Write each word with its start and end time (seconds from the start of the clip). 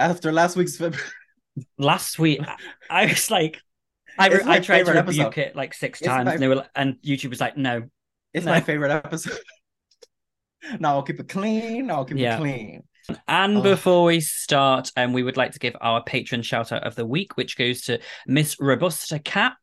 after 0.00 0.32
last 0.32 0.56
week's 0.56 0.80
last 1.78 2.18
week 2.18 2.40
I- 2.88 3.06
was 3.06 3.30
like, 3.30 3.60
I, 4.18 4.28
my 4.28 4.54
I 4.56 4.60
tried 4.60 4.84
to 4.86 4.92
rebuke 4.92 5.26
episode. 5.36 5.38
it 5.40 5.56
like 5.56 5.74
six 5.74 6.00
It's 6.00 6.08
times, 6.08 6.26
my- 6.26 6.32
and 6.34 6.42
they 6.42 6.48
were, 6.48 6.66
and 6.74 6.96
YouTube 7.02 7.30
was 7.30 7.40
like, 7.40 7.56
no, 7.56 7.82
it's 8.34 8.46
No. 8.46 8.52
my 8.52 8.60
favorite 8.60 8.90
episode. 8.90 9.38
no, 10.80 10.88
I'll 10.90 11.02
keep 11.02 11.20
it 11.20 11.28
clean. 11.28 11.90
I'll 11.90 12.04
keep 12.04 12.18
Yeah. 12.18 12.36
it 12.36 12.40
clean. 12.40 12.82
And 13.26 13.58
Oh. 13.58 13.62
before 13.62 14.04
we 14.04 14.20
start, 14.20 14.90
um, 14.96 15.12
we 15.12 15.22
would 15.22 15.36
like 15.36 15.52
to 15.52 15.58
give 15.58 15.74
our 15.80 16.02
patron 16.04 16.42
shout 16.42 16.70
out 16.70 16.84
of 16.86 16.94
the 16.94 17.06
week, 17.06 17.36
which 17.36 17.56
goes 17.56 17.82
to 17.82 17.98
Miss 18.26 18.56
Robusta 18.60 19.18
Cap, 19.18 19.56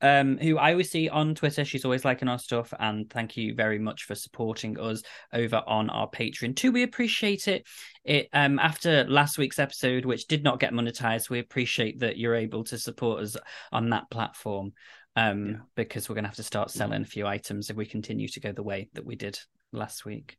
um, 0.00 0.38
who 0.38 0.58
I 0.58 0.72
always 0.72 0.90
see 0.90 1.08
on 1.08 1.34
Twitter. 1.34 1.64
She's 1.64 1.84
always 1.84 2.04
liking 2.04 2.28
our 2.28 2.38
stuff, 2.38 2.72
and 2.78 3.08
thank 3.08 3.36
you 3.36 3.54
very 3.54 3.78
much 3.78 4.04
for 4.04 4.14
supporting 4.14 4.78
us 4.78 5.02
over 5.32 5.62
on 5.66 5.90
our 5.90 6.08
Patreon 6.08 6.56
too. 6.56 6.72
We 6.72 6.82
appreciate 6.82 7.48
it. 7.48 7.66
It 8.04 8.28
um 8.32 8.58
after 8.58 9.04
last 9.04 9.38
week's 9.38 9.58
episode, 9.58 10.04
which 10.04 10.26
did 10.26 10.44
not 10.44 10.60
get 10.60 10.72
monetized, 10.72 11.30
we 11.30 11.38
appreciate 11.38 12.00
that 12.00 12.18
you're 12.18 12.34
able 12.34 12.64
to 12.64 12.78
support 12.78 13.22
us 13.22 13.36
on 13.72 13.90
that 13.90 14.10
platform. 14.10 14.72
Um, 15.18 15.46
Yeah. 15.46 15.56
because 15.76 16.08
we're 16.08 16.14
gonna 16.14 16.28
have 16.28 16.36
to 16.36 16.42
start 16.42 16.70
selling 16.70 17.00
a 17.00 17.06
few 17.06 17.26
items 17.26 17.70
if 17.70 17.76
we 17.76 17.86
continue 17.86 18.28
to 18.28 18.40
go 18.40 18.52
the 18.52 18.62
way 18.62 18.90
that 18.92 19.06
we 19.06 19.16
did 19.16 19.38
last 19.72 20.04
week. 20.04 20.36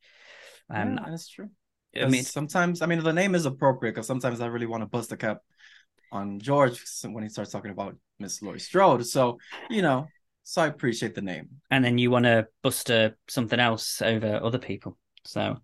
Um, 0.70 0.98
yeah, 0.98 1.10
that's 1.10 1.28
true. 1.28 1.50
I 2.00 2.08
mean, 2.08 2.24
sometimes 2.24 2.84
I 2.84 2.86
mean 2.86 3.04
the 3.04 3.12
name 3.12 3.34
is 3.34 3.48
appropriate 3.48 3.94
because 3.94 4.06
sometimes 4.06 4.40
I 4.40 4.46
really 4.46 4.68
want 4.68 4.84
to 4.84 4.88
bust 4.88 5.12
a 5.12 5.18
cap 5.18 5.40
on 6.12 6.40
George 6.40 6.82
when 7.04 7.24
he 7.24 7.30
starts 7.30 7.52
talking 7.52 7.72
about 7.72 7.96
Miss 8.20 8.42
Laurie 8.42 8.60
Strode. 8.60 9.06
So 9.06 9.40
you 9.70 9.82
know, 9.82 10.08
so 10.44 10.62
I 10.62 10.68
appreciate 10.68 11.16
the 11.16 11.22
name. 11.22 11.50
and 11.72 11.84
then 11.84 11.98
you 11.98 12.12
want 12.12 12.26
to 12.26 12.48
bust 12.64 12.90
uh, 12.92 13.10
something 13.28 13.60
else 13.60 14.02
over 14.02 14.40
other 14.42 14.60
people. 14.60 14.98
So 15.26 15.58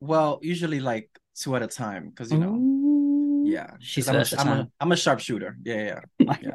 Well, 0.00 0.38
usually 0.42 0.80
like 0.80 1.08
two 1.34 1.56
at 1.56 1.62
a 1.62 1.66
time 1.68 2.10
because 2.10 2.30
you 2.32 2.38
know, 2.38 2.54
Ooh. 2.54 3.44
yeah, 3.46 3.72
she's 3.80 4.08
I'm 4.08 4.16
a, 4.16 4.18
versatile. 4.18 4.48
I'm 4.48 4.58
a 4.60 4.68
I'm 4.80 4.92
a 4.92 4.96
sharpshooter. 4.96 5.56
Yeah, 5.64 6.00
yeah. 6.18 6.26
My 6.26 6.38
yeah. 6.42 6.54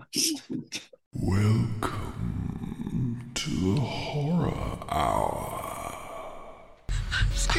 Welcome 1.13 3.31
to 3.35 3.75
the 3.75 3.81
Horror 3.81 4.53
Hour. 4.89 5.62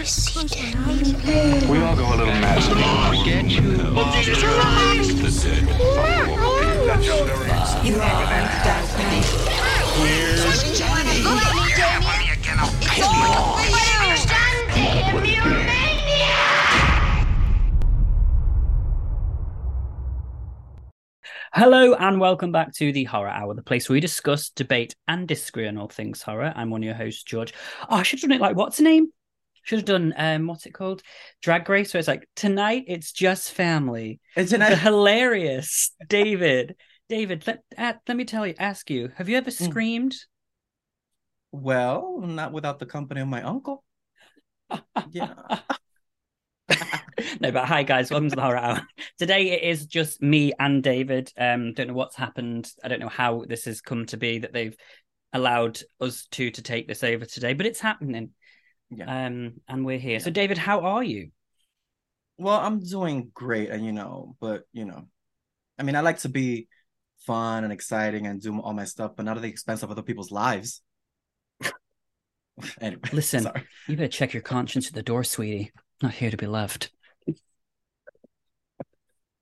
Sit. 0.03 0.57
We 1.71 1.79
all 1.79 1.95
go 1.95 2.09
a 2.09 2.17
little 2.17 2.27
mad. 2.27 3.25
Get 3.25 3.49
you. 3.49 3.63
You 7.85 8.01
are 8.01 8.25
Hello 21.53 21.95
and 21.95 22.19
welcome 22.19 22.51
back 22.51 22.75
to 22.75 22.93
the 22.93 23.05
Horror 23.05 23.29
Hour, 23.29 23.55
the 23.55 23.63
place 23.63 23.89
where 23.89 23.95
we 23.95 24.01
discuss, 24.01 24.51
debate, 24.51 24.97
and 25.07 25.29
disagree 25.29 25.69
on 25.69 25.79
all 25.79 25.87
things 25.87 26.21
horror. 26.21 26.53
I'm 26.57 26.71
one 26.71 26.83
of 26.83 26.85
your 26.85 26.97
hosts, 26.97 27.23
George. 27.23 27.55
Oh, 27.89 27.97
I 27.97 28.03
should 28.03 28.21
have 28.21 28.29
done 28.29 28.37
it 28.37 28.43
like 28.43 28.57
what's 28.57 28.79
the 28.79 28.83
name? 28.83 29.13
Should 29.65 29.79
have 29.81 29.87
done 29.87 30.15
um, 30.17 30.47
what's 30.47 30.67
it 30.67 30.75
called? 30.75 31.03
Drag 31.43 31.69
Race. 31.69 31.93
where 31.93 31.99
it's 31.99 32.09
like 32.09 32.29
tonight 32.37 32.85
it's 32.87 33.13
just 33.13 33.53
family. 33.53 34.21
It's 34.37 34.51
The 34.53 34.63
an 34.65 34.79
hilarious 34.79 35.93
David. 36.07 36.77
David, 37.09 37.47
let 37.47 37.63
uh, 37.77 37.95
let 38.07 38.17
me 38.17 38.25
tell 38.25 38.47
you, 38.47 38.55
ask 38.59 38.89
you, 38.91 39.11
have 39.17 39.29
you 39.29 39.37
ever 39.37 39.51
Hmm. 39.51 39.65
screamed? 39.65 40.15
well, 41.53 42.21
not 42.21 42.53
without 42.53 42.79
the 42.79 42.87
company 42.87 43.21
of 43.21 43.29
my 43.29 43.43
uncle. 43.43 43.85
Yeah. 45.13 45.35
no, 47.41 47.53
but 47.53 47.67
hi 47.67 47.83
guys, 47.85 48.11
welcome 48.11 48.31
to 48.31 48.37
the 48.37 48.43
horror 48.43 48.57
hour. 48.57 48.83
Today 49.19 49.51
it 49.53 49.63
is 49.63 49.87
just 49.87 50.21
me 50.21 50.53
and 50.59 50.83
David. 50.83 51.33
Um, 51.39 51.73
don't 51.75 51.89
know 51.89 51.95
what's 51.95 52.17
happened. 52.17 52.71
I 52.83 52.89
don't 52.89 53.01
know 53.01 53.09
how 53.09 53.45
this 53.47 53.67
has 53.67 53.81
come 53.81 54.07
to 54.07 54.17
be 54.17 54.39
that 54.41 54.53
they've 54.53 54.77
allowed 55.33 55.81
us 56.01 56.27
two 56.31 56.51
to 56.51 56.63
take 56.63 56.89
this 56.89 57.05
over 57.05 57.25
today, 57.25 57.55
but 57.55 57.67
it's 57.67 57.81
happening. 57.81 58.31
Yeah. 58.91 59.27
Um, 59.27 59.61
and 59.69 59.85
we're 59.85 59.99
here. 59.99 60.21
So, 60.21 60.31
David, 60.31 60.59
how 60.59 60.81
are 60.81 61.03
you? 61.03 61.31
Well, 62.37 62.59
I'm 62.59 62.81
doing 62.81 63.31
great, 63.33 63.71
and 63.71 63.85
you 63.85 63.93
know, 63.93 64.37
but 64.41 64.65
you 64.73 64.85
know, 64.85 65.09
I 65.79 65.83
mean, 65.83 65.97
I 65.97 66.01
like 66.01 66.19
to 66.21 66.29
be 66.29 66.69
fun 67.27 67.65
and 67.65 67.73
exciting 67.73 68.27
and 68.27 68.41
do 68.41 68.59
all 68.59 68.73
my 68.73 68.85
stuff, 68.85 69.13
but 69.17 69.25
not 69.25 69.37
at 69.37 69.43
the 69.43 69.49
expense 69.49 69.83
of 69.83 69.91
other 69.91 70.03
people's 70.03 70.31
lives. 70.31 70.83
anyway, 72.81 73.03
Listen. 73.13 73.43
sorry. 73.43 73.65
You 73.89 73.97
better 73.97 74.09
check 74.09 74.33
your 74.33 74.43
conscience 74.43 74.89
at 74.89 74.95
the 74.95 75.03
door, 75.03 75.25
sweetie. 75.25 75.73
Not 76.03 76.15
here 76.15 76.31
to 76.31 76.37
be 76.37 76.47
loved. 76.47 76.91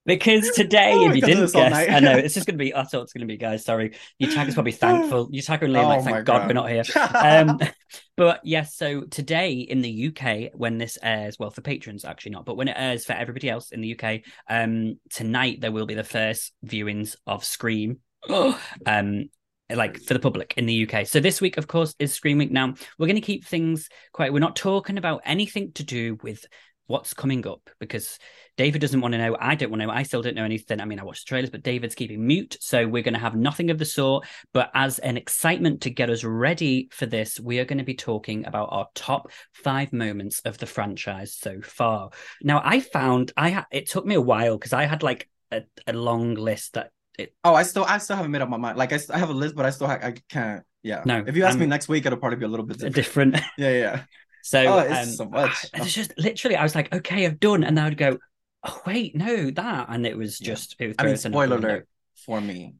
Because 0.04 0.50
today, 0.50 0.92
Oh, 0.94 1.10
if 1.10 1.16
you 1.16 1.22
didn't 1.22 1.52
guess. 1.52 1.88
I 1.88 2.00
know 2.00 2.12
it's 2.16 2.34
just 2.34 2.46
going 2.46 2.58
to 2.58 2.64
be. 2.64 2.74
I 2.74 2.82
thought 2.82 3.02
it's 3.02 3.12
going 3.12 3.20
to 3.20 3.32
be, 3.32 3.36
guys. 3.36 3.64
Sorry, 3.64 3.94
Yutaka's 4.20 4.54
probably 4.54 4.72
thankful. 4.72 5.30
Yutaka 5.30 5.62
and 5.62 5.74
Liam, 5.74 5.84
like, 5.86 6.00
Oh 6.00 6.02
thank 6.02 6.26
God, 6.26 6.38
God. 6.38 6.46
we're 6.48 6.54
not 6.54 6.70
here. 6.70 6.82
um 7.14 7.58
but 8.16 8.40
yes 8.44 8.76
so 8.76 9.02
today 9.02 9.52
in 9.52 9.80
the 9.80 10.08
uk 10.08 10.50
when 10.54 10.78
this 10.78 10.98
airs 11.02 11.38
well 11.38 11.50
for 11.50 11.60
patrons 11.62 12.04
actually 12.04 12.32
not 12.32 12.44
but 12.44 12.56
when 12.56 12.68
it 12.68 12.76
airs 12.78 13.04
for 13.04 13.12
everybody 13.14 13.48
else 13.48 13.70
in 13.70 13.80
the 13.80 13.98
uk 13.98 14.20
um 14.48 14.98
tonight 15.10 15.60
there 15.60 15.72
will 15.72 15.86
be 15.86 15.94
the 15.94 16.04
first 16.04 16.52
viewings 16.64 17.16
of 17.26 17.44
scream 17.44 17.98
um 18.86 19.24
like 19.74 19.98
for 20.00 20.12
the 20.14 20.20
public 20.20 20.54
in 20.56 20.66
the 20.66 20.86
uk 20.86 21.06
so 21.06 21.20
this 21.20 21.40
week 21.40 21.56
of 21.56 21.66
course 21.66 21.94
is 21.98 22.12
scream 22.12 22.38
week 22.38 22.50
now 22.52 22.74
we're 22.98 23.06
going 23.06 23.14
to 23.16 23.20
keep 23.22 23.46
things 23.46 23.88
quite 24.12 24.32
we're 24.32 24.38
not 24.38 24.56
talking 24.56 24.98
about 24.98 25.22
anything 25.24 25.72
to 25.72 25.82
do 25.84 26.18
with 26.22 26.44
what's 26.86 27.14
coming 27.14 27.46
up 27.46 27.70
because 27.80 28.18
David 28.56 28.80
doesn't 28.80 29.00
want 29.00 29.12
to 29.12 29.18
know. 29.18 29.36
I 29.40 29.54
don't 29.54 29.70
want 29.70 29.80
to 29.80 29.86
know. 29.86 29.92
I 29.92 30.02
still 30.02 30.20
don't 30.22 30.34
know 30.34 30.44
anything. 30.44 30.80
I 30.80 30.84
mean, 30.84 30.98
I 30.98 31.04
watched 31.04 31.26
the 31.26 31.28
trailers, 31.30 31.50
but 31.50 31.62
David's 31.62 31.94
keeping 31.94 32.26
mute. 32.26 32.56
So 32.60 32.86
we're 32.86 33.02
going 33.02 33.14
to 33.14 33.20
have 33.20 33.34
nothing 33.34 33.70
of 33.70 33.78
the 33.78 33.84
sort. 33.84 34.26
But 34.52 34.70
as 34.74 34.98
an 34.98 35.16
excitement 35.16 35.82
to 35.82 35.90
get 35.90 36.10
us 36.10 36.22
ready 36.24 36.88
for 36.92 37.06
this, 37.06 37.40
we 37.40 37.60
are 37.60 37.64
going 37.64 37.78
to 37.78 37.84
be 37.84 37.94
talking 37.94 38.44
about 38.46 38.68
our 38.72 38.88
top 38.94 39.30
five 39.52 39.92
moments 39.92 40.40
of 40.40 40.58
the 40.58 40.66
franchise 40.66 41.34
so 41.34 41.60
far. 41.62 42.10
Now, 42.42 42.60
I 42.64 42.80
found 42.80 43.32
I 43.36 43.50
ha- 43.50 43.66
it 43.72 43.88
took 43.88 44.04
me 44.04 44.14
a 44.14 44.20
while 44.20 44.58
because 44.58 44.72
I 44.72 44.84
had 44.84 45.02
like 45.02 45.28
a, 45.50 45.62
a 45.86 45.92
long 45.92 46.34
list 46.34 46.74
that 46.74 46.90
it. 47.18 47.34
Oh, 47.44 47.54
I 47.54 47.62
still, 47.62 47.84
I 47.84 47.98
still 47.98 48.16
haven't 48.16 48.32
made 48.32 48.42
up 48.42 48.48
my 48.48 48.56
mind. 48.56 48.76
Like, 48.76 48.92
I, 48.92 48.98
I 49.12 49.18
have 49.18 49.30
a 49.30 49.34
list, 49.34 49.54
but 49.54 49.64
I 49.66 49.70
still, 49.70 49.86
ha- 49.86 49.98
I 50.02 50.14
can't. 50.28 50.62
Yeah. 50.82 51.02
No, 51.06 51.22
If 51.26 51.36
you 51.36 51.44
ask 51.44 51.56
me 51.56 51.62
I'm- 51.62 51.70
next 51.70 51.88
week, 51.88 52.04
it'll 52.06 52.18
probably 52.18 52.38
be 52.38 52.44
a 52.44 52.48
little 52.48 52.66
bit 52.66 52.78
different. 52.78 53.34
different. 53.34 53.36
Yeah, 53.58 53.70
yeah. 53.70 54.02
So, 54.42 54.60
Oh, 54.66 54.78
it's 54.80 55.08
um, 55.08 55.14
so 55.14 55.24
much. 55.26 55.66
It's 55.74 55.94
just 55.94 56.12
literally, 56.18 56.56
I 56.56 56.62
was 56.62 56.74
like, 56.74 56.92
okay, 56.94 57.24
I've 57.26 57.40
done, 57.40 57.64
and 57.64 57.76
then 57.76 57.84
I'd 57.84 57.96
go, 57.96 58.18
oh 58.64 58.82
wait, 58.86 59.14
no, 59.16 59.50
that, 59.50 59.86
and 59.88 60.06
it 60.06 60.16
was 60.16 60.40
Yeah. 60.40 60.48
just. 60.54 60.76
It 60.78 60.88
was 60.88 60.96
I 60.98 61.04
mean, 61.04 61.16
thrown 61.16 61.34
out 61.34 61.48
the 61.48 61.56
spoiler 61.56 61.56
alert 61.56 61.88
for 62.26 62.40
me. 62.40 62.74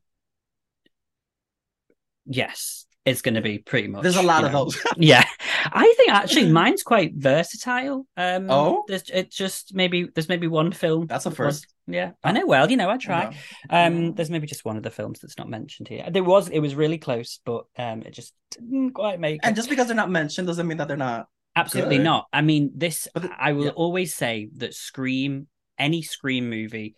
Yes, 2.27 2.87
it's 3.05 3.21
going 3.21 3.34
to 3.34 3.41
be 3.41 3.59
pretty 3.59 3.89
much. 3.89 4.03
There's 4.03 4.17
a 4.17 4.23
lot 4.23 4.45
of 4.45 4.53
know. 4.53 4.65
those. 4.67 4.81
yeah, 4.97 5.25
I 5.73 5.93
think 5.97 6.11
actually 6.12 6.53
mine's 6.53 6.83
quite 6.84 7.15
versatile. 7.15 8.06
Um, 8.17 8.47
Oh? 8.49 8.84
there's 8.87 9.11
it's 9.12 9.37
just 9.37 9.75
maybe 9.75 10.06
there's 10.15 10.29
maybe 10.29 10.47
one 10.47 10.71
film. 10.73 11.06
That's 11.06 11.27
a 11.27 11.31
first. 11.31 11.67
Yeah, 11.89 12.12
I 12.23 12.31
know. 12.31 12.47
Well, 12.47 12.71
you 12.71 12.77
know, 12.77 12.89
I 12.89 12.97
try. 12.97 13.34
Yeah. 13.71 13.87
Um, 13.87 14.03
Yeah. 14.05 14.11
there's 14.15 14.31
maybe 14.31 14.47
just 14.47 14.65
one 14.65 14.77
of 14.77 14.84
the 14.84 14.91
films 14.91 15.19
that's 15.19 15.37
not 15.37 15.49
mentioned 15.49 15.89
here. 15.89 16.09
There 16.11 16.23
was, 16.23 16.49
it 16.49 16.61
was 16.61 16.77
really 16.77 16.99
close, 16.99 17.41
but 17.44 17.65
um, 17.77 18.03
it 18.03 18.12
just 18.12 18.34
didn't 18.53 18.93
quite 18.93 19.19
make 19.19 19.41
And 19.43 19.55
it. 19.55 19.56
just 19.56 19.69
because 19.69 19.89
they're 19.89 19.97
not 19.97 20.11
mentioned 20.11 20.47
doesn't 20.47 20.67
mean 20.69 20.79
that 20.79 20.87
they're 20.87 20.97
not. 20.97 21.27
Absolutely 21.54 21.98
good. 21.98 22.04
not. 22.04 22.26
I 22.32 22.40
mean, 22.40 22.72
this. 22.74 23.08
The- 23.14 23.30
I 23.38 23.52
will 23.52 23.66
yeah. 23.66 23.70
always 23.72 24.14
say 24.14 24.48
that 24.56 24.74
Scream, 24.74 25.48
any 25.78 26.02
Scream 26.02 26.48
movie, 26.48 26.96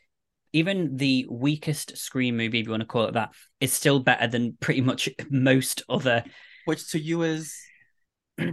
even 0.52 0.96
the 0.96 1.26
weakest 1.28 1.96
Scream 1.96 2.36
movie, 2.36 2.60
if 2.60 2.66
you 2.66 2.70
want 2.70 2.82
to 2.82 2.86
call 2.86 3.06
it 3.06 3.14
that, 3.14 3.34
is 3.60 3.72
still 3.72 4.00
better 4.00 4.26
than 4.28 4.56
pretty 4.60 4.80
much 4.80 5.08
most 5.30 5.82
other. 5.88 6.24
Which 6.64 6.90
to 6.92 6.98
you 6.98 7.22
is 7.22 7.58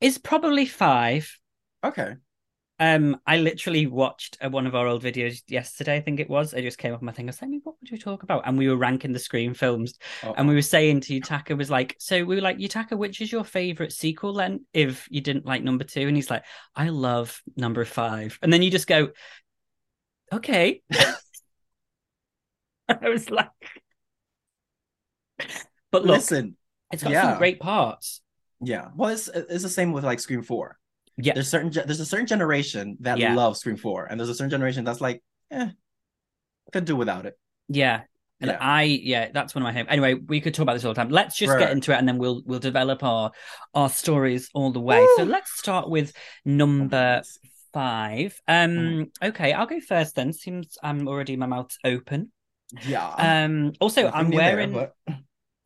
Is 0.00 0.16
probably 0.16 0.64
five. 0.64 1.30
okay. 1.84 2.14
Um, 2.80 3.20
I 3.26 3.36
literally 3.36 3.86
watched 3.86 4.38
uh, 4.42 4.48
one 4.48 4.66
of 4.66 4.74
our 4.74 4.86
old 4.86 5.02
videos 5.02 5.42
yesterday. 5.46 5.96
I 5.96 6.00
think 6.00 6.18
it 6.18 6.30
was. 6.30 6.54
It 6.54 6.62
just 6.62 6.78
came 6.78 6.94
up 6.94 7.02
my 7.02 7.12
thing. 7.12 7.26
I 7.26 7.28
was 7.28 7.42
like, 7.42 7.50
"What 7.62 7.76
would 7.78 7.90
we 7.90 7.98
talk 7.98 8.22
about?" 8.22 8.44
And 8.46 8.56
we 8.56 8.68
were 8.68 8.76
ranking 8.76 9.12
the 9.12 9.18
Scream 9.18 9.52
films, 9.52 9.98
Oh, 10.22 10.32
and 10.32 10.48
we 10.48 10.54
were 10.54 10.62
saying 10.62 11.02
to 11.02 11.20
Yutaka 11.20 11.58
was 11.58 11.70
like, 11.70 11.94
"So 11.98 12.24
we 12.24 12.36
were 12.36 12.40
like, 12.40 12.56
Yutaka, 12.56 12.96
which 12.96 13.20
is 13.20 13.30
your 13.30 13.44
favorite 13.44 13.92
sequel 13.92 14.32
then? 14.32 14.64
If 14.72 15.06
you 15.10 15.20
didn't 15.20 15.44
like 15.44 15.62
number 15.62 15.84
two, 15.84 16.08
and 16.08 16.16
he's 16.16 16.30
like, 16.30 16.44
I 16.74 16.88
love 16.88 17.42
number 17.54 17.84
five, 17.84 18.38
and 18.40 18.50
then 18.50 18.62
you 18.62 18.70
just 18.70 18.86
go, 18.86 19.10
okay. 20.32 20.82
I 22.88 23.08
was 23.10 23.30
like, 23.30 23.50
but 25.90 26.02
look, 26.04 26.16
listen. 26.16 26.56
it's 26.90 27.02
got 27.02 27.12
yeah. 27.12 27.22
some 27.22 27.38
great 27.38 27.60
parts. 27.60 28.22
Yeah. 28.62 28.88
Well, 28.96 29.10
it's 29.10 29.28
it's 29.28 29.62
the 29.62 29.68
same 29.68 29.92
with 29.92 30.04
like 30.04 30.20
Scream 30.20 30.42
Four. 30.42 30.79
Yeah, 31.22 31.34
There's 31.34 31.48
certain 31.48 31.70
ge- 31.70 31.84
there's 31.86 32.00
a 32.00 32.06
certain 32.06 32.26
generation 32.26 32.96
that 33.00 33.18
Yeah. 33.18 33.34
loves 33.34 33.60
Scream 33.60 33.76
Four, 33.76 34.06
and 34.06 34.18
there's 34.18 34.28
a 34.30 34.34
certain 34.34 34.50
generation 34.50 34.84
that's 34.84 35.00
like, 35.00 35.22
eh, 35.50 35.68
could 36.72 36.84
do 36.84 36.96
without 36.96 37.26
it. 37.26 37.38
Yeah. 37.68 38.02
And 38.40 38.50
Yeah. 38.52 38.58
I, 38.60 38.82
yeah, 38.84 39.30
that's 39.34 39.54
one 39.54 39.62
of 39.62 39.66
my 39.66 39.72
favorites. 39.72 39.92
Anyway, 39.92 40.14
we 40.14 40.40
could 40.40 40.54
talk 40.54 40.62
about 40.62 40.72
this 40.74 40.84
all 40.84 40.94
the 40.94 41.00
time. 41.00 41.10
Let's 41.10 41.36
just 41.36 41.58
get 41.58 41.72
into 41.72 41.92
it, 41.92 41.96
and 41.98 42.08
then 42.08 42.16
we'll 42.18 42.42
we'll 42.46 42.58
develop 42.58 43.02
our 43.02 43.32
our 43.74 43.90
stories 43.90 44.48
all 44.54 44.72
the 44.72 44.80
way. 44.80 45.06
So 45.16 45.24
let's 45.24 45.52
start 45.58 45.90
with 45.90 46.12
number 46.44 47.22
five. 47.74 48.40
Um, 48.48 48.70
Mm-hmm. 48.70 49.26
okay, 49.28 49.52
I'll 49.52 49.66
go 49.66 49.78
first 49.80 50.14
then. 50.14 50.32
Seems 50.32 50.78
I'm 50.82 51.06
already 51.06 51.36
my 51.36 51.46
mouth's 51.46 51.78
open. 51.84 52.32
Yeah. 52.86 53.08
Um, 53.18 53.72
also 53.80 54.08
I'm 54.08 54.30
new 54.30 54.38
there, 54.38 54.56
wearing. 54.56 54.72
but- 54.72 54.94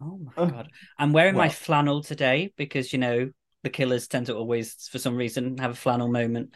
Oh 0.01 0.19
my 0.19 0.33
god, 0.51 0.69
I'm 0.99 1.13
wearing 1.13 1.37
my 1.37 1.49
flannel 1.49 2.03
today 2.03 2.53
because 2.57 2.93
you 2.93 2.99
know 2.99 3.31
the 3.65 3.71
killers 3.71 4.07
tend 4.07 4.27
to 4.27 4.37
always, 4.37 4.75
for 4.93 4.99
some 4.99 5.17
reason, 5.17 5.59
have 5.59 5.73
a 5.73 5.75
flannel 5.75 6.07
moment. 6.09 6.55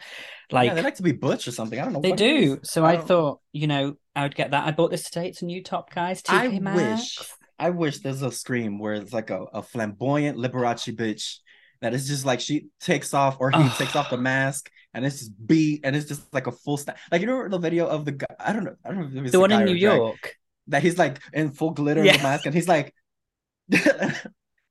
Like, 0.51 0.67
yeah, 0.67 0.75
they 0.75 0.81
like 0.81 0.95
to 0.95 1.03
be 1.03 1.11
butch 1.11 1.47
or 1.47 1.51
something. 1.51 1.77
I 1.79 1.83
don't 1.83 1.93
know. 1.93 2.01
they 2.01 2.13
do. 2.13 2.59
So 2.63 2.85
I 2.85 2.95
don't- 2.95 3.07
thought, 3.07 3.41
you 3.51 3.67
know, 3.67 3.95
I 4.15 4.23
would 4.23 4.35
get 4.35 4.51
that. 4.51 4.65
I 4.65 4.71
bought 4.71 4.91
this 4.91 5.03
today. 5.09 5.27
It's 5.27 5.41
a 5.41 5.45
new 5.45 5.61
top, 5.63 5.93
guys. 5.93 6.21
TK 6.21 6.33
I 6.55 6.59
Maxx. 6.59 6.79
wish, 7.19 7.27
I 7.59 7.69
wish 7.71 7.97
there's 7.99 8.21
a 8.21 8.31
scream 8.31 8.79
where 8.79 8.93
it's 8.93 9.11
like 9.11 9.29
a, 9.29 9.43
a 9.53 9.61
flamboyant 9.61 10.37
Liberace 10.37 10.95
bitch 10.95 11.37
that 11.81 11.93
is 11.93 12.07
just 12.07 12.25
like 12.25 12.39
she 12.39 12.67
takes 12.79 13.13
off 13.13 13.37
or 13.39 13.51
he 13.51 13.67
takes 13.71 13.95
off 13.95 14.09
the 14.09 14.17
mask 14.31 14.69
and 14.93 15.05
it's 15.05 15.19
just 15.19 15.47
beat 15.47 15.81
and 15.83 15.95
it's 15.95 16.07
just 16.07 16.33
like 16.33 16.47
a 16.47 16.51
full 16.51 16.77
stack. 16.77 16.97
Like 17.11 17.21
you 17.21 17.27
know 17.27 17.47
the 17.47 17.57
video 17.59 17.87
of 17.87 18.05
the 18.05 18.11
guy? 18.13 18.25
I 18.39 18.53
don't 18.53 18.63
know. 18.65 18.75
I 18.85 18.91
don't 18.91 19.13
know 19.13 19.23
The 19.29 19.39
one 19.39 19.49
guy 19.51 19.59
in 19.61 19.65
New 19.65 19.75
York. 19.75 20.35
that 20.67 20.81
he's 20.83 20.97
like 20.97 21.19
in 21.33 21.51
full 21.51 21.71
glitter 21.71 22.03
Yeah. 22.03 22.21
mask 22.21 22.45
and 22.45 22.53
he's 22.55 22.67
like. 22.67 22.93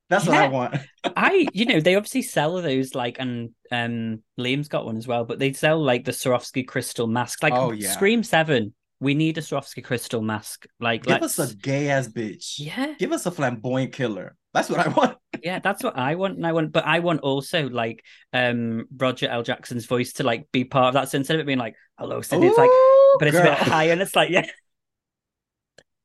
That's 0.09 0.27
what 0.27 0.37
I 0.37 0.49
want. 0.49 0.77
I, 1.17 1.47
you 1.53 1.67
know, 1.67 1.81
they 1.81 1.95
obviously 1.97 2.23
sell 2.23 2.61
those 2.63 2.95
like, 2.95 3.17
and 3.19 3.51
um, 3.71 4.23
Liam's 4.39 4.69
got 4.69 4.87
one 4.87 4.97
as 4.97 5.07
well, 5.07 5.25
but 5.25 5.39
they 5.39 5.53
sell 5.53 5.83
like 5.83 6.05
the 6.05 6.13
Swarovski 6.13 6.67
crystal 6.67 7.07
mask. 7.07 7.43
Like, 7.43 7.53
Oh, 7.53 7.73
yeah. 7.73 7.91
Scream 7.91 8.23
Seven, 8.23 8.75
we 9.01 9.15
need 9.15 9.37
a 9.39 9.43
Swarovski 9.43 9.85
crystal 9.85 10.23
mask. 10.23 10.67
Like, 10.81 11.05
Give 11.05 11.21
let's, 11.21 11.39
us 11.39 11.53
a 11.53 11.57
gay 11.57 11.91
ass 11.91 12.09
bitch. 12.09 12.55
yeah, 12.59 12.95
Give 12.99 13.13
us 13.13 13.27
a 13.27 13.31
flamboyant 13.31 13.93
killer. 13.93 14.35
That's 14.55 14.71
what 14.71 14.81
I 14.81 14.89
want. 14.89 15.19
yeah, 15.43 15.59
that's 15.59 15.85
what 15.85 15.99
I 15.99 16.15
want, 16.15 16.37
and 16.39 16.47
I 16.47 16.53
want, 16.53 16.73
but 16.73 16.87
I 16.87 17.01
want 17.01 17.21
also 17.21 17.69
like 17.69 18.03
um 18.33 18.87
Roger 18.97 19.29
L. 19.29 19.43
Jackson's 19.43 19.85
voice 19.85 20.15
to 20.15 20.23
like 20.23 20.49
be 20.53 20.65
part 20.65 20.89
of 20.89 20.95
that. 20.95 21.11
So 21.11 21.19
instead 21.19 21.35
of 21.35 21.41
it 21.41 21.47
being 21.47 21.59
like, 21.59 21.75
"Hello, 21.99 22.23
Sidney," 22.23 22.47
it's 22.47 22.57
like, 22.57 22.71
but 23.19 23.29
it's 23.29 23.37
a 23.37 23.43
bit 23.43 23.59
high, 23.59 23.85
and 23.91 24.01
it's 24.01 24.17
like, 24.17 24.31
yeah, 24.31 24.47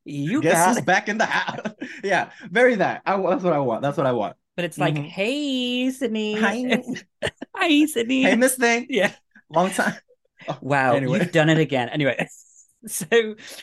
you 0.05 0.41
Guess 0.41 0.53
got 0.53 0.67
who's 0.69 0.77
it. 0.79 0.85
back 0.85 1.09
in 1.09 1.17
the 1.17 1.25
house? 1.25 1.59
yeah, 2.03 2.31
very 2.49 2.75
that. 2.75 3.01
I, 3.05 3.17
that's 3.17 3.43
what 3.43 3.53
I 3.53 3.59
want. 3.59 3.81
That's 3.81 3.97
what 3.97 4.05
I 4.05 4.11
want. 4.11 4.35
But 4.55 4.65
it's 4.65 4.77
like, 4.77 4.95
Mhm. 4.95 5.07
hey, 5.07 5.89
Sidney, 5.91 6.35
Hi, 6.35 6.81
hi, 7.55 7.85
Sidney, 7.85 8.23
hey, 8.23 8.35
Miss 8.35 8.55
Thing. 8.55 8.87
yeah. 8.89 9.11
Long 9.49 9.69
time. 9.71 9.95
Wow, 10.61 10.95
Anyway. 10.95 11.19
you've 11.19 11.31
done 11.31 11.49
it 11.49 11.57
again. 11.57 11.89
Anyway, 11.89 12.27
so 12.85 13.05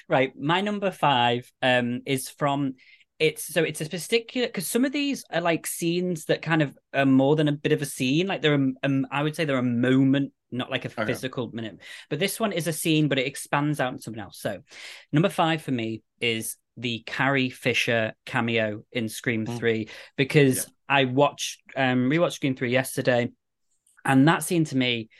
right, 0.08 0.32
my 0.38 0.60
number 0.62 0.90
five 0.90 1.50
um 1.62 2.00
is 2.06 2.28
from 2.28 2.74
it's 3.20 3.44
so 3.44 3.62
it's 3.62 3.80
a 3.82 3.88
particular 3.88 4.48
because 4.48 4.66
some 4.66 4.84
of 4.84 4.92
these 4.92 5.22
are 5.30 5.42
like 5.42 5.66
scenes 5.66 6.24
that 6.24 6.40
kind 6.40 6.62
of 6.62 6.76
are 6.94 7.06
more 7.06 7.36
than 7.36 7.48
a 7.48 7.52
bit 7.52 7.72
of 7.72 7.82
a 7.82 7.86
scene. 7.86 8.26
Like 8.26 8.40
they're 8.40 8.54
a, 8.54 8.72
um, 8.82 9.06
I 9.12 9.22
would 9.22 9.36
say 9.36 9.44
they're 9.44 9.58
a 9.58 9.62
moment, 9.62 10.32
not 10.50 10.70
like 10.70 10.86
a 10.86 10.88
Okay. 10.88 11.04
physical 11.04 11.50
minute. 11.52 11.78
But 12.08 12.18
this 12.18 12.40
one 12.40 12.52
is 12.52 12.66
a 12.66 12.72
scene, 12.72 13.08
but 13.08 13.18
it 13.18 13.26
expands 13.26 13.78
out 13.78 13.92
into 13.92 14.02
something 14.02 14.22
else. 14.22 14.40
So 14.40 14.60
number 15.12 15.28
five 15.28 15.62
for 15.62 15.70
me 15.70 16.02
is 16.20 16.56
the 16.78 17.02
Carrie 17.06 17.50
Fisher 17.50 18.14
cameo 18.24 18.84
in 18.90 19.08
Scream 19.08 19.44
Mm. 19.44 19.58
Three 19.58 19.88
because 20.16 20.66
I 20.88 21.04
watched 21.04 21.60
um 21.76 22.08
rewatched 22.10 22.32
Scream 22.32 22.56
Three 22.56 22.70
yesterday, 22.72 23.30
and 24.04 24.26
that 24.28 24.42
scene 24.42 24.64
to 24.64 24.76
me 24.76 25.10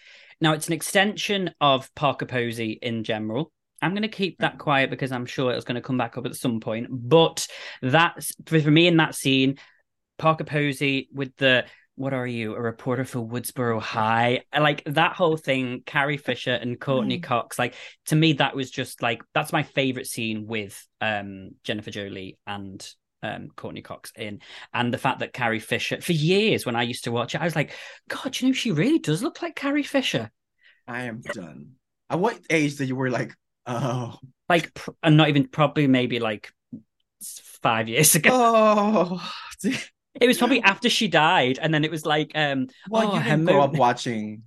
now 0.41 0.55
it's 0.55 0.69
an 0.69 0.73
extension 0.73 1.51
of 1.61 1.95
Parker 1.95 2.25
Posey 2.25 2.79
in 2.81 3.05
general. 3.05 3.53
I'm 3.83 3.93
going 3.93 4.03
to 4.03 4.09
keep 4.09 4.39
that 4.39 4.59
quiet 4.59 4.91
because 4.91 5.13
I'm 5.13 5.27
sure 5.27 5.53
it's 5.53 5.65
going 5.65 5.77
to 5.77 5.81
come 5.81 5.99
back 5.99 6.19
up 6.19 6.27
at 6.27 6.35
some 6.35 6.61
point. 6.61 6.89
But 6.91 7.47
that's 7.83 8.35
for 8.47 8.61
for 8.61 8.71
me 8.71 8.87
in 8.87 8.99
that 8.99 9.15
scene, 9.15 9.59
Parker 10.19 10.45
Posey 10.45 11.09
with 11.13 11.35
the 11.37 11.65
what 11.97 12.15
are 12.15 12.27
you, 12.27 12.55
a 12.55 12.61
reporter 12.61 13.05
for 13.05 13.19
Woodsboro 13.19 13.79
High? 13.79 14.45
Like 14.59 14.83
that 14.87 15.17
whole 15.17 15.37
thing, 15.37 15.83
Carrie 15.85 16.17
Fisher 16.17 16.53
and 16.53 16.81
Courteney 16.81 17.19
Mm. 17.19 17.23
Cox. 17.23 17.59
Like 17.59 17.75
to 18.07 18.17
me, 18.17 18.35
that 18.35 18.57
was 18.57 18.71
just 18.71 19.03
like 19.03 19.23
that's 19.35 19.53
my 19.53 19.63
favorite 19.65 20.07
scene 20.07 20.47
with 20.47 20.83
um 21.01 21.51
Jennifer 21.63 21.91
Jolie 21.91 22.39
and 22.47 22.87
um 23.23 23.49
Courteney 23.55 23.83
Cox 23.83 24.13
in. 24.17 24.41
And 24.73 24.95
the 24.95 24.99
fact 24.99 25.19
that 25.19 25.35
Carrie 25.35 25.59
Fisher, 25.61 26.01
for 26.01 26.13
years 26.13 26.65
when 26.65 26.77
I 26.77 26.85
used 26.85 27.05
to 27.05 27.13
watch 27.13 27.35
it, 27.35 27.41
I 27.43 27.45
was 27.45 27.57
like, 27.57 27.73
God, 28.09 28.39
you 28.41 28.49
know, 28.49 28.53
she 28.55 28.73
really 28.73 28.99
does 28.99 29.23
look 29.23 29.43
like 29.43 29.55
Carrie 29.55 29.83
Fisher. 29.83 30.31
I 30.87 31.03
am 31.03 31.21
done. 31.21 31.73
At 32.09 32.19
what 32.19 32.39
age 32.49 32.77
did 32.77 32.89
you 32.89 32.97
were 32.97 33.11
like, 33.11 33.35
oh, 33.67 34.19
Like, 34.49 34.75
pr- 34.75 34.91
and 35.03 35.17
not 35.17 35.29
even 35.29 35.49
probably 35.49 35.87
maybe 35.87 36.19
like 36.19 36.53
five 37.63 37.89
years 37.89 38.15
ago. 38.15 38.31
oh? 38.33 39.33
It 40.21 40.27
was 40.27 40.39
probably 40.39 40.61
after 40.61 40.91
she 40.91 41.07
died, 41.07 41.61
and 41.63 41.73
then 41.73 41.85
it 41.85 41.91
was 41.91 42.05
like, 42.05 42.33
um, 42.35 42.67
well, 42.89 43.13
oh, 43.13 43.15
you 43.15 43.23
didn't 43.23 43.45
grow 43.45 43.63
up 43.63 43.75
watching 43.75 44.43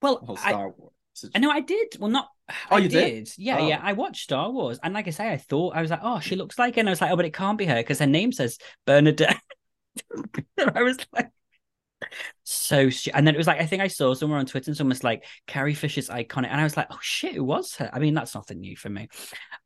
well, 0.00 0.16
whole 0.16 0.38
I, 0.42 0.48
Star 0.50 0.68
Wars. 0.70 0.92
I 1.34 1.38
know 1.38 1.50
I 1.50 1.60
did. 1.60 1.96
Well, 1.98 2.10
not. 2.10 2.28
Oh, 2.70 2.76
I 2.76 2.78
you 2.78 2.88
did? 2.88 3.30
Yeah, 3.36 3.58
Oh. 3.60 3.68
yeah. 3.68 3.80
I 3.82 3.92
watched 3.92 4.22
Star 4.24 4.50
Wars, 4.50 4.78
and 4.82 4.94
like 4.94 5.06
I 5.06 5.10
say, 5.10 5.30
I 5.30 5.36
thought 5.36 5.76
I 5.76 5.82
was 5.82 5.90
like, 5.90 6.00
oh, 6.02 6.18
she 6.20 6.36
looks 6.36 6.58
like, 6.58 6.76
her. 6.76 6.80
and 6.80 6.88
I 6.88 6.92
was 6.92 7.00
like, 7.00 7.10
oh, 7.10 7.16
but 7.16 7.26
it 7.26 7.34
can't 7.34 7.58
be 7.58 7.66
her 7.66 7.76
because 7.76 7.98
her 7.98 8.06
name 8.06 8.32
says 8.32 8.58
Bernadette. 8.86 9.38
I 10.74 10.82
was 10.82 10.98
like, 11.12 11.30
so, 12.44 12.90
stu- 12.90 13.10
and 13.14 13.26
then 13.26 13.34
it 13.34 13.38
was 13.38 13.46
like, 13.46 13.60
I 13.60 13.66
think 13.66 13.82
I 13.82 13.86
saw 13.88 14.14
somewhere 14.14 14.38
on 14.38 14.46
Twitter, 14.46 14.70
and 14.70 14.76
someone 14.76 14.90
was 14.90 15.04
like, 15.04 15.24
Carrie 15.46 15.74
Fisher's 15.74 16.08
iconic, 16.08 16.48
and 16.48 16.60
I 16.60 16.64
was 16.64 16.76
like, 16.76 16.88
oh 16.90 16.98
shit, 17.00 17.34
it 17.36 17.40
was 17.44 17.74
her. 17.76 17.90
I 17.92 17.98
mean, 17.98 18.14
that's 18.14 18.34
nothing 18.34 18.60
new 18.60 18.76
for 18.76 18.88
me. 18.88 19.08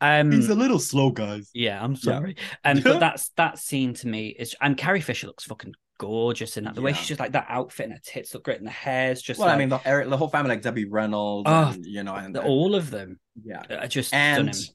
Um, 0.01 0.31
He's 0.33 0.49
a 0.51 0.55
little 0.55 0.79
slow, 0.79 1.11
guys. 1.11 1.51
yeah, 1.55 1.83
I'm 1.83 1.97
sorry. 1.97 2.37
Um, 2.65 2.81
but 2.83 3.01
that's 3.01 3.31
that 3.37 3.59
scene 3.59 3.95
to 3.95 4.09
me 4.09 4.29
is, 4.29 4.55
and 4.61 4.77
Carrie 4.77 5.01
Fisher 5.01 5.27
looks 5.27 5.45
fucking 5.45 5.75
gorgeous 5.99 6.59
in 6.59 6.65
that. 6.65 6.75
The 6.75 6.83
way 6.83 6.93
she's 6.93 7.09
just 7.09 7.21
like 7.21 7.33
that 7.33 7.47
outfit 7.49 7.85
and 7.85 7.95
her 7.95 8.01
tits 8.05 8.35
look 8.35 8.45
great, 8.45 8.59
and 8.59 8.67
the 8.67 8.71
hair's 8.71 9.23
just 9.23 9.41
Well, 9.41 9.49
I 9.49 9.57
mean, 9.57 9.71
the, 9.71 9.81
Eric- 9.87 10.11
the 10.11 10.17
whole 10.19 10.29
family, 10.29 10.51
like 10.51 10.63
Debbie 10.63 10.85
Reynolds, 10.85 11.49
Oh, 11.51 11.71
and, 11.73 11.87
you 11.87 12.03
know, 12.03 12.15
and 12.15 12.35
the- 12.35 12.43
all 12.45 12.75
of 12.75 12.91
them 12.91 13.19
yeah, 13.43 13.63
are 13.71 13.87
just 13.89 14.13
and 14.13 14.55
stunning. 14.55 14.75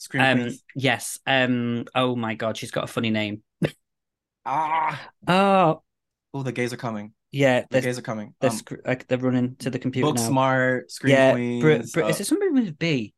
Scream 0.00 0.22
Um, 0.22 0.38
Queens. 0.38 0.62
yes. 0.76 1.18
Um. 1.26 1.86
Oh 1.94 2.14
my 2.14 2.34
god, 2.34 2.56
she's 2.56 2.70
got 2.70 2.84
a 2.84 2.86
funny 2.86 3.10
name. 3.10 3.42
Ah, 4.44 5.10
Oh, 5.26 5.82
oh, 6.34 6.42
the 6.42 6.52
gays 6.52 6.72
are 6.72 6.76
coming. 6.78 7.12
yeah. 7.32 7.64
The 7.70 7.80
gays 7.80 7.98
are 7.98 8.02
coming. 8.02 8.34
they're, 8.40 8.50
Um, 8.50 8.56
sc- 8.56 8.72
like 8.86 9.06
they're 9.06 9.18
running 9.18 9.56
to 9.56 9.70
the 9.70 9.78
computer 9.78 10.06
Book 10.08 10.16
now. 10.16 10.28
Smart, 10.28 10.90
screen 10.90 11.14
yeah. 11.14 11.32
Queens. 11.32 11.92
Br- 11.92 12.00
Br- 12.00 12.04
uh, 12.06 12.08
is 12.08 12.20
it 12.20 12.26
somebody 12.26 12.50
with 12.50 12.78
B? 12.78 13.14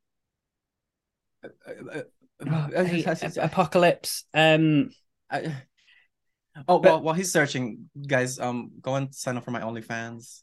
uh, 1.44 1.48
uh, 1.92 2.02
Oh, 2.46 2.70
uh, 2.74 2.84
hey, 2.84 3.04
uh, 3.04 3.14
uh, 3.22 3.28
Apocalypse. 3.42 4.24
Um. 4.32 4.90
I- 5.30 5.54
oh 6.68 6.78
But- 6.78 6.82
well, 6.82 7.02
while 7.02 7.14
he's 7.14 7.30
searching, 7.32 7.90
guys, 8.06 8.38
um, 8.38 8.70
go 8.80 8.94
and 8.94 9.14
sign 9.14 9.36
up 9.36 9.44
for 9.44 9.50
my 9.50 9.60
OnlyFans. 9.60 10.42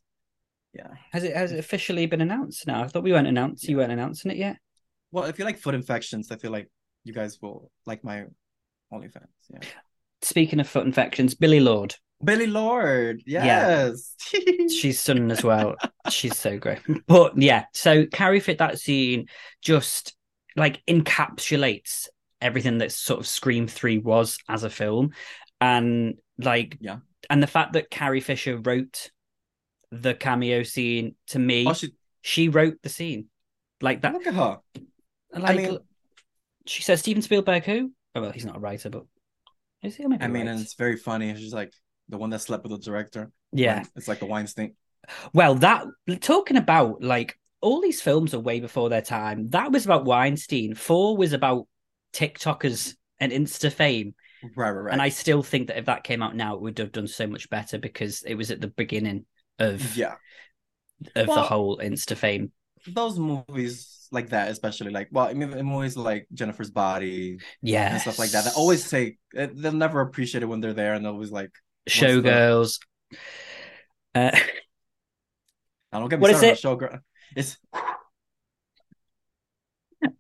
Yeah. 0.74 0.90
Has 1.12 1.24
it 1.24 1.36
has 1.36 1.52
it 1.52 1.58
officially 1.60 2.06
been 2.06 2.22
announced 2.22 2.68
now? 2.68 2.84
I 2.84 2.88
thought 2.88 3.02
we 3.04 3.12
weren't 3.12 3.28
announced. 3.28 3.68
You 3.68 3.78
weren't 3.78 3.92
announcing 3.92 4.30
it 4.30 4.38
yet. 4.38 4.58
Well, 5.12 5.24
if 5.24 5.40
you 5.40 5.46
like 5.46 5.58
foot 5.58 5.74
infections, 5.74 6.30
I 6.32 6.36
feel 6.36 6.52
like 6.52 6.70
you 7.04 7.14
guys 7.14 7.42
will 7.42 7.72
like 7.88 8.04
my 8.04 8.26
OnlyFans. 8.94 9.26
Yeah. 9.50 9.60
Speaking 10.22 10.60
of 10.60 10.68
foot 10.70 10.86
infections, 10.86 11.34
Billie 11.34 11.62
Lourd. 11.62 11.96
Billie 12.24 12.48
Lourd, 12.48 13.22
Yeah. 13.26 13.46
yes. 13.46 14.16
She's 14.74 15.00
stunning 15.00 15.30
as 15.32 15.44
well. 15.44 15.76
She's 16.10 16.38
so 16.38 16.58
great. 16.58 16.80
But 17.08 17.40
yeah, 17.42 17.66
so 17.74 18.06
Carrie 18.08 18.40
fit 18.40 18.58
that 18.58 18.80
scene 18.80 19.28
just 19.62 20.16
like 20.56 20.82
encapsulates 20.88 22.08
everything 22.42 22.80
that 22.80 22.92
sort 22.92 23.20
of 23.20 23.28
Scream 23.28 23.68
3 23.68 24.00
was 24.00 24.40
as 24.50 24.64
a 24.64 24.70
film. 24.70 25.12
And 25.62 26.16
like 26.40 26.78
Yeah. 26.82 26.98
and 27.30 27.42
the 27.42 27.48
fact 27.48 27.74
that 27.74 27.90
Carrie 27.92 28.22
Fisher 28.22 28.58
wrote 28.58 29.12
the 29.92 30.14
cameo 30.16 30.64
scene 30.64 31.16
to 31.28 31.40
me, 31.40 31.66
oh, 31.68 31.74
she, 31.74 31.92
she 32.22 32.50
wrote 32.50 32.82
the 32.82 32.90
scene. 32.90 33.28
Like 33.82 34.02
that 34.02 34.14
look 34.14 34.26
at 34.28 34.34
her. 34.34 34.58
like 35.38 35.58
mean- 35.58 35.80
she 36.66 36.82
says 36.84 37.00
Steven 37.00 37.22
Spielberg 37.22 37.64
who? 37.64 37.92
Oh 38.16 38.22
well, 38.22 38.32
he's 38.32 38.46
not 38.46 38.58
a 38.58 38.60
writer, 38.60 38.90
but 38.90 39.04
is 39.84 39.96
he? 39.96 40.04
Or 40.04 40.08
I 40.20 40.28
mean, 40.28 40.46
right. 40.46 40.48
and 40.48 40.60
it's 40.60 40.74
very 40.74 40.98
funny. 40.98 41.34
She's 41.36 41.54
like 41.54 41.72
the 42.10 42.18
one 42.18 42.30
that 42.32 42.40
slept 42.40 42.64
with 42.64 42.72
the 42.72 42.78
director. 42.80 43.32
yeah. 43.52 43.84
It's 43.96 44.08
like 44.08 44.20
the 44.20 44.26
Weinstein. 44.26 44.76
Well, 45.34 45.56
that 45.56 45.86
talking 46.22 46.58
about 46.58 47.02
like 47.04 47.38
all 47.62 47.82
these 47.82 48.02
films 48.02 48.34
are 48.34 48.40
way 48.40 48.60
before 48.60 48.90
their 48.90 49.02
time. 49.02 49.50
That 49.50 49.72
was 49.72 49.86
about 49.86 50.06
Weinstein. 50.06 50.76
Four 50.76 51.18
was 51.18 51.34
about 51.34 51.68
TikTokers 52.14 52.96
and 53.20 53.32
Insta 53.32 53.72
fame. 53.72 54.16
Right, 54.56 54.70
right, 54.72 54.82
right. 54.82 54.94
And 54.94 55.02
I 55.02 55.10
still 55.10 55.44
think 55.44 55.68
that 55.68 55.78
if 55.78 55.86
that 55.86 56.04
came 56.04 56.22
out 56.22 56.36
now, 56.36 56.56
it 56.56 56.62
would 56.62 56.78
have 56.78 56.92
done 56.92 57.08
so 57.08 57.26
much 57.28 57.50
better 57.50 57.78
because 57.78 58.22
it 58.24 58.36
was 58.36 58.52
at 58.52 58.62
the 58.62 58.68
beginning 58.68 59.26
of 59.60 59.96
yeah, 59.98 60.16
of 61.16 61.26
the 61.28 61.42
whole 61.42 61.78
Insta 61.78 62.16
fame. 62.16 62.52
those 62.86 63.20
movies 63.20 64.08
like 64.12 64.30
that, 64.30 64.50
especially 64.50 64.92
like 64.92 65.10
well, 65.12 65.26
I 65.28 65.34
mean, 65.34 65.50
movies 65.66 65.98
like 65.98 66.28
Jennifer's 66.34 66.72
Body 66.72 67.40
Yeah, 67.62 67.92
and 67.92 68.02
stuff 68.02 68.20
like 68.20 68.32
that. 68.32 68.46
That 68.46 68.56
always 68.56 68.90
take. 68.90 69.18
eh, 69.36 69.48
They'll 69.54 69.72
never 69.74 70.02
appreciate 70.02 70.44
it 70.44 70.48
when 70.48 70.62
they're 70.62 70.74
there, 70.74 70.94
and 70.94 71.04
they're 71.04 71.12
always 71.12 71.32
like, 71.32 71.52
Showgirls. 71.88 72.80
Uh, 74.16 74.32
I 75.92 76.00
don't 76.00 76.10
get 76.10 76.20
me 76.20 76.24
What 76.24 76.32
is 76.32 76.38
started 76.38 76.66
on 76.66 76.78
Showgirl. 76.78 77.02
It's 77.36 77.58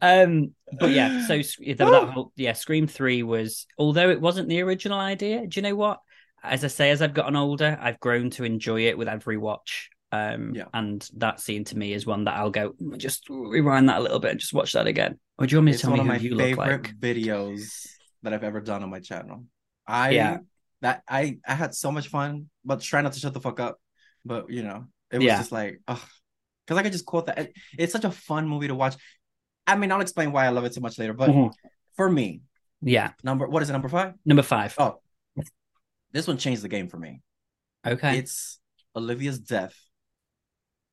um, 0.01 0.53
but 0.71 0.91
yeah, 0.91 1.11
so 1.17 1.37
that, 1.77 2.09
whole 2.13 2.31
yeah, 2.35 2.53
Scream 2.53 2.87
Three 2.87 3.23
was 3.23 3.65
although 3.77 4.09
it 4.09 4.21
wasn't 4.21 4.49
the 4.49 4.61
original 4.61 4.99
idea. 4.99 5.45
Do 5.47 5.59
you 5.59 5.61
know 5.61 5.75
what? 5.75 5.99
As 6.43 6.63
I 6.63 6.67
say, 6.67 6.91
as 6.91 7.01
I've 7.01 7.13
gotten 7.13 7.35
older, 7.35 7.77
I've 7.81 7.99
grown 7.99 8.29
to 8.31 8.43
enjoy 8.43 8.81
it 8.87 8.97
with 8.97 9.07
every 9.07 9.37
watch. 9.37 9.89
Um, 10.11 10.53
Yeah. 10.55 10.65
and 10.73 11.07
that 11.17 11.41
scene 11.41 11.65
to 11.65 11.77
me 11.77 11.91
is 11.93 12.05
one 12.05 12.23
that 12.25 12.35
I'll 12.37 12.49
go 12.49 12.71
"Mm, 12.81 12.97
just 12.97 13.27
rewind 13.29 13.89
that 13.89 13.97
a 13.99 14.01
little 14.01 14.19
bit 14.19 14.31
and 14.31 14.39
just 14.39 14.53
watch 14.53 14.73
that 14.73 14.87
again. 14.87 15.19
Or 15.37 15.45
do 15.45 15.51
you 15.53 15.57
want 15.59 15.65
me 15.65 15.71
to 15.73 15.75
It's 15.75 15.81
tell 15.81 15.91
one 15.91 15.99
me 15.99 15.99
of 15.99 16.05
who 16.05 16.09
my 16.13 16.19
you 16.19 16.35
look 16.35 16.57
favorite 16.57 16.57
like? 16.57 16.93
videos 16.99 17.87
that 18.23 18.33
I've 18.33 18.43
ever 18.43 18.61
done 18.61 18.83
on 18.83 18.89
my 18.89 18.99
channel. 18.99 19.45
I 19.87 20.11
Yeah. 20.11 20.37
That 20.81 21.03
I 21.07 21.39
I 21.47 21.55
had 21.55 21.73
so 21.75 21.91
much 21.91 22.07
fun, 22.09 22.49
but 22.65 22.81
trying 22.81 23.03
not 23.03 23.13
to 23.13 23.19
shut 23.19 23.33
the 23.33 23.41
fuck 23.41 23.59
up. 23.59 23.79
But 24.25 24.49
you 24.49 24.63
know, 24.63 24.85
it 25.11 25.17
was 25.17 25.25
Yeah. 25.25 25.37
just 25.37 25.51
like, 25.51 25.81
oh, 25.87 26.03
because 26.65 26.77
I 26.77 26.83
could 26.83 26.91
just 26.91 27.05
quote 27.05 27.25
that. 27.27 27.39
It- 27.39 27.53
It's 27.77 27.93
such 27.93 28.03
a 28.05 28.11
fun 28.11 28.47
movie 28.47 28.67
to 28.67 28.75
watch. 28.75 28.95
I 29.65 29.75
mean, 29.75 29.91
I'll 29.91 30.01
explain 30.01 30.31
why 30.31 30.45
I 30.45 30.49
love 30.49 30.65
it 30.65 30.73
so 30.73 30.81
much 30.81 30.97
later. 30.99 31.13
But 31.13 31.29
Mhm. 31.29 31.53
for 31.95 32.09
me, 32.09 32.41
Yeah, 32.81 33.13
number 33.23 33.47
what 33.47 33.63
is 33.63 33.69
it? 33.69 33.73
Number 33.73 33.89
five? 33.89 34.13
number 34.25 34.43
five. 34.43 34.75
Oh, 34.77 35.01
this 36.11 36.27
one 36.27 36.37
changed 36.37 36.61
the 36.61 36.69
game 36.69 36.87
for 36.89 36.97
me. 36.97 37.21
okay. 37.85 38.17
It's 38.17 38.59
Olivia's 38.95 39.39
death. 39.39 39.75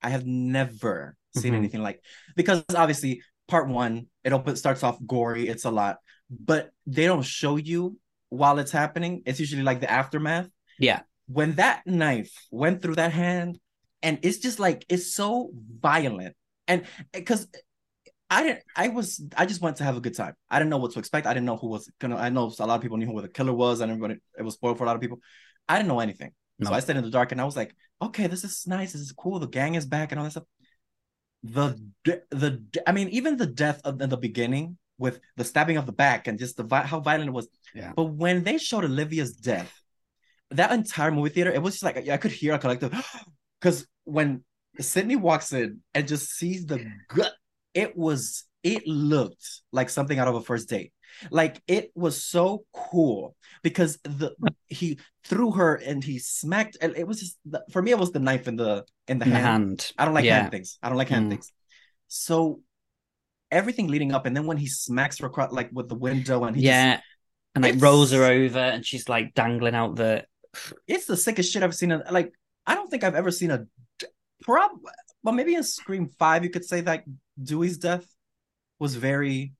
I 0.02 0.10
have 0.10 0.26
never 0.26 1.16
seen 1.36 1.52
Mhm. 1.52 1.56
anything 1.56 1.82
like 1.82 2.04
because 2.36 2.62
obviously 2.74 3.22
part 3.48 3.68
one 3.68 4.06
it 4.22 4.32
opens 4.32 4.58
starts 4.60 4.82
off 4.82 4.98
gory, 5.06 5.48
it's 5.48 5.64
a 5.64 5.70
lot, 5.70 5.98
but 6.30 6.70
they 6.86 7.06
don't 7.06 7.22
show 7.24 7.56
you 7.56 7.98
while 8.34 8.58
it's 8.58 8.72
happening. 8.72 9.22
It's 9.26 9.40
usually 9.40 9.62
like 9.62 9.80
the 9.80 9.90
aftermath. 9.90 10.48
Yeah. 10.78 11.00
When 11.26 11.54
that 11.54 11.86
knife 11.86 12.32
went 12.50 12.82
through 12.82 12.96
that 12.96 13.12
hand, 13.12 13.58
and 14.02 14.18
it's 14.22 14.38
just 14.38 14.58
like 14.58 14.84
it's 14.88 15.14
so 15.14 15.50
violent, 15.80 16.36
and 16.68 16.82
eh, 16.82 17.20
because 17.20 17.48
I 18.28 18.42
didn't, 18.42 18.60
I 18.76 18.88
was, 18.88 19.22
I 19.36 19.46
just 19.46 19.62
went 19.62 19.76
to 19.76 19.84
have 19.84 19.96
a 19.96 20.00
good 20.00 20.14
time. 20.14 20.34
I 20.50 20.58
didn't 20.58 20.70
know 20.70 20.78
what 20.78 20.92
to 20.92 20.98
expect. 20.98 21.26
I 21.26 21.32
didn't 21.32 21.46
know 21.46 21.56
who 21.56 21.68
was 21.68 21.90
gonna. 21.98 22.16
I 22.16 22.28
know 22.28 22.52
a 22.58 22.66
lot 22.66 22.74
of 22.74 22.82
people 22.82 22.98
knew 22.98 23.06
who 23.06 23.22
the 23.22 23.28
killer 23.28 23.54
was, 23.54 23.80
and 23.80 23.90
everybody 23.90 24.20
it 24.38 24.42
was 24.42 24.54
spoiled 24.54 24.76
for 24.76 24.84
a 24.84 24.86
lot 24.86 24.96
of 24.96 25.02
people. 25.02 25.20
I 25.68 25.76
didn't 25.76 25.88
know 25.88 26.00
anything. 26.00 26.32
No. 26.58 26.68
So 26.68 26.74
I 26.74 26.80
stayed 26.80 26.96
in 26.96 27.04
the 27.04 27.10
dark 27.10 27.32
and 27.32 27.40
I 27.40 27.44
was 27.44 27.56
like, 27.56 27.74
okay, 28.00 28.26
this 28.26 28.44
is 28.44 28.66
nice. 28.66 28.92
This 28.92 29.02
is 29.02 29.12
cool. 29.12 29.38
The 29.38 29.48
gang 29.48 29.74
is 29.74 29.86
back 29.86 30.12
and 30.12 30.18
all 30.18 30.24
that 30.24 30.30
stuff. 30.32 30.44
The 31.42 31.80
the 32.30 32.62
I 32.86 32.92
mean, 32.92 33.08
even 33.08 33.36
the 33.36 33.46
death 33.46 33.80
of 33.84 34.00
in 34.00 34.10
the 34.10 34.16
beginning 34.16 34.78
with 34.98 35.20
the 35.36 35.44
stabbing 35.44 35.76
of 35.76 35.86
the 35.86 35.92
back 35.92 36.26
and 36.28 36.38
just 36.38 36.56
the 36.56 36.62
vi- 36.62 36.82
how 36.86 37.00
violent 37.00 37.28
it 37.28 37.32
was. 37.32 37.48
Yeah. 37.74 37.92
But 37.96 38.04
when 38.04 38.44
they 38.44 38.58
showed 38.58 38.84
Olivia's 38.84 39.32
death, 39.34 39.72
that 40.50 40.72
entire 40.72 41.10
movie 41.10 41.30
theater, 41.30 41.50
it 41.52 41.62
was 41.62 41.74
just 41.74 41.82
like 41.84 42.08
I 42.08 42.16
could 42.16 42.30
hear 42.32 42.54
a 42.54 42.58
collective 42.58 42.92
because 43.60 43.86
when 44.04 44.44
Sidney 44.80 45.16
walks 45.16 45.52
in 45.52 45.80
and 45.94 46.06
just 46.06 46.30
sees 46.36 46.66
the 46.66 46.84
gut, 47.08 47.32
it 47.74 47.96
was 47.96 48.44
it 48.62 48.86
looked 48.86 49.46
like 49.72 49.90
something 49.90 50.18
out 50.18 50.28
of 50.28 50.34
a 50.36 50.40
first 50.40 50.68
date. 50.68 50.92
Like 51.30 51.62
it 51.68 51.90
was 51.94 52.22
so 52.24 52.64
cool 52.72 53.36
because 53.62 53.98
the 54.04 54.32
he 54.66 54.98
threw 55.24 55.52
her 55.52 55.76
and 55.76 56.02
he 56.02 56.18
smacked 56.18 56.76
and 56.80 56.96
it 56.96 57.06
was 57.06 57.20
just 57.20 57.38
the, 57.44 57.62
for 57.70 57.80
me 57.80 57.92
it 57.92 57.98
was 57.98 58.10
the 58.10 58.18
knife 58.18 58.48
in 58.48 58.56
the 58.56 58.84
in 59.06 59.18
the 59.18 59.26
In 59.26 59.30
hand. 59.32 59.44
hand. 59.46 59.92
I 59.98 60.04
don't 60.06 60.14
like 60.14 60.24
Yeah. 60.24 60.40
hand 60.40 60.50
things. 60.50 60.78
I 60.82 60.88
don't 60.88 60.98
like 60.98 61.08
hand 61.08 61.26
Mm. 61.26 61.30
things. 61.30 61.52
So 62.08 62.60
everything 63.54 63.86
leading 63.88 64.12
up 64.12 64.26
and 64.26 64.36
then 64.36 64.46
when 64.46 64.56
he 64.58 64.66
smacks 64.66 65.18
her 65.18 65.26
across 65.26 65.52
like 65.52 65.70
with 65.72 65.88
the 65.88 65.94
window 65.94 66.44
and 66.44 66.56
he 66.56 66.62
just, 66.62 66.70
Yeah. 66.72 67.00
And 67.54 67.62
like 67.64 67.80
rolls 67.80 68.10
her 68.10 68.24
over 68.24 68.58
and 68.58 68.84
she's 68.84 69.08
like 69.08 69.32
dangling 69.34 69.76
out 69.76 69.94
the 69.96 70.24
it's 70.86 71.06
the 71.06 71.16
sickest 71.16 71.52
shit 71.52 71.62
I've 71.62 71.74
seen. 71.74 71.92
In, 71.92 72.02
like, 72.10 72.32
I 72.66 72.74
don't 72.74 72.90
think 72.90 73.02
I've 73.04 73.14
ever 73.14 73.30
seen 73.30 73.50
a 73.50 73.66
prob. 74.42 74.70
Well, 75.22 75.34
maybe 75.34 75.54
in 75.54 75.62
Scream 75.64 76.08
Five, 76.18 76.44
you 76.44 76.50
could 76.50 76.64
say 76.64 76.80
that 76.82 77.04
Dewey's 77.40 77.78
death 77.78 78.06
was 78.78 78.94
very. 78.96 79.52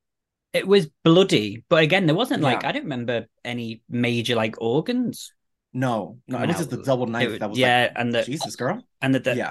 it 0.52 0.66
was 0.66 0.88
bloody, 1.04 1.64
but 1.68 1.82
again, 1.82 2.06
there 2.06 2.14
wasn't 2.14 2.42
like 2.42 2.64
I 2.64 2.72
don't 2.72 2.84
remember 2.84 3.26
any 3.44 3.82
major 3.88 4.34
like 4.36 4.54
organs. 4.60 5.32
No, 5.72 6.18
no, 6.28 6.42
it 6.42 6.46
was 6.48 6.56
just 6.58 6.70
the 6.70 6.82
double 6.82 7.06
knife 7.06 7.30
It 7.30 7.40
that 7.40 7.50
was. 7.50 7.58
yeah, 7.58 7.82
like, 7.90 7.92
and 7.96 8.14
the 8.14 8.22
Jesus, 8.22 8.54
girl, 8.56 8.82
and 9.02 9.14
the, 9.14 9.18
the 9.20 9.34
Yeah. 9.34 9.50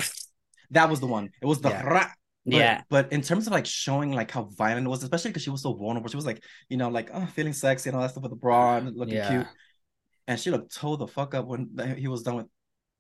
that 0.72 0.90
was 0.90 1.00
the 1.02 1.08
one. 1.08 1.30
It 1.42 1.46
was 1.46 1.60
the. 1.60 1.70
Yeah. 1.70 2.12
But, 2.46 2.56
yeah, 2.58 2.82
but 2.90 3.12
in 3.14 3.22
terms 3.22 3.48
of 3.48 3.54
like 3.54 3.66
showing 3.66 4.12
like 4.12 4.32
how 4.32 4.44
violent 4.44 4.86
it 4.86 4.90
was, 4.90 5.04
especially 5.04 5.30
because 5.32 5.44
she 5.44 5.50
was 5.50 5.62
so 5.64 5.74
vulnerable, 5.74 6.10
she 6.10 6.18
was 6.18 6.26
like, 6.26 6.44
you 6.70 6.78
know, 6.78 6.90
like 6.90 7.10
oh, 7.14 7.26
feeling 7.28 7.54
sexy 7.54 7.90
and 7.90 7.96
all 7.96 8.02
that 8.02 8.12
stuff 8.12 8.24
with 8.24 8.32
the 8.32 8.36
bra 8.38 8.78
and 8.78 8.96
looking 8.98 9.16
Yeah. 9.16 9.30
cute, 9.30 9.48
and 10.28 10.40
she 10.40 10.52
looked 10.52 10.74
toe 10.76 10.96
the 10.96 11.08
fuck 11.08 11.34
up 11.36 11.46
when 11.48 11.70
he 11.98 12.08
was 12.08 12.24
done 12.24 12.36
with. 12.36 12.48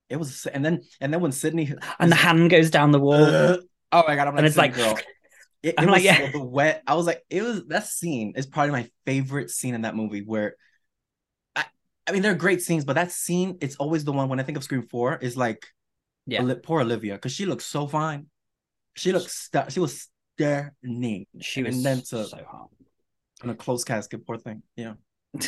It 0.09 0.17
was, 0.17 0.45
and 0.45 0.63
then 0.63 0.81
and 1.01 1.13
then 1.13 1.21
when 1.21 1.31
Sidney 1.31 1.73
and 1.99 2.11
the 2.11 2.15
hand 2.15 2.49
goes 2.49 2.69
down 2.69 2.91
the 2.91 2.99
wall, 2.99 3.23
Uh, 3.23 3.57
oh 3.91 4.03
my 4.07 4.15
god! 4.15 4.27
I'm 4.27 4.35
like, 4.35 4.39
and 4.39 4.47
it's 4.47 4.57
like, 4.57 4.75
girl. 4.75 4.97
It, 5.63 5.75
it 5.77 5.85
was 5.85 5.87
like, 5.87 6.03
yeah. 6.03 6.29
the 6.29 6.43
wet. 6.43 6.83
I 6.85 6.95
was 6.95 7.05
like, 7.05 7.23
it 7.29 7.41
was 7.41 7.65
that 7.67 7.87
scene 7.87 8.33
is 8.35 8.45
probably 8.45 8.71
my 8.73 8.89
favorite 9.05 9.49
scene 9.49 9.75
in 9.75 9.83
that 9.83 9.95
movie. 9.95 10.21
Where, 10.21 10.57
I, 11.55 11.63
I 12.05 12.11
mean, 12.11 12.21
there 12.21 12.33
are 12.33 12.35
great 12.35 12.61
scenes, 12.61 12.83
but 12.83 12.95
that 12.95 13.13
scene, 13.13 13.57
it's 13.61 13.77
always 13.77 14.03
the 14.03 14.11
one 14.11 14.27
when 14.27 14.41
I 14.41 14.43
think 14.43 14.57
of 14.57 14.65
Scream 14.65 14.81
Four 14.83 15.15
is 15.17 15.37
like, 15.37 15.65
Yeah. 16.25 16.53
Poor 16.63 16.81
Olivia 16.81 17.13
because 17.13 17.31
she 17.31 17.45
looks 17.45 17.63
so 17.65 17.87
fine. 17.87 18.27
She 18.95 19.11
looked, 19.11 19.29
stu- 19.29 19.69
she 19.69 19.79
was 19.79 20.09
stunning. 20.35 21.25
she 21.41 21.63
was 21.63 21.75
and 21.75 21.85
then 21.85 21.97
to 21.97 22.25
so 22.25 22.39
hot. 22.49 22.69
in 23.43 23.49
a 23.49 23.55
closed 23.55 23.87
casket. 23.87 24.25
Poor 24.25 24.37
thing. 24.37 24.63
Yeah. 24.75 24.93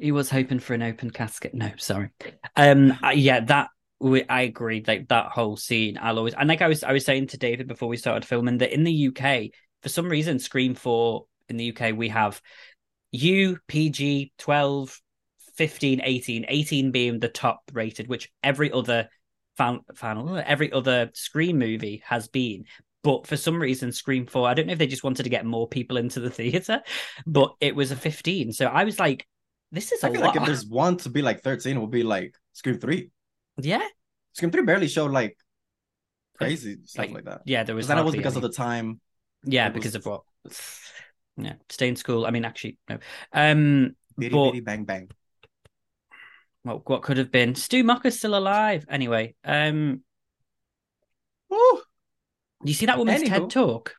He 0.00 0.10
was 0.10 0.30
hoping 0.30 0.58
for 0.58 0.72
an 0.72 0.82
open 0.82 1.10
casket. 1.10 1.54
No, 1.54 1.70
sorry. 1.76 2.10
Um, 2.56 2.98
yeah, 3.14 3.40
that 3.40 3.68
we, 4.00 4.24
I 4.24 4.42
agree. 4.42 4.82
Like 4.84 5.08
that 5.08 5.26
whole 5.26 5.56
scene, 5.56 5.98
I'll 6.00 6.18
always 6.18 6.34
and 6.34 6.48
like 6.48 6.62
I 6.62 6.68
was 6.68 6.82
I 6.82 6.92
was 6.92 7.04
saying 7.04 7.28
to 7.28 7.36
David 7.36 7.68
before 7.68 7.88
we 7.88 7.98
started 7.98 8.24
filming 8.24 8.58
that 8.58 8.72
in 8.72 8.84
the 8.84 9.08
UK, 9.08 9.50
for 9.82 9.88
some 9.90 10.08
reason, 10.08 10.38
Scream 10.38 10.74
Four 10.74 11.26
in 11.48 11.58
the 11.58 11.76
UK 11.76 11.94
we 11.94 12.08
have 12.08 12.40
U 13.12 13.58
PG 13.68 14.32
12, 14.38 14.98
15, 15.56 16.00
18, 16.02 16.46
18 16.48 16.90
being 16.90 17.18
the 17.18 17.28
top 17.28 17.60
rated, 17.72 18.08
which 18.08 18.32
every 18.42 18.72
other 18.72 19.08
fan, 19.58 19.80
final 19.94 20.42
every 20.44 20.72
other 20.72 21.10
Scream 21.14 21.58
movie 21.58 22.02
has 22.06 22.28
been. 22.28 22.64
But 23.02 23.26
for 23.26 23.36
some 23.36 23.60
reason, 23.60 23.90
Scream 23.92 24.26
4, 24.26 24.48
I 24.48 24.54
don't 24.54 24.66
know 24.66 24.72
if 24.74 24.78
they 24.78 24.86
just 24.86 25.02
wanted 25.02 25.24
to 25.24 25.28
get 25.28 25.44
more 25.44 25.66
people 25.68 25.96
into 25.96 26.20
the 26.20 26.30
theater, 26.30 26.82
but 27.26 27.54
it 27.60 27.74
was 27.74 27.90
a 27.90 27.96
15. 27.96 28.52
So 28.52 28.66
I 28.66 28.84
was 28.84 29.00
like, 29.00 29.26
this 29.72 29.90
is 29.90 30.04
a 30.04 30.06
I 30.06 30.12
feel 30.12 30.20
lot. 30.20 30.28
like 30.34 30.36
if 30.42 30.46
there's 30.46 30.66
one 30.66 30.96
to 30.98 31.08
be 31.10 31.22
like 31.22 31.40
13, 31.42 31.76
it 31.76 31.80
would 31.80 31.90
be 31.90 32.02
like 32.04 32.34
Scream 32.52 32.78
Three. 32.78 33.10
yeah. 33.56 33.86
Scream 34.34 34.50
Three 34.50 34.62
barely 34.62 34.88
showed 34.88 35.10
like 35.10 35.36
crazy 36.38 36.78
stuff 36.84 37.06
Like, 37.06 37.14
like, 37.14 37.24
that. 37.24 37.42
Yeah, 37.44 37.64
there 37.64 37.74
was. 37.74 37.90
It 37.90 37.94
was 38.04 38.14
because 38.14 38.36
any. 38.36 38.44
of 38.44 38.50
the 38.50 38.56
time. 38.56 39.00
Yeah, 39.44 39.68
because 39.70 39.94
was- 39.94 40.06
of 40.06 40.06
what? 40.06 40.22
Yeah, 41.38 41.54
stay 41.70 41.88
in 41.88 41.96
school. 41.96 42.26
I 42.26 42.30
mean, 42.30 42.44
actually, 42.44 42.76
no. 42.90 42.98
Um, 43.32 43.96
Bitty 44.18 44.34
But- 44.34 44.50
bitty 44.50 44.60
bang 44.60 44.84
bang. 44.84 45.10
what 46.62 46.88
what 46.88 47.02
could 47.02 47.16
have 47.16 47.32
been? 47.32 47.54
Stu 47.54 47.82
Macher's 47.82 48.18
still 48.18 48.36
alive. 48.36 48.84
Anyway, 48.88 49.34
um, 49.42 50.02
you 52.64 52.74
see 52.74 52.86
that 52.86 52.98
woman's 52.98 53.22
Anywho. 53.22 53.28
TED 53.42 53.50
talk? 53.50 53.94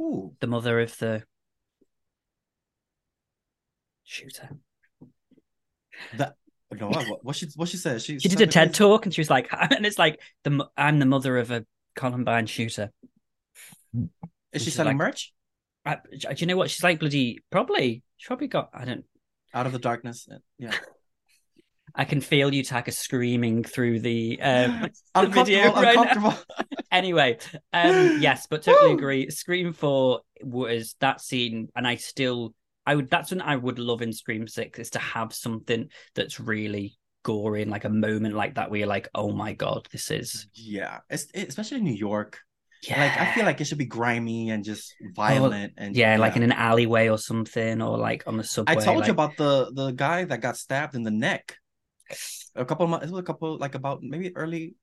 ooh. 0.00 0.34
The 0.40 0.46
mother 0.46 0.80
of 0.80 0.96
the 0.98 1.22
shooter. 4.04 4.48
That 6.16 6.34
no, 6.72 6.88
what, 6.88 7.24
what 7.24 7.36
she 7.36 7.46
what 7.56 7.68
she 7.68 7.76
said? 7.76 8.00
She 8.00 8.18
She 8.18 8.28
did 8.28 8.40
a 8.40 8.46
TED 8.46 8.70
is- 8.70 8.76
talk, 8.78 9.04
and 9.06 9.14
she 9.14 9.20
was 9.20 9.30
like, 9.30 9.48
and 9.70 9.84
it's 9.84 9.98
like 9.98 10.20
the 10.44 10.66
I'm 10.76 10.98
the 10.98 11.06
mother 11.06 11.36
of 11.38 11.50
a 11.50 11.64
Columbine 11.96 12.46
shooter. 12.46 12.90
Is 13.94 14.62
she 14.62 14.66
She's 14.66 14.74
selling 14.74 14.96
like- 14.98 15.08
merch 15.08 15.32
I, 15.84 15.96
do 16.18 16.34
you 16.36 16.46
know 16.46 16.56
what 16.56 16.70
she's 16.70 16.82
like? 16.82 17.00
Bloody 17.00 17.38
probably. 17.50 18.02
She 18.18 18.26
probably 18.26 18.48
got. 18.48 18.68
I 18.74 18.84
don't. 18.84 19.04
out 19.54 19.64
of 19.66 19.72
the 19.72 19.78
darkness? 19.78 20.28
Yeah, 20.58 20.72
I 21.94 22.04
can 22.04 22.20
feel 22.20 22.52
you, 22.52 22.62
Taka, 22.62 22.92
screaming 22.92 23.64
through 23.64 24.00
the 24.00 24.40
um, 24.42 24.88
the 25.14 25.26
video 25.28 25.72
right 25.72 26.36
anyway, 26.92 27.38
um, 27.72 28.18
yes, 28.20 28.46
but 28.48 28.62
totally 28.62 28.92
agree. 28.92 29.30
Scream 29.30 29.72
Four 29.72 30.20
was 30.42 30.96
that 31.00 31.20
scene, 31.20 31.68
and 31.74 31.86
I 31.86 31.96
still, 31.96 32.54
I 32.86 32.94
would. 32.94 33.10
That's 33.10 33.30
what 33.32 33.42
I 33.42 33.56
would 33.56 33.78
love 33.78 34.02
in 34.02 34.12
Scream 34.12 34.46
Six 34.48 34.78
is 34.78 34.90
to 34.90 34.98
have 34.98 35.32
something 35.32 35.88
that's 36.14 36.40
really 36.40 36.96
gory 37.22 37.60
and 37.62 37.70
like 37.70 37.84
a 37.84 37.90
moment 37.90 38.34
like 38.34 38.54
that 38.54 38.70
where 38.70 38.78
you're 38.78 38.88
like, 38.88 39.08
oh 39.14 39.30
my 39.30 39.52
god, 39.52 39.86
this 39.92 40.10
is 40.10 40.48
yeah, 40.54 40.98
it's, 41.10 41.26
it- 41.34 41.48
especially 41.48 41.78
in 41.78 41.84
New 41.84 41.92
York. 41.94 42.38
yeah, 42.82 42.98
Like 42.98 43.18
I 43.18 43.34
feel 43.34 43.44
like 43.44 43.60
it 43.60 43.66
should 43.66 43.76
be 43.78 43.84
grimy 43.84 44.48
and 44.50 44.64
just 44.64 44.94
violent 45.14 45.74
and 45.76 45.94
yeah, 45.94 46.16
like 46.16 46.36
in 46.36 46.42
an 46.42 46.52
alleyway 46.52 47.08
or 47.08 47.18
something, 47.18 47.82
or 47.82 47.98
like 47.98 48.22
on 48.26 48.36
the 48.38 48.44
subway. 48.44 48.72
I 48.76 48.84
told 48.84 48.98
like- 48.98 49.06
you 49.08 49.12
about 49.12 49.36
the 49.36 49.70
the 49.74 49.90
guy 49.90 50.24
that 50.24 50.40
got 50.40 50.56
stabbed 50.56 50.94
in 50.94 51.02
the 51.02 51.10
neck. 51.10 51.56
A 52.56 52.64
couple 52.64 52.84
of 52.84 52.90
months, 52.90 53.06
it 53.06 53.10
was 53.10 53.20
a 53.20 53.24
couple 53.24 53.56
like 53.58 53.74
about 53.74 54.02
maybe 54.02 54.34
early, 54.36 54.74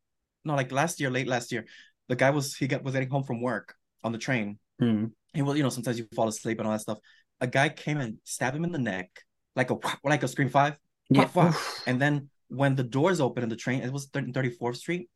no, 0.46 0.55
like 0.55 0.72
last 0.72 1.00
year, 1.00 1.10
late 1.10 1.27
last 1.27 1.51
year. 1.51 1.65
The 2.07 2.15
guy 2.15 2.29
was 2.29 2.55
he 2.55 2.67
got 2.67 2.84
was 2.84 2.93
getting 2.93 3.10
home 3.10 3.24
from 3.24 3.41
work 3.41 3.75
on 4.03 4.12
the 4.12 4.17
train. 4.17 4.60
Hmm. 4.79 5.05
He 5.34 5.41
will, 5.41 5.55
you 5.57 5.63
know, 5.63 5.69
sometimes 5.69 6.00
you 6.00 6.07
fall 6.15 6.27
asleep 6.27 6.60
and 6.60 6.67
all 6.67 6.74
that 6.74 6.81
stuff. 6.81 7.00
A 7.41 7.48
guy 7.48 7.69
came 7.69 7.98
and 8.00 8.17
stabbed 8.24 8.55
him 8.55 8.63
in 8.63 8.72
the 8.72 8.79
neck, 8.79 9.10
like 9.55 9.69
a 9.72 9.77
like 10.03 10.24
a 10.24 10.27
scream 10.27 10.50
five. 10.50 10.77
yeah, 11.10 11.25
fuck. 11.25 11.50
oof. 11.50 11.84
And 11.86 12.00
then 12.01 12.29
when 12.48 12.75
the 12.75 12.84
doors 12.84 13.19
opened 13.19 13.43
in 13.43 13.50
the 13.50 13.55
train, 13.57 13.81
it 13.81 13.91
was 13.91 14.07
34th 14.07 14.77
Street 14.77 15.10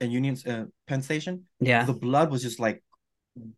and 0.00 0.12
Union 0.12 0.36
uh, 0.46 0.66
Penn 0.86 1.02
Station. 1.02 1.46
yeah, 1.60 1.84
The 1.84 1.92
blood 1.94 2.30
was 2.30 2.40
just 2.42 2.60
like 2.60 2.82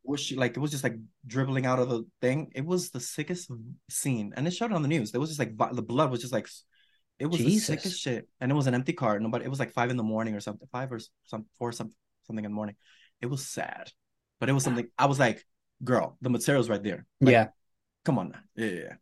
whoosh, 0.02 0.33
like 0.33 0.57
it 0.57 0.61
was 0.61 0.71
just 0.71 0.85
like 0.85 0.97
dribbling 1.26 1.66
out 1.66 1.78
of 1.78 1.88
the 1.90 2.04
thing. 2.23 2.50
It 2.54 2.64
was 2.64 2.90
the 2.90 3.00
sickest 3.00 3.50
scene, 3.90 4.33
and 4.37 4.47
it 4.47 4.52
showed 4.52 4.71
it 4.71 4.75
on 4.75 4.83
the 4.83 4.88
news. 4.88 5.11
There 5.12 5.21
was 5.21 5.30
just 5.30 5.38
like 5.38 5.54
vi- 5.54 5.73
the 5.73 5.83
blood 5.83 6.11
was 6.11 6.21
just 6.21 6.33
like, 6.33 6.49
It 7.20 7.26
was 7.26 7.38
the 7.38 7.58
sickest 7.58 8.00
shit, 8.00 8.28
and 8.40 8.50
it 8.50 8.54
was 8.54 8.66
an 8.66 8.74
empty 8.74 8.94
car. 8.94 9.18
Nobody. 9.20 9.44
It 9.44 9.48
was 9.48 9.60
like 9.60 9.72
five 9.72 9.90
in 9.90 9.96
the 9.96 10.02
morning 10.02 10.34
or 10.34 10.40
something, 10.40 10.66
five 10.72 10.90
or 10.90 10.98
some 11.24 11.44
four 11.58 11.70
some 11.70 11.92
something 12.26 12.44
in 12.44 12.50
the 12.50 12.54
morning. 12.54 12.76
It 13.20 13.26
was 13.26 13.46
sad, 13.46 13.92
but 14.40 14.48
it 14.48 14.52
was 14.52 14.64
something. 14.64 14.88
I 14.98 15.06
was 15.06 15.18
like, 15.18 15.44
"Girl, 15.84 16.16
the 16.22 16.30
material's 16.30 16.70
right 16.70 16.82
there. 16.82 17.04
Like, 17.20 17.32
yeah. 17.32 17.48
come 18.04 18.18
on 18.18 18.30
now. 18.30 18.38
Yeah, 18.56 18.66
yeah. 18.72 18.92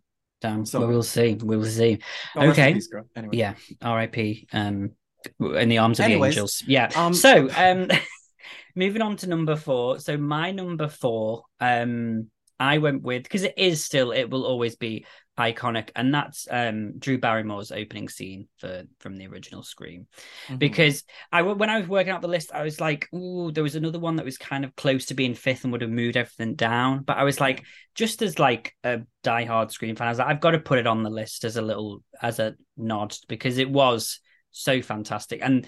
Damn. 0.40 0.66
so 0.66 0.80
well, 0.80 0.88
we'll 0.88 1.02
see. 1.02 1.34
We 1.34 1.56
will 1.56 1.64
see. 1.64 1.98
Oh, 2.36 2.48
Okay. 2.50 2.74
peace, 2.74 2.86
girl. 2.88 3.04
Anyway, 3.16 3.36
Yeah. 3.36 3.54
R.I.P. 3.82 4.48
Um, 4.52 4.92
in 5.40 5.68
the 5.68 5.78
arms 5.78 5.98
of 5.98 6.04
Anyways, 6.04 6.34
the 6.34 6.40
angels. 6.40 6.62
Yeah. 6.66 6.90
um, 6.94 7.12
so, 7.14 7.48
um, 7.56 7.88
moving 8.76 9.02
on 9.02 9.16
to 9.18 9.26
number 9.26 9.56
four. 9.56 9.98
So 9.98 10.16
my 10.16 10.52
number 10.52 10.88
four, 10.88 11.42
um, 11.60 12.30
I 12.60 12.78
went 12.78 13.02
with 13.02 13.24
because 13.24 13.42
it 13.42 13.54
is 13.56 13.84
still, 13.84 14.12
it 14.12 14.30
will 14.30 14.44
always 14.44 14.76
be 14.76 15.06
iconic, 15.38 15.90
and 15.96 16.12
that's 16.14 16.46
um 16.50 16.98
Drew 16.98 17.18
Barrymore's 17.18 17.72
opening 17.72 18.08
scene 18.08 18.48
for 18.58 18.84
from 19.00 19.16
the 19.16 19.26
original 19.26 19.62
Scream. 19.62 20.06
mhm. 20.48 20.58
Because 20.58 21.04
I 21.32 21.42
when 21.42 21.70
I 21.70 21.78
was 21.78 21.88
working 21.88 22.12
out 22.12 22.22
the 22.22 22.28
list, 22.28 22.52
I 22.52 22.62
was 22.62 22.80
like, 22.80 23.08
"Ooh, 23.14 23.50
there 23.52 23.62
was 23.62 23.76
another 23.76 23.98
one 23.98 24.16
that 24.16 24.24
was 24.24 24.38
kind 24.38 24.64
of 24.64 24.76
close 24.76 25.06
to 25.06 25.14
being 25.14 25.34
fifth 25.34 25.64
and 25.64 25.72
would 25.72 25.82
have 25.82 25.90
moved 25.90 26.16
everything 26.16 26.54
down." 26.54 27.02
But 27.02 27.16
I 27.18 27.24
was 27.24 27.40
like, 27.40 27.64
just 27.94 28.22
as 28.22 28.38
like 28.38 28.74
a 28.84 29.00
diehard 29.24 29.70
Scream 29.70 29.96
fan, 29.96 30.08
I 30.08 30.10
was 30.10 30.18
like, 30.18 30.28
I've 30.28 30.40
got 30.40 30.52
to 30.52 30.58
put 30.60 30.78
it 30.78 30.86
on 30.86 31.02
the 31.02 31.10
list 31.10 31.44
as 31.44 31.56
a 31.56 31.62
little 31.62 32.02
as 32.20 32.38
a 32.38 32.54
nod 32.76 33.16
because 33.28 33.58
it 33.58 33.70
was 33.70 34.20
so 34.50 34.82
fantastic, 34.82 35.40
and. 35.42 35.66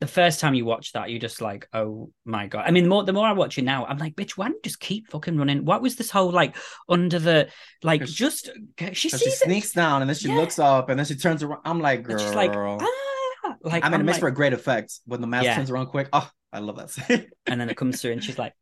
The 0.00 0.06
first 0.06 0.38
time 0.38 0.54
you 0.54 0.64
watch 0.64 0.92
that, 0.92 1.10
you're 1.10 1.18
just 1.18 1.40
like, 1.40 1.68
"Oh 1.72 2.10
my 2.24 2.46
god!" 2.46 2.64
I 2.66 2.70
mean, 2.70 2.84
the 2.84 2.88
more 2.88 3.02
the 3.02 3.12
more 3.12 3.26
I 3.26 3.32
watch 3.32 3.58
it 3.58 3.62
now, 3.62 3.84
I'm 3.84 3.98
like, 3.98 4.14
"Bitch, 4.14 4.32
why 4.32 4.46
don't 4.46 4.54
you 4.54 4.60
just 4.62 4.78
keep 4.78 5.08
fucking 5.10 5.36
running?" 5.36 5.64
What 5.64 5.82
was 5.82 5.96
this 5.96 6.10
whole 6.10 6.30
like 6.30 6.56
under 6.88 7.18
the 7.18 7.48
like 7.82 8.04
Just 8.04 8.50
she 8.78 8.94
she 8.94 9.08
sees 9.08 9.22
it, 9.26 9.32
sneaks 9.44 9.72
down 9.72 10.02
and 10.02 10.08
then 10.08 10.16
she 10.16 10.28
Yeah. 10.28 10.36
looks 10.36 10.58
up 10.60 10.88
and 10.88 10.98
then 10.98 11.06
she 11.06 11.16
turns 11.16 11.42
around. 11.42 11.62
I'm 11.64 11.80
like, 11.80 12.04
girl. 12.04 12.12
and 12.12 12.20
she's 12.20 12.34
like, 12.34 12.52
ah, 12.54 13.56
like 13.62 13.84
I 13.84 13.88
mean, 13.88 13.94
I'm 13.94 14.00
it 14.02 14.04
makes 14.04 14.14
like- 14.16 14.20
for 14.20 14.28
a 14.28 14.34
great 14.34 14.52
effect 14.52 15.00
when 15.06 15.20
the 15.20 15.26
mask 15.26 15.44
Yeah. 15.46 15.56
turns 15.56 15.70
around 15.70 15.86
quick. 15.86 16.08
Oh, 16.12 16.30
I 16.52 16.60
love 16.60 16.76
that 16.76 16.90
scene. 16.90 17.26
and 17.46 17.60
then 17.60 17.68
it 17.68 17.76
comes 17.76 18.00
through, 18.00 18.12
and 18.12 18.22
she's 18.24 18.38
like. 18.38 18.52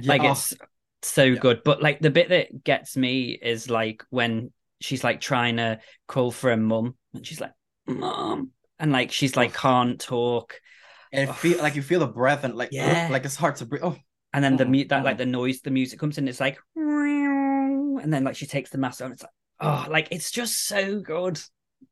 Yeah, 0.00 0.08
like 0.08 0.22
oh, 0.22 0.30
it's 0.32 0.54
so 1.02 1.34
good 1.34 1.62
but 1.64 1.82
like 1.82 1.98
the 1.98 2.10
bit 2.10 2.28
that 2.28 2.62
gets 2.62 2.96
me 2.96 3.30
is 3.32 3.68
like 3.68 4.04
when 4.10 4.52
she's 4.80 5.02
like 5.02 5.20
trying 5.20 5.56
to 5.56 5.80
call 6.06 6.30
for 6.30 6.50
her 6.50 6.56
mum 6.56 6.94
and 7.12 7.26
she's 7.26 7.40
like 7.40 7.50
mom 7.86 8.50
and 8.78 8.92
like 8.92 9.10
she's 9.10 9.34
like 9.36 9.52
can't 9.52 10.00
talk 10.00 10.60
and 11.14 11.30
it 11.30 11.34
feel 11.34 11.58
like 11.58 11.74
you 11.76 11.82
feel 11.82 12.00
the 12.00 12.06
breath 12.06 12.44
and 12.44 12.54
like, 12.54 12.70
Yeah. 12.72 13.08
like 13.10 13.24
it's 13.24 13.36
hard 13.36 13.56
to 13.56 13.66
breathe. 13.66 13.82
Oh, 13.84 13.96
and 14.32 14.42
then 14.44 14.56
the 14.56 14.64
Mm, 14.64 14.88
that 14.88 15.04
like 15.04 15.18
the 15.18 15.26
noise 15.26 15.60
the 15.60 15.70
music 15.70 15.98
comes 15.98 16.18
in 16.18 16.26
it's 16.28 16.40
like 16.40 16.58
and 16.76 18.12
then 18.12 18.24
like 18.24 18.36
she 18.36 18.46
takes 18.46 18.70
the 18.70 18.78
mask 18.78 19.00
off 19.00 19.06
and 19.06 19.14
it's 19.14 19.22
like 19.22 19.32
oh 19.60 19.86
like 19.88 20.08
it's 20.10 20.30
just 20.30 20.66
so 20.66 21.00
good 21.00 21.40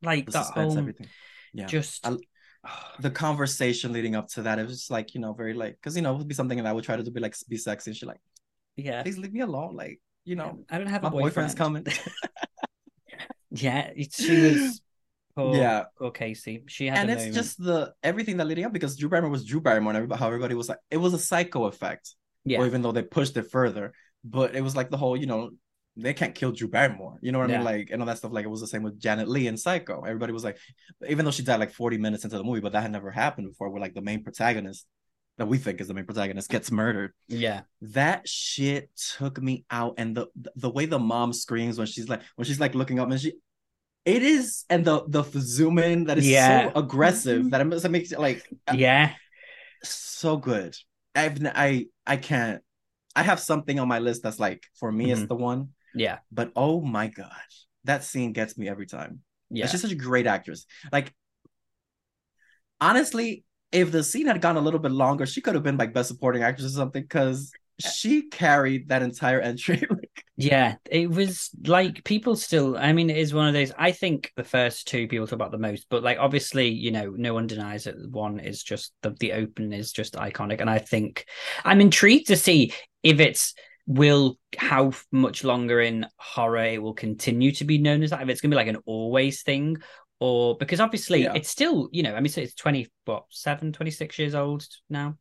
like 0.03 0.27
the 0.27 0.33
that 0.33 0.45
suspense, 0.45 0.75
whole 0.75 0.79
everything. 0.79 1.09
Yeah. 1.55 1.67
just 1.67 2.07
I- 2.07 2.17
the 3.01 3.11
conversation 3.11 3.93
leading 3.93 4.15
up 4.17 4.29
to 4.31 4.43
that, 4.43 4.59
it 4.59 4.67
was 4.67 4.73
just 4.79 4.91
like, 4.91 5.15
you 5.15 5.21
know, 5.21 5.33
very 5.33 5.55
like, 5.55 5.75
because, 5.75 5.97
you 5.97 6.03
know, 6.03 6.15
it 6.15 6.19
would 6.19 6.29
be 6.29 6.35
something 6.35 6.59
that 6.59 6.67
I 6.67 6.73
would 6.73 6.85
try 6.85 6.97
to 6.97 7.11
be 7.11 7.21
like, 7.21 7.35
be 7.49 7.57
sexy. 7.57 7.91
And 7.91 7.97
she 7.97 8.07
like, 8.07 8.21
yeah 8.77 9.03
please 9.03 9.19
leave 9.19 9.33
me 9.33 9.41
alone. 9.41 9.77
Like, 9.77 10.01
you 10.25 10.37
know, 10.37 10.65
I 10.71 10.79
don't 10.79 10.87
have 10.87 11.03
my 11.03 11.09
a 11.09 11.11
boyfriend 11.11 11.55
boyfriend's 11.55 11.55
coming. 11.55 11.87
yeah 13.51 13.91
she 14.11 14.37
was 14.39 14.81
poor, 15.37 15.57
Yeah. 15.57 15.85
poor 15.99 16.11
Casey 16.11 16.65
she 16.69 16.87
had 16.87 16.99
and 16.99 17.11
it's 17.11 17.21
moment. 17.23 17.35
just 17.35 17.63
the 17.63 17.93
everything 18.03 18.37
that 18.39 18.47
leading 18.47 18.65
up 18.65 18.73
because 18.73 18.97
Drew 18.97 19.09
Barrymore 19.09 19.31
was 19.31 19.45
Drew 19.45 19.61
Barrymore 19.61 19.91
and 19.93 19.97
everybody, 19.97 20.19
how 20.21 20.27
everybody 20.29 20.55
was 20.55 20.69
like, 20.69 20.79
it 20.91 20.97
was 20.99 21.15
a 21.15 21.19
psycho 21.19 21.65
effect. 21.67 22.15
yeah 22.45 22.59
Or 22.59 22.67
even 22.67 22.83
though 22.83 22.93
they 22.93 23.03
pushed 23.03 23.37
it 23.37 23.51
further, 23.51 23.93
but 24.25 24.55
it 24.55 24.63
was 24.63 24.75
like 24.77 24.91
the 24.91 24.97
whole, 24.97 25.17
you 25.17 25.27
know, 25.27 25.51
they 25.97 26.15
can't 26.15 26.35
kill 26.35 26.53
Drew 26.53 26.69
Barrymore. 26.69 27.19
You 27.21 27.33
know 27.33 27.39
what 27.39 27.51
I 27.51 27.57
mean? 27.57 27.65
Like, 27.65 27.91
and 27.91 28.01
all 28.01 28.07
that 28.07 28.17
stuff. 28.17 28.33
Like, 28.33 28.47
it 28.47 28.49
was 28.49 28.63
the 28.63 28.67
same 28.67 28.83
with 28.83 28.99
Janet 28.99 29.29
Leigh 29.29 29.47
in 29.47 29.59
Psycho. 29.59 30.01
Everybody 30.03 30.33
was 30.33 30.43
like, 30.43 30.57
even 31.07 31.25
though 31.27 31.31
she 31.31 31.43
died 31.43 31.61
like 31.61 31.73
40 31.73 31.99
minutes 31.99 32.25
into 32.25 32.39
the 32.39 32.45
movie, 32.45 32.61
but 32.61 32.73
that 32.73 32.81
had 32.81 32.93
never 32.93 33.11
happened 33.11 33.49
before, 33.51 33.69
where 33.69 33.81
like 33.81 33.93
the 33.93 34.01
main 34.01 34.23
protagonist 34.25 34.87
that 35.37 35.47
we 35.47 35.59
think 35.59 35.81
is 35.83 35.89
the 35.89 35.95
main 35.95 36.07
protagonist 36.07 36.49
gets 36.51 36.71
murdered. 36.71 37.13
yeah 37.29 37.63
That 37.83 38.27
shit 38.27 38.91
took 39.19 39.41
me 39.43 39.65
out. 39.71 39.95
And 39.99 40.17
the 40.17 40.27
the 40.57 40.71
way 40.71 40.87
the 40.87 40.99
mom 40.99 41.33
screams 41.35 41.77
when 41.77 41.87
she's 41.87 42.09
like, 42.09 42.23
when 42.37 42.47
she's 42.47 42.61
like 42.61 42.75
looking 42.75 42.99
up 42.99 43.11
and 43.11 43.21
she, 43.21 43.35
it 44.05 44.23
is, 44.23 44.65
and 44.69 44.85
the 44.85 45.05
the 45.09 45.23
zoom 45.39 45.79
in 45.79 46.05
that 46.05 46.19
is 46.19 46.29
Yeah. 46.29 46.73
so 46.73 46.79
aggressive 46.79 47.41
mm-hmm. 47.43 47.49
that 47.51 47.61
it 47.61 47.65
makes- 47.65 47.85
it 47.85 47.91
makes 47.91 48.13
it 48.13 48.21
like 48.21 48.49
uh, 48.69 48.75
yeah 48.77 49.15
so 49.83 50.37
good. 50.37 50.77
I've 51.15 51.45
i 51.45 51.87
i 52.07 52.17
can't. 52.17 52.63
I 53.15 53.23
have 53.23 53.41
something 53.41 53.79
on 53.79 53.89
my 53.89 53.99
list 53.99 54.23
that's 54.23 54.39
like 54.41 54.65
for 54.79 54.91
me 54.91 55.07
Mhm. 55.07 55.11
it's 55.11 55.21
mm-hmm. 55.21 55.29
the 55.29 55.35
one, 55.37 55.69
yeah 55.95 56.19
but 56.31 56.53
oh 56.57 56.81
my 56.81 57.09
god, 57.09 57.31
that 57.85 58.05
scene 58.05 58.33
gets 58.33 58.57
me 58.57 58.69
every 58.69 58.87
time. 58.87 59.21
yeah 59.51 59.67
She's 59.67 59.83
such 59.83 59.93
a 59.93 59.97
great 59.97 60.27
actress. 60.27 60.67
Like 60.91 61.13
honestly, 62.81 63.45
if 63.71 63.91
the 63.93 64.03
scene 64.03 64.27
had 64.27 64.41
gone 64.41 64.57
a 64.57 64.61
little 64.61 64.81
bit 64.81 64.93
longer, 64.93 65.27
she 65.27 65.41
could 65.41 65.55
have 65.55 65.63
been 65.65 65.77
like 65.77 65.93
best 65.95 66.09
supporting 66.09 66.43
actress 66.43 66.67
or 66.67 66.77
something 66.77 67.03
because 67.03 67.53
uh, 67.85 67.89
she 67.89 68.29
carried 68.29 68.89
that 68.89 69.03
entire 69.03 69.41
entry. 69.51 69.83
Yeah, 70.43 70.77
it 70.91 71.09
was 71.09 71.51
like 71.67 72.03
people 72.03 72.35
still. 72.35 72.77
I 72.77 72.93
mean, 72.93 73.11
it 73.11 73.17
is 73.17 73.33
one 73.33 73.47
of 73.47 73.55
those. 73.55 73.71
I 73.79 73.93
think 73.93 74.33
the 74.35 74.43
first 74.43 74.89
two 74.89 75.07
people 75.07 75.27
talk 75.27 75.35
about 75.35 75.53
the 75.53 75.59
most, 75.59 75.87
but 75.89 76.03
like 76.03 76.19
obviously, 76.19 76.69
you 76.69 76.91
know, 76.91 77.11
no 77.11 77.33
one 77.33 77.47
denies 77.47 77.85
that 77.85 77.95
one 78.11 78.41
is 78.41 78.63
just 78.65 78.93
the 79.03 79.11
the 79.21 79.35
open 79.35 79.73
is 79.73 79.93
just 79.93 80.15
iconic, 80.15 80.61
and 80.61 80.69
I 80.69 80.79
think 80.79 81.27
I'm 81.65 81.81
intrigued 81.81 82.27
to 82.27 82.37
see 82.37 82.73
if 83.05 83.21
it's 83.21 83.55
will 83.87 84.39
how 84.57 84.93
much 85.13 85.45
longer 85.45 85.81
in 85.81 86.07
horror 86.17 86.65
it 86.65 86.83
will 86.83 86.95
continue 86.95 87.53
to 87.53 87.65
be 87.65 87.79
known 87.79 88.03
as 88.03 88.11
that. 88.11 88.23
If 88.23 88.29
it's 88.29 88.41
gonna 88.41 88.51
be 88.53 88.57
like 88.57 88.67
an 88.69 88.83
always 88.85 89.43
thing. 89.43 89.77
Or 90.25 90.57
because 90.57 90.79
obviously 90.79 91.25
Yeah. 91.25 91.33
it's 91.35 91.49
still, 91.49 91.89
you 91.91 92.05
know, 92.05 92.15
I 92.15 92.21
mean, 92.21 92.31
so 92.31 92.43
it's 92.43 92.55
20, 92.55 92.87
what, 93.07 93.25
seven, 93.31 93.73
26 93.73 94.21
years 94.21 94.37
old 94.37 94.65
now, 94.89 95.17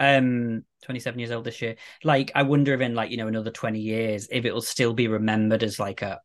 um, 0.00 0.64
27 0.82 1.18
years 1.18 1.30
old 1.30 1.44
this 1.44 1.60
year. 1.60 1.76
Like 2.02 2.32
i 2.34 2.42
wonder 2.42 2.72
if 2.72 2.80
in 2.80 2.94
like 2.94 3.10
you 3.10 3.18
know 3.18 3.28
another 3.28 3.50
20 3.50 3.78
years 3.80 4.28
if 4.32 4.46
it'll 4.46 4.62
still 4.62 4.94
be 4.94 5.08
remembered 5.08 5.62
as 5.62 5.78
like 5.78 6.00
a 6.00 6.20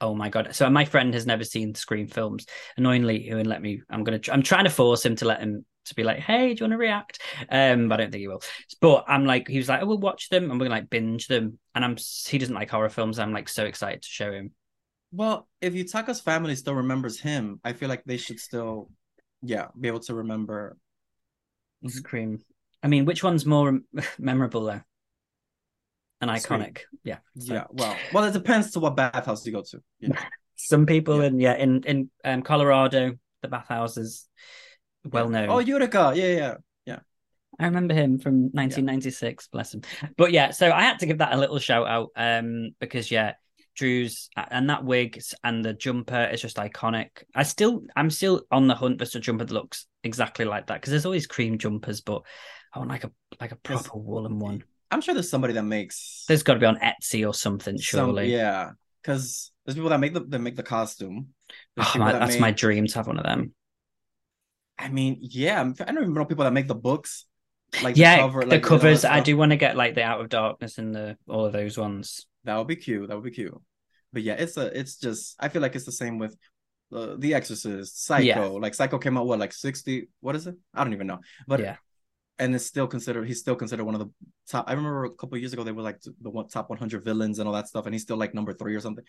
oh 0.00 0.14
my 0.14 0.28
god. 0.28 0.54
So 0.54 0.70
my 0.70 0.84
friend 0.84 1.12
has 1.14 1.26
never 1.26 1.42
seen 1.42 1.74
scream 1.74 2.06
films 2.06 2.46
annoyingly 2.76 3.18
he 3.20 3.30
wouldn't 3.30 3.48
let 3.48 3.62
me 3.62 3.82
i'm 3.90 4.04
gonna 4.04 4.20
i'm 4.30 4.42
trying 4.44 4.64
to 4.64 4.70
force 4.70 5.04
him 5.04 5.16
to 5.16 5.24
let 5.24 5.40
him 5.40 5.64
to 5.86 5.94
be 5.96 6.04
like 6.04 6.20
hey 6.20 6.54
do 6.54 6.60
you 6.60 6.64
want 6.64 6.72
to 6.74 6.78
react? 6.78 7.20
Um 7.50 7.88
but 7.88 7.98
i 7.98 8.04
don't 8.04 8.12
think 8.12 8.20
he 8.20 8.28
will. 8.28 8.42
But 8.80 9.06
i'm 9.08 9.24
like 9.26 9.48
he 9.48 9.58
was 9.58 9.68
like 9.68 9.82
oh 9.82 9.86
we'll 9.86 9.98
watch 9.98 10.28
them 10.28 10.44
and 10.52 10.52
we're 10.60 10.66
gonna 10.66 10.76
like 10.80 10.90
binge 10.90 11.26
them. 11.26 11.58
And 11.74 11.84
i'm 11.84 11.96
he 12.28 12.38
doesn't 12.38 12.54
like 12.54 12.70
horror 12.70 12.90
films 12.90 13.18
i'm 13.18 13.32
like 13.32 13.48
so 13.48 13.64
excited 13.64 14.02
to 14.02 14.08
show 14.08 14.30
him 14.30 14.52
well, 15.12 15.48
if 15.60 15.74
Yutaka's 15.74 16.20
family 16.20 16.56
still 16.56 16.74
remembers 16.74 17.20
him, 17.20 17.60
I 17.64 17.72
feel 17.74 17.88
like 17.88 18.02
they 18.04 18.16
should 18.16 18.40
still, 18.40 18.90
yeah, 19.42 19.66
be 19.78 19.88
able 19.88 20.00
to 20.00 20.14
remember. 20.14 20.76
Mhm. 21.84 21.90
scream 21.90 22.40
i 22.84 22.86
mean 22.86 23.04
which 23.06 23.24
one's 23.24 23.44
more 23.44 23.80
memorable 24.18 24.64
though 24.66 24.80
and 26.20 26.40
Scream. 26.40 26.60
iconic 26.60 26.78
yeah 27.02 27.18
so- 27.38 27.54
Yeah, 27.54 27.64
well, 27.70 27.96
well, 28.12 28.24
it 28.24 28.32
depends 28.32 28.70
to 28.72 28.80
what 28.80 28.94
bathhouse 28.96 29.44
you 29.44 29.52
go 29.52 29.62
to. 29.62 29.82
You 29.98 30.08
know? 30.10 30.18
some 30.54 30.86
people 30.86 31.18
Yeah. 31.20 31.26
in 31.26 31.40
yeah 31.40 31.54
in 31.56 31.82
in 31.82 32.10
um, 32.24 32.42
colorado 32.42 33.18
the 33.42 33.48
bathhouses 33.48 34.28
well 35.04 35.28
known 35.28 35.48
Oh, 35.50 35.56
Yutaka, 35.58 36.14
yeah, 36.14 36.54
yeah. 36.86 37.00
I 37.58 37.64
remember 37.66 37.94
him 37.94 38.18
from 38.18 38.34
1996, 38.54 39.48
bless 39.48 39.74
him. 39.74 39.82
But 40.16 40.32
yeah, 40.32 40.52
so 40.52 40.70
I 40.72 40.82
had 40.82 41.00
to 41.00 41.06
give 41.06 41.18
that 41.18 41.34
a 41.34 41.36
little 41.36 41.58
shout 41.58 41.86
out 41.88 42.10
um 42.16 42.70
because 42.80 43.10
yeah, 43.10 43.34
Drew's 43.74 44.28
and 44.36 44.68
that 44.70 44.84
wig 44.84 45.20
and 45.42 45.64
the 45.64 45.72
jumper 45.72 46.24
is 46.24 46.40
just 46.42 46.56
iconic. 46.56 47.08
I 47.34 47.42
still 47.42 47.84
I'm 47.96 48.10
still 48.10 48.42
on 48.50 48.66
the 48.68 48.74
hunt 48.74 48.98
for 48.98 49.18
a 49.18 49.20
jumper 49.20 49.44
that 49.44 49.54
looks 49.54 49.86
exactly 50.04 50.44
like 50.44 50.66
that 50.66 50.74
because 50.74 50.90
there's 50.90 51.06
always 51.06 51.26
cream 51.26 51.58
jumpers, 51.58 52.00
but 52.00 52.22
I 52.74 52.78
want 52.78 52.90
like 52.90 53.04
a 53.04 53.10
like 53.40 53.52
a 53.52 53.56
proper 53.56 53.98
woolen 53.98 54.38
one. 54.38 54.64
I'm 54.90 55.00
sure 55.00 55.14
there's 55.14 55.30
somebody 55.30 55.54
that 55.54 55.62
makes 55.62 56.24
There's 56.28 56.42
got 56.42 56.54
to 56.54 56.60
be 56.60 56.66
on 56.66 56.76
Etsy 56.78 57.26
or 57.26 57.32
something, 57.32 57.78
some- 57.78 58.06
surely. 58.06 58.32
yeah, 58.32 58.72
because 59.02 59.50
there's 59.64 59.74
people 59.74 59.90
that 59.90 60.00
make 60.00 60.12
the 60.12 60.20
that 60.20 60.38
make 60.38 60.56
the 60.56 60.62
costume. 60.62 61.28
Oh, 61.78 61.92
my, 61.96 62.12
that 62.12 62.18
that's 62.18 62.32
make- 62.32 62.40
my 62.40 62.50
dream 62.50 62.86
to 62.86 62.94
have 62.96 63.06
one 63.06 63.18
of 63.18 63.24
them. 63.24 63.54
I 64.78 64.88
mean, 64.88 65.18
yeah, 65.22 65.56
I'm- 65.58 65.72
don't 65.72 65.90
even 65.96 66.12
know 66.14 66.24
people 66.24 66.44
that 66.44 66.52
make 66.52 66.68
the 66.68 66.74
books. 66.74 67.26
Like 67.82 67.96
yeah, 67.96 68.16
the, 68.16 68.22
cover, 68.22 68.40
the 68.40 68.46
like, 68.46 68.52
you 68.52 68.60
know, 68.60 68.68
covers. 68.68 69.04
I 69.06 69.20
do 69.20 69.34
want 69.36 69.50
to 69.52 69.56
get 69.56 69.76
like 69.78 69.94
the 69.94 70.02
Out 70.02 70.20
of 70.20 70.28
Darkness 70.28 70.76
and 70.76 70.94
the 70.94 71.16
all 71.26 71.46
of 71.46 71.54
those 71.54 71.78
ones. 71.78 72.26
That 72.44 72.56
would 72.56 72.66
be 72.66 72.76
cute. 72.76 73.08
That 73.08 73.14
would 73.14 73.24
be 73.24 73.30
cute. 73.30 73.54
But 74.12 74.22
yeah, 74.22 74.34
it's 74.34 74.56
a. 74.56 74.78
It's 74.78 74.96
just. 74.96 75.36
I 75.40 75.48
feel 75.48 75.62
like 75.62 75.74
it's 75.74 75.86
the 75.86 75.92
same 75.92 76.18
with 76.18 76.36
uh, 76.92 77.16
The 77.18 77.34
Exorcist, 77.34 78.04
Psycho. 78.04 78.24
Yeah. 78.24 78.46
Like 78.46 78.74
Psycho 78.74 78.98
came 78.98 79.16
out 79.16 79.26
what, 79.26 79.38
like 79.38 79.52
sixty? 79.52 80.08
What 80.20 80.36
is 80.36 80.46
it? 80.46 80.56
I 80.74 80.84
don't 80.84 80.92
even 80.92 81.06
know. 81.06 81.20
But 81.46 81.60
Yeah. 81.60 81.76
and 82.38 82.54
it's 82.54 82.66
still 82.66 82.86
considered. 82.86 83.26
He's 83.26 83.40
still 83.40 83.56
considered 83.56 83.84
one 83.84 83.94
of 83.94 84.00
the 84.00 84.10
top. 84.48 84.64
I 84.68 84.72
remember 84.72 85.04
a 85.04 85.10
couple 85.10 85.38
years 85.38 85.52
ago 85.52 85.64
they 85.64 85.72
were 85.72 85.82
like 85.82 86.00
the 86.02 86.30
one, 86.30 86.48
top 86.48 86.68
one 86.70 86.78
hundred 86.78 87.04
villains 87.04 87.38
and 87.38 87.46
all 87.48 87.54
that 87.54 87.68
stuff, 87.68 87.86
and 87.86 87.94
he's 87.94 88.02
still 88.02 88.16
like 88.16 88.34
number 88.34 88.52
three 88.52 88.74
or 88.74 88.80
something. 88.80 89.04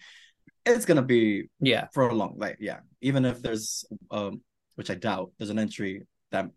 It's 0.65 0.85
gonna 0.85 1.01
be 1.01 1.49
Yeah, 1.59 1.87
for 1.93 2.07
a 2.07 2.13
long, 2.13 2.35
like 2.37 2.57
yeah. 2.59 2.79
Even 3.01 3.25
if 3.25 3.41
there's, 3.41 3.85
um, 4.11 4.41
which 4.75 4.89
I 4.89 4.95
doubt, 4.95 5.31
there's 5.37 5.49
an 5.49 5.59
entry 5.59 6.05
that 6.31 6.49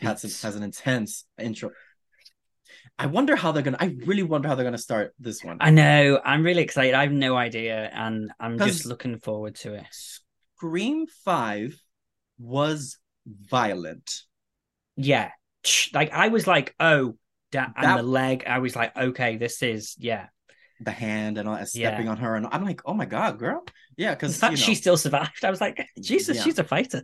has 0.00 0.22
has 0.42 0.56
an 0.56 0.62
intense 0.62 1.24
intro. 1.38 1.70
I 2.98 3.06
wonder 3.06 3.34
how 3.36 3.52
they're 3.52 3.62
gonna. 3.62 3.78
I 3.80 3.96
really 4.06 4.22
wonder 4.22 4.48
how 4.48 4.54
they're 4.54 4.64
gonna 4.64 4.78
start 4.78 5.14
this 5.18 5.42
one. 5.42 5.56
I 5.60 5.70
know. 5.70 6.20
I'm 6.24 6.42
really 6.42 6.62
excited. 6.62 6.94
I 6.94 7.02
have 7.02 7.12
no 7.12 7.36
idea, 7.36 7.90
and 7.92 8.30
I'm 8.38 8.58
just 8.58 8.86
looking 8.86 9.18
forward 9.18 9.56
to 9.56 9.74
it. 9.74 9.86
Scream 9.90 11.06
Five 11.24 11.80
was 12.38 12.98
violent. 13.26 14.22
Yeah. 14.96 15.30
Like 15.94 16.12
I 16.12 16.28
was 16.28 16.46
like, 16.46 16.74
oh, 16.80 17.16
da- 17.50 17.68
and 17.76 17.84
That- 17.84 17.96
the 17.98 18.02
leg. 18.02 18.44
I 18.46 18.58
was 18.58 18.76
like, 18.76 18.96
okay, 18.96 19.36
this 19.36 19.62
is 19.62 19.94
yeah. 19.98 20.26
The 20.84 20.90
hand 20.90 21.38
and 21.38 21.48
all 21.48 21.54
that 21.54 21.68
Yeah. 21.74 21.90
stepping 21.90 22.08
on 22.08 22.16
her, 22.18 22.34
and 22.36 22.46
I'm 22.50 22.64
like, 22.64 22.80
oh 22.86 22.94
my 22.94 23.04
god, 23.04 23.38
girl, 23.38 23.64
yeah, 23.96 24.14
because 24.14 24.36
fact 24.38 24.52
you 24.52 24.58
know, 24.58 24.64
she 24.64 24.74
still 24.74 24.96
survived, 24.96 25.44
I 25.44 25.50
was 25.50 25.60
like, 25.60 25.86
Jesus, 26.00 26.36
Yeah. 26.38 26.42
she's 26.44 26.58
a 26.58 26.64
fighter. 26.64 27.02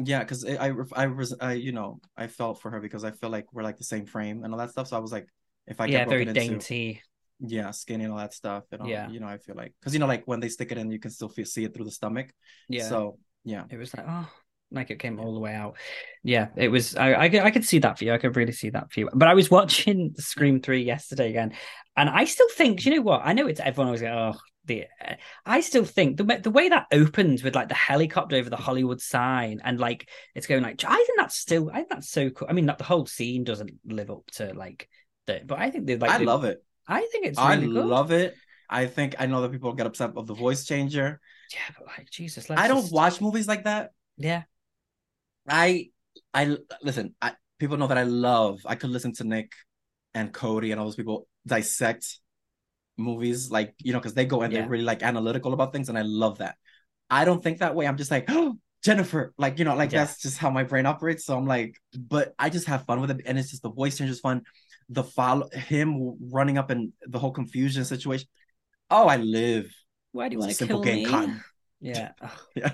yeah, 0.00 0.20
because 0.20 0.44
I, 0.44 0.68
I, 0.68 0.72
I 0.94 1.06
was, 1.06 1.34
I, 1.40 1.52
you 1.52 1.72
know, 1.72 2.00
I 2.16 2.26
felt 2.26 2.60
for 2.60 2.70
her 2.70 2.80
because 2.80 3.04
I 3.04 3.10
feel 3.12 3.30
like 3.30 3.46
we're 3.52 3.62
like 3.62 3.76
the 3.78 3.84
same 3.84 4.06
frame 4.06 4.42
and 4.44 4.52
all 4.52 4.58
that 4.58 4.70
stuff. 4.70 4.88
So 4.88 4.96
I 4.96 5.00
was 5.00 5.12
like, 5.12 5.28
if 5.66 5.80
I 5.80 5.86
yeah, 5.86 5.98
get 6.00 6.08
very 6.08 6.24
broken 6.24 6.36
into- 6.42 6.52
dainty. 6.54 7.02
yeah, 7.38 7.70
skinny 7.70 8.04
and 8.04 8.12
all 8.12 8.18
that 8.18 8.34
stuff, 8.34 8.64
and 8.72 8.82
all, 8.82 8.88
Yeah. 8.88 9.08
you 9.10 9.20
know, 9.20 9.28
I 9.28 9.38
feel 9.38 9.54
like 9.56 9.74
because 9.80 9.92
you 9.92 10.00
know, 10.00 10.06
like 10.06 10.24
when 10.26 10.40
they 10.40 10.48
stick 10.48 10.72
it 10.72 10.78
in, 10.78 10.90
you 10.90 10.98
can 10.98 11.10
still 11.10 11.28
feel 11.28 11.44
see 11.44 11.64
it 11.64 11.74
through 11.74 11.84
the 11.84 11.90
stomach. 11.90 12.28
Yeah. 12.68 12.88
So 12.88 13.18
yeah, 13.44 13.64
it 13.70 13.76
was 13.76 13.94
like 13.96 14.06
oh 14.08 14.28
like 14.72 14.90
it 14.90 14.98
came 14.98 15.20
all 15.20 15.32
the 15.34 15.40
way 15.40 15.54
out 15.54 15.76
yeah 16.24 16.48
it 16.56 16.68
was 16.68 16.96
I, 16.96 17.14
I 17.14 17.28
could- 17.28 17.40
i 17.42 17.50
could 17.50 17.64
see 17.64 17.78
that 17.78 17.98
for 17.98 18.04
you 18.04 18.12
i 18.12 18.18
could 18.18 18.34
really 18.36 18.52
see 18.52 18.70
that 18.70 18.90
for 18.92 19.00
you 19.00 19.08
but 19.14 19.28
i 19.28 19.34
was 19.34 19.50
watching 19.50 20.14
scream 20.18 20.60
3 20.60 20.82
yesterday 20.82 21.30
again 21.30 21.52
and 21.96 22.08
i 22.10 22.24
still 22.24 22.48
think 22.54 22.84
you 22.84 22.96
know 22.96 23.02
what 23.02 23.22
i 23.24 23.32
know 23.32 23.46
it's 23.46 23.60
everyone 23.60 23.86
always 23.88 24.00
go 24.00 24.32
oh 24.34 24.38
the 24.64 24.84
i 25.44 25.60
still 25.60 25.84
think 25.84 26.16
the, 26.16 26.24
way- 26.24 26.38
the 26.40 26.50
way 26.50 26.68
that 26.68 26.86
opens 26.90 27.44
with 27.44 27.54
like 27.54 27.68
the 27.68 27.74
helicopter 27.74 28.34
over 28.34 28.50
the 28.50 28.56
hollywood 28.56 29.00
sign 29.00 29.60
and 29.64 29.78
like 29.78 30.08
it's 30.34 30.48
going 30.48 30.64
like 30.64 30.82
i 30.84 30.96
think 30.96 31.16
that's 31.16 31.36
still 31.36 31.70
i 31.70 31.74
think 31.76 31.88
that's 31.90 32.10
so 32.10 32.28
cool 32.30 32.48
i 32.50 32.52
mean 32.52 32.66
not 32.66 32.78
the 32.78 32.84
whole 32.84 33.06
scene 33.06 33.44
doesn't 33.44 33.70
live 33.86 34.10
up 34.10 34.26
to 34.32 34.52
like 34.54 34.88
the 35.28 35.40
but 35.46 35.60
i 35.60 35.70
think 35.70 35.86
they 35.86 35.96
like 35.96 36.10
I 36.10 36.16
love 36.18 36.42
it. 36.44 36.58
i 36.88 37.06
think 37.12 37.26
it's 37.26 37.38
I 37.38 37.54
really 37.54 37.68
good 37.68 37.86
love 37.86 38.10
it. 38.10 38.34
I 38.68 38.86
think 38.86 39.14
I 39.20 39.26
know 39.26 39.42
that 39.42 39.52
people 39.52 39.72
get 39.74 39.86
upset 39.86 40.10
of 40.16 40.26
the 40.26 40.34
voice 40.34 40.64
changer. 40.64 41.20
yeah 41.52 41.74
but 41.78 41.86
like 41.86 42.10
jesus 42.10 42.50
let's 42.50 42.60
I 42.60 42.66
don't 42.66 42.80
just- 42.80 42.92
watch 42.92 43.20
movies 43.20 43.46
like 43.46 43.62
that. 43.64 43.92
yeah 44.18 44.42
I 45.48 45.90
I 46.34 46.56
listen. 46.82 47.14
I, 47.20 47.32
people 47.58 47.76
know 47.76 47.86
that 47.86 47.98
I 47.98 48.02
love. 48.04 48.60
I 48.66 48.74
could 48.74 48.90
listen 48.90 49.12
to 49.14 49.24
Nick 49.24 49.52
and 50.14 50.32
Cody 50.32 50.70
and 50.72 50.80
all 50.80 50.86
those 50.86 50.96
people 50.96 51.28
dissect 51.46 52.18
movies, 52.96 53.50
like 53.50 53.74
you 53.78 53.92
know, 53.92 53.98
because 53.98 54.14
they 54.14 54.24
go 54.24 54.42
and 54.42 54.52
Yeah. 54.52 54.60
they're 54.60 54.68
really 54.68 54.84
like 54.84 55.02
analytical 55.02 55.52
about 55.52 55.72
things, 55.72 55.88
and 55.88 55.98
I 55.98 56.02
love 56.02 56.38
that. 56.38 56.56
I 57.10 57.24
don't 57.24 57.42
think 57.42 57.58
that 57.58 57.74
way. 57.74 57.86
I'm 57.86 57.96
just 57.96 58.10
like, 58.10 58.24
oh, 58.28 58.56
Jennifer, 58.82 59.32
like 59.38 59.58
you 59.58 59.64
know, 59.64 59.74
like 59.76 59.92
Yeah. 59.92 60.04
that's 60.04 60.20
just 60.20 60.38
how 60.38 60.50
my 60.50 60.64
brain 60.64 60.86
operates. 60.86 61.24
So 61.24 61.36
I'm 61.36 61.46
like, 61.46 61.76
but 61.98 62.34
I 62.38 62.50
just 62.50 62.66
have 62.66 62.84
fun 62.86 63.00
with 63.00 63.10
it, 63.10 63.22
and 63.26 63.38
it's 63.38 63.50
just 63.50 63.62
the 63.62 63.70
voice 63.70 63.98
change 63.98 64.10
is 64.10 64.20
fun. 64.20 64.42
The 64.88 65.04
follow 65.04 65.48
him 65.50 66.16
running 66.30 66.58
up 66.58 66.70
and 66.70 66.92
the 67.06 67.18
whole 67.18 67.32
confusion 67.32 67.84
situation. 67.84 68.28
Oh, 68.90 69.08
I 69.08 69.16
live. 69.16 69.66
why 70.12 70.28
do 70.28 70.34
you 70.34 70.38
want 70.38 70.52
to 70.52 70.66
kill 70.66 70.80
game 70.80 70.96
me 70.98 71.04
cotton. 71.04 71.42
yeah 71.80 72.12
Ugh. 72.22 72.72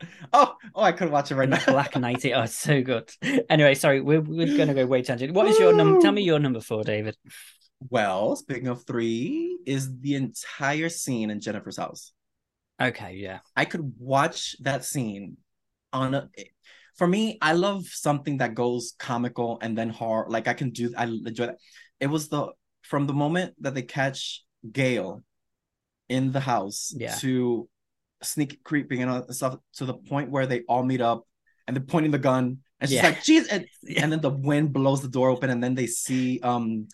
Oh, 0.32 0.54
oh, 0.74 0.82
I 0.82 0.92
could 0.92 1.10
watch 1.10 1.30
it 1.30 1.36
right 1.36 1.48
now. 1.48 1.58
Black 1.66 1.96
Knight. 1.96 2.24
Oh, 2.26 2.42
it's 2.42 2.56
so 2.56 2.82
good. 2.82 3.10
Anyway, 3.48 3.74
sorry, 3.74 4.00
we're 4.00 4.20
we're 4.20 4.56
gonna 4.56 4.74
go 4.74 4.86
way 4.86 5.02
tangent. 5.02 5.32
What 5.32 5.46
is 5.48 5.58
your 5.58 5.72
number? 5.72 6.00
Tell 6.00 6.12
me 6.12 6.22
your 6.22 6.38
number 6.38 6.60
four, 6.60 6.84
David. 6.84 7.16
Well, 7.90 8.36
speaking 8.36 8.68
of 8.68 8.84
three, 8.84 9.58
is 9.66 9.98
the 10.00 10.14
entire 10.16 10.88
scene 10.88 11.30
in 11.30 11.40
Jennifer's 11.40 11.76
house. 11.78 12.12
Okay, 12.80 13.14
yeah, 13.14 13.38
I 13.56 13.64
could 13.64 13.94
watch 13.98 14.56
that 14.60 14.84
scene 14.84 15.36
on 15.92 16.14
a. 16.14 16.28
For 16.96 17.06
me, 17.06 17.38
I 17.40 17.52
love 17.52 17.86
something 17.86 18.38
that 18.38 18.54
goes 18.54 18.94
comical 18.98 19.58
and 19.62 19.76
then 19.78 19.88
horror. 19.88 20.26
Like 20.28 20.48
I 20.48 20.54
can 20.54 20.70
do, 20.70 20.92
I 20.96 21.04
enjoy 21.04 21.46
that. 21.46 21.58
It 22.00 22.08
was 22.08 22.28
the 22.28 22.48
from 22.82 23.06
the 23.06 23.12
moment 23.14 23.54
that 23.60 23.74
they 23.74 23.82
catch 23.82 24.44
Gale 24.70 25.22
in 26.08 26.32
the 26.32 26.40
house 26.40 26.92
Yeah. 26.96 27.14
to 27.16 27.68
sneak 28.22 28.62
creeping 28.64 29.02
and 29.02 29.10
all 29.10 29.22
that 29.22 29.32
stuff 29.34 29.56
to 29.74 29.84
the 29.84 29.94
point 29.94 30.30
where 30.30 30.46
they 30.46 30.62
all 30.68 30.82
meet 30.84 31.00
up 31.00 31.26
and 31.66 31.76
they're 31.76 31.84
pointing 31.84 32.10
the 32.10 32.18
gun 32.18 32.58
and 32.80 32.88
she's 32.90 32.96
Yeah. 32.96 33.06
like, 33.08 33.22
"Geez," 33.22 33.46
and, 33.48 33.66
Yeah. 33.82 34.02
and 34.04 34.12
then 34.12 34.20
the 34.20 34.30
wind 34.30 34.72
blows 34.72 35.02
the 35.02 35.08
door 35.08 35.28
open 35.30 35.50
and 35.50 35.62
then 35.62 35.74
they 35.74 35.86
see 35.86 36.40
um, 36.40 36.88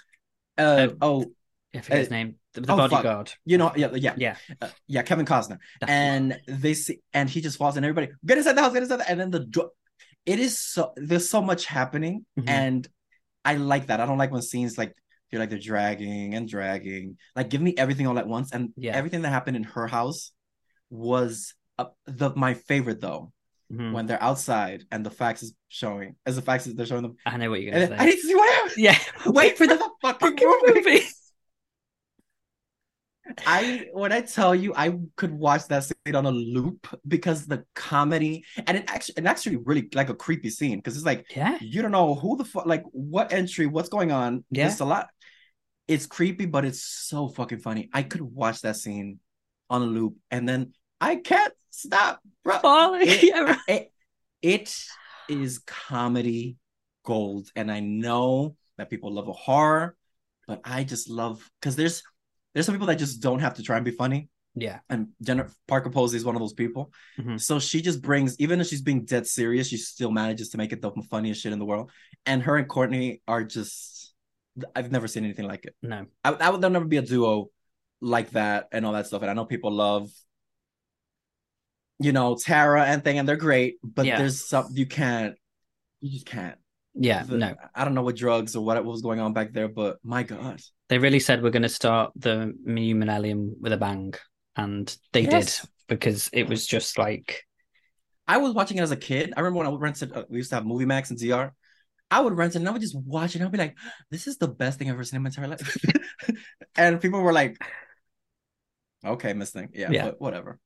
uh, 0.58 0.62
Uh, 0.62 0.88
oh, 1.00 1.32
I 1.74 1.80
forget 1.80 1.98
his 2.00 2.08
Uh, 2.08 2.10
name. 2.10 2.34
The, 2.52 2.60
the 2.60 2.72
oh, 2.72 2.76
fuck. 2.76 2.90
bodyguard. 2.90 3.32
you 3.44 3.58
know, 3.58 3.72
yeah, 3.74 3.90
yeah, 3.94 4.14
Yeah, 4.16 4.36
uh, 4.62 4.68
yeah, 4.86 5.02
Kevin 5.02 5.26
Costner, 5.26 5.58
that's 5.80 5.90
and 5.90 6.38
they 6.46 6.74
see, 6.74 7.00
and 7.12 7.28
he 7.28 7.40
just 7.40 7.58
falls, 7.58 7.76
and 7.76 7.84
everybody 7.84 8.12
get 8.24 8.38
inside 8.38 8.52
the 8.56 8.62
house, 8.62 8.72
get 8.72 8.82
inside, 8.84 9.00
the, 9.00 9.10
and 9.10 9.18
then 9.20 9.30
the 9.32 9.40
door. 9.40 9.70
It 10.24 10.38
is 10.38 10.58
so 10.60 10.92
there's 10.96 11.28
so 11.28 11.42
much 11.42 11.66
happening, 11.66 12.24
Mhm. 12.38 12.48
and 12.48 12.88
I 13.44 13.56
like 13.56 13.88
that. 13.88 13.98
I 14.00 14.06
don't 14.06 14.18
like 14.18 14.30
when 14.30 14.40
scenes 14.42 14.78
like 14.78 14.94
feel 15.30 15.40
like 15.40 15.50
they're 15.50 15.58
dragging 15.58 16.34
and 16.36 16.48
dragging. 16.48 17.18
Like, 17.34 17.50
give 17.50 17.60
me 17.60 17.74
everything 17.76 18.06
all 18.06 18.18
at 18.20 18.28
once, 18.28 18.52
and 18.52 18.72
Yeah. 18.76 18.94
everything 18.94 19.22
that 19.22 19.30
happened 19.30 19.56
in 19.56 19.64
her 19.64 19.88
house 19.88 20.30
was 20.94 21.54
uh, 21.78 21.86
the 22.06 22.32
my 22.36 22.54
favorite 22.54 23.00
though. 23.00 23.32
Mhm. 23.72 23.92
When 23.92 24.06
they're 24.06 24.22
outside 24.22 24.84
and 24.92 25.04
the 25.04 25.10
fax 25.10 25.42
is 25.42 25.54
showing, 25.68 26.16
as 26.26 26.36
the 26.36 26.42
fax 26.42 26.66
is 26.66 26.74
they're 26.74 26.86
showing 26.86 27.02
them, 27.02 27.16
I 27.26 27.36
know 27.38 27.50
what 27.50 27.60
you're 27.62 27.72
gonna 27.72 27.86
then, 27.88 27.98
I 27.98 28.04
say. 28.04 28.10
need 28.10 28.16
to 28.20 28.26
see 28.28 28.34
what 28.34 28.54
happens. 28.54 28.76
Yeah, 28.78 28.98
Wait 29.26 29.56
for 29.58 29.66
the 29.66 29.78
fucking 30.02 30.60
movie. 30.66 31.00
I 33.46 33.86
when 33.94 34.12
I 34.12 34.20
tell 34.20 34.54
you 34.54 34.74
I 34.76 34.98
could 35.16 35.32
watch 35.32 35.66
that 35.68 35.84
scene 35.84 36.14
on 36.14 36.26
a 36.26 36.30
loop 36.30 36.86
because 37.08 37.46
the 37.46 37.64
comedy 37.74 38.44
and 38.66 38.76
it 38.76 38.84
actually 38.86 39.14
and 39.16 39.26
actually 39.26 39.56
really 39.56 39.88
like 39.94 40.10
a 40.10 40.14
creepy 40.14 40.50
scene 40.50 40.76
because 40.76 40.94
it's 40.94 41.06
like 41.06 41.24
Yeah, 41.34 41.56
you 41.60 41.80
don't 41.80 41.90
know 41.90 42.14
who 42.14 42.36
the 42.36 42.44
fuck 42.44 42.66
like 42.66 42.84
what 42.92 43.32
entry 43.32 43.64
what's 43.66 43.88
going 43.88 44.12
on 44.12 44.44
Yeah. 44.50 44.66
It's 44.68 44.80
a 44.80 44.84
lot 44.84 45.08
it's 45.88 46.04
creepy 46.04 46.44
but 46.44 46.66
it's 46.66 46.82
so 46.82 47.28
fucking 47.28 47.60
funny 47.60 47.88
I 47.94 48.02
could 48.02 48.20
watch 48.20 48.60
that 48.60 48.76
scene 48.76 49.20
on 49.70 49.80
a 49.80 49.86
loop 49.86 50.16
and 50.30 50.46
then 50.46 50.74
I 51.00 51.16
can't 51.16 51.52
stop 51.70 52.20
bro 52.44 52.58
falling. 52.58 53.02
It- 53.04 53.58
it, 53.68 53.92
it 54.42 54.84
is 55.28 55.58
comedy 55.66 56.56
gold 57.04 57.50
and 57.56 57.70
I 57.70 57.80
know 57.80 58.56
that 58.78 58.90
people 58.90 59.12
love 59.12 59.28
a 59.28 59.32
horror 59.32 59.96
but 60.46 60.60
I 60.64 60.84
just 60.84 61.08
love 61.08 61.48
because 61.60 61.76
there's 61.76 62.02
there's 62.52 62.66
some 62.66 62.74
people 62.74 62.86
that 62.88 62.98
just 62.98 63.20
don't 63.20 63.40
have 63.40 63.54
to 63.54 63.62
try 63.62 63.76
and 63.76 63.84
be 63.84 63.90
funny 63.90 64.28
yeah. 64.54 64.78
and 64.88 65.08
Jennifer 65.22 65.52
Parker 65.66 65.90
Posey 65.90 66.16
is 66.16 66.24
one 66.24 66.36
of 66.36 66.40
those 66.40 66.52
people. 66.52 66.92
Mhm. 67.18 67.40
So 67.40 67.58
she 67.58 67.82
just 67.82 68.00
brings, 68.00 68.38
even 68.38 68.60
if 68.60 68.68
she's 68.68 68.82
being 68.82 69.04
dead 69.04 69.26
serious, 69.26 69.66
she 69.66 69.76
still 69.76 70.12
manages 70.12 70.50
to 70.50 70.58
make 70.58 70.72
it 70.72 70.80
the 70.80 70.92
funniest 71.10 71.42
shit 71.42 71.52
in 71.52 71.58
the 71.58 71.64
world. 71.64 71.90
And 72.24 72.40
her 72.42 72.56
and 72.56 72.68
Courteney 72.68 73.20
are 73.26 73.42
just, 73.42 74.14
I've 74.76 74.92
never 74.92 75.08
seen 75.08 75.24
anything 75.24 75.48
like 75.48 75.64
it. 75.64 75.74
No, 75.82 76.06
I, 76.22 76.30
I 76.30 76.50
would 76.50 76.60
there'll 76.60 76.72
never 76.72 76.84
be 76.84 76.98
a 76.98 77.02
duo 77.02 77.50
like 78.00 78.30
that 78.30 78.68
and 78.70 78.86
all 78.86 78.92
that 78.92 79.08
stuff. 79.08 79.22
And 79.22 79.30
I 79.30 79.34
know 79.34 79.44
people 79.44 79.72
love, 79.72 80.08
you 82.04 82.12
know, 82.12 82.36
Tara 82.36 82.84
and 82.84 83.02
thing, 83.02 83.18
and 83.18 83.26
they're 83.28 83.36
great, 83.48 83.76
but 83.82 84.04
Yeah. 84.06 84.18
there's 84.18 84.46
some 84.46 84.68
you 84.72 84.86
can't, 84.86 85.34
you 86.00 86.10
just 86.10 86.26
can't. 86.26 86.58
yeah, 86.94 87.22
The- 87.24 87.38
no. 87.38 87.54
I 87.74 87.84
don't 87.84 87.94
know 87.94 88.02
what 88.02 88.16
drugs 88.16 88.54
or 88.56 88.64
what, 88.64 88.76
what 88.76 88.84
was 88.92 89.02
going 89.02 89.20
on 89.20 89.32
back 89.32 89.52
there, 89.52 89.68
but 89.68 89.98
my 90.04 90.22
God. 90.22 90.60
They 90.88 90.98
really 90.98 91.18
said 91.20 91.42
we're 91.42 91.50
going 91.58 91.62
to 91.62 91.68
start 91.82 92.12
the 92.14 92.52
new 92.64 92.94
millennium 92.94 93.56
with 93.60 93.72
a 93.72 93.76
bang, 93.76 94.14
and 94.54 94.86
they 95.12 95.22
Yes. 95.22 95.60
did 95.62 95.70
because 95.88 96.28
it 96.32 96.48
was 96.48 96.66
just 96.66 96.98
like 96.98 97.44
I 98.26 98.36
was 98.38 98.54
watching 98.54 98.78
it 98.78 98.82
as 98.82 98.90
a 98.90 98.96
kid. 98.96 99.32
I 99.36 99.40
remember 99.40 99.58
when 99.58 99.66
I 99.66 99.70
would 99.70 99.80
rent 99.82 100.00
it, 100.02 100.10
uh, 100.16 100.24
we 100.30 100.38
used 100.38 100.50
to 100.50 100.56
have 100.56 100.64
Movie 100.66 100.86
Max 100.86 101.10
and 101.10 101.18
ZR. 101.18 101.50
I 102.10 102.20
would 102.20 102.36
rent 102.36 102.54
it 102.54 102.58
and 102.60 102.68
I 102.68 102.72
would 102.72 102.80
just 102.80 102.96
watch 102.96 103.34
it 103.34 103.38
and 103.40 103.44
I'd 103.46 103.52
be 103.52 103.58
like, 103.58 103.76
this 104.10 104.26
is 104.26 104.38
the 104.38 104.48
best 104.48 104.78
thing 104.78 104.88
I've 104.88 104.94
ever 104.94 105.04
seen 105.04 105.16
in 105.18 105.22
my 105.24 105.28
entire 105.28 105.48
life. 105.48 105.76
and 106.76 107.00
people 107.02 107.20
were 107.20 107.32
like, 107.34 107.56
okay, 109.04 109.32
missing. 109.34 109.68
Yeah, 109.74 109.90
Yeah. 109.90 110.04
but 110.06 110.20
whatever. 110.20 110.58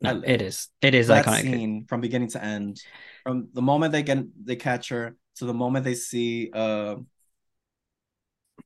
No, 0.00 0.22
it 0.24 0.42
is. 0.42 0.68
It 0.82 0.94
is 0.94 1.08
that 1.08 1.24
iconic. 1.24 1.42
scene 1.42 1.86
from 1.88 2.00
beginning 2.00 2.28
to 2.30 2.44
end, 2.44 2.80
from 3.22 3.48
the 3.52 3.62
moment 3.62 3.92
they 3.92 4.02
get 4.02 4.18
they 4.44 4.56
catch 4.56 4.88
her 4.90 5.16
to 5.36 5.44
the 5.46 5.54
moment 5.54 5.84
they 5.84 5.94
see 5.94 6.50
uh 6.52 6.96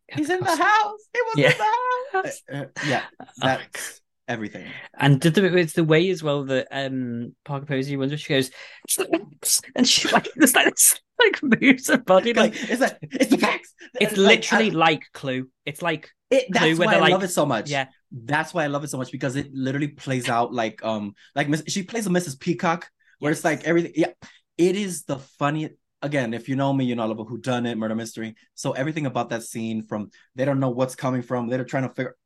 he's 0.08 0.30
in 0.30 0.40
the 0.40 0.56
house. 0.56 1.00
He 1.12 1.20
was 1.22 1.34
Yeah. 1.36 1.52
in 1.52 1.58
the 1.58 1.64
house. 1.64 2.42
Uh, 2.52 2.56
uh, 2.56 2.64
yeah, 2.86 3.04
Oh 3.20 3.26
that's 3.38 4.00
everything. 4.26 4.66
And 4.98 5.20
did 5.20 5.34
the, 5.34 5.44
it's 5.56 5.74
the 5.74 5.84
way 5.84 6.08
as 6.10 6.22
well 6.22 6.44
that 6.44 6.66
um 6.70 7.34
Parker 7.44 7.66
Posey 7.66 7.96
runs 7.96 8.10
where 8.12 8.18
she 8.18 8.32
goes 8.34 8.50
and 9.76 9.86
she 9.86 10.08
like 10.08 10.26
like 10.36 10.74
this, 10.74 11.00
like 11.20 11.42
moves 11.42 11.88
her 11.88 11.98
body 11.98 12.32
like, 12.32 12.54
Like 12.54 12.70
it's 12.70 12.80
like 12.80 12.98
it's 13.02 13.30
the 13.30 13.38
facts. 13.38 13.74
it's 14.00 14.16
Like, 14.16 14.38
literally 14.40 14.70
I- 14.70 14.74
like 14.74 15.02
Clue. 15.12 15.48
It's 15.66 15.82
like 15.82 16.10
It, 16.30 16.46
that's 16.50 16.78
where 16.78 16.88
why 16.88 16.94
I 16.96 16.98
like- 17.00 17.12
love 17.12 17.24
it 17.24 17.28
so 17.28 17.44
much. 17.46 17.68
yeah, 17.70 17.88
that's 18.10 18.54
why 18.54 18.64
I 18.64 18.68
love 18.68 18.84
it 18.84 18.88
so 18.88 18.98
much 18.98 19.12
because 19.12 19.36
it 19.36 19.52
literally 19.52 19.88
plays 19.88 20.28
out 20.28 20.52
like 20.52 20.82
um 20.84 21.14
like 21.34 21.48
Miss, 21.48 21.62
she 21.68 21.82
plays 21.82 22.06
a 22.06 22.10
Mrs. 22.10 22.38
Peacock 22.38 22.90
where 23.18 23.32
it's 23.32 23.44
like 23.44 23.64
everything. 23.64 23.92
Yeah, 23.94 24.12
it 24.56 24.76
is 24.76 25.04
the 25.04 25.18
funny. 25.18 25.70
Again, 26.00 26.32
if 26.32 26.48
you 26.48 26.54
know 26.54 26.72
me, 26.72 26.84
you 26.84 26.94
know 26.94 27.02
I 27.02 27.06
love 27.06 27.18
a 27.18 27.24
whodunit, 27.24 27.76
murder 27.76 27.94
mystery. 27.96 28.36
So 28.54 28.72
everything 28.72 29.06
about 29.06 29.30
that 29.30 29.42
scene, 29.42 29.82
from 29.82 30.10
they 30.36 30.44
don't 30.44 30.60
know 30.60 30.70
what's 30.70 30.94
coming 30.94 31.22
from, 31.22 31.48
they're 31.48 31.64
trying 31.64 31.88
to 31.88 31.94
figure. 31.94 32.16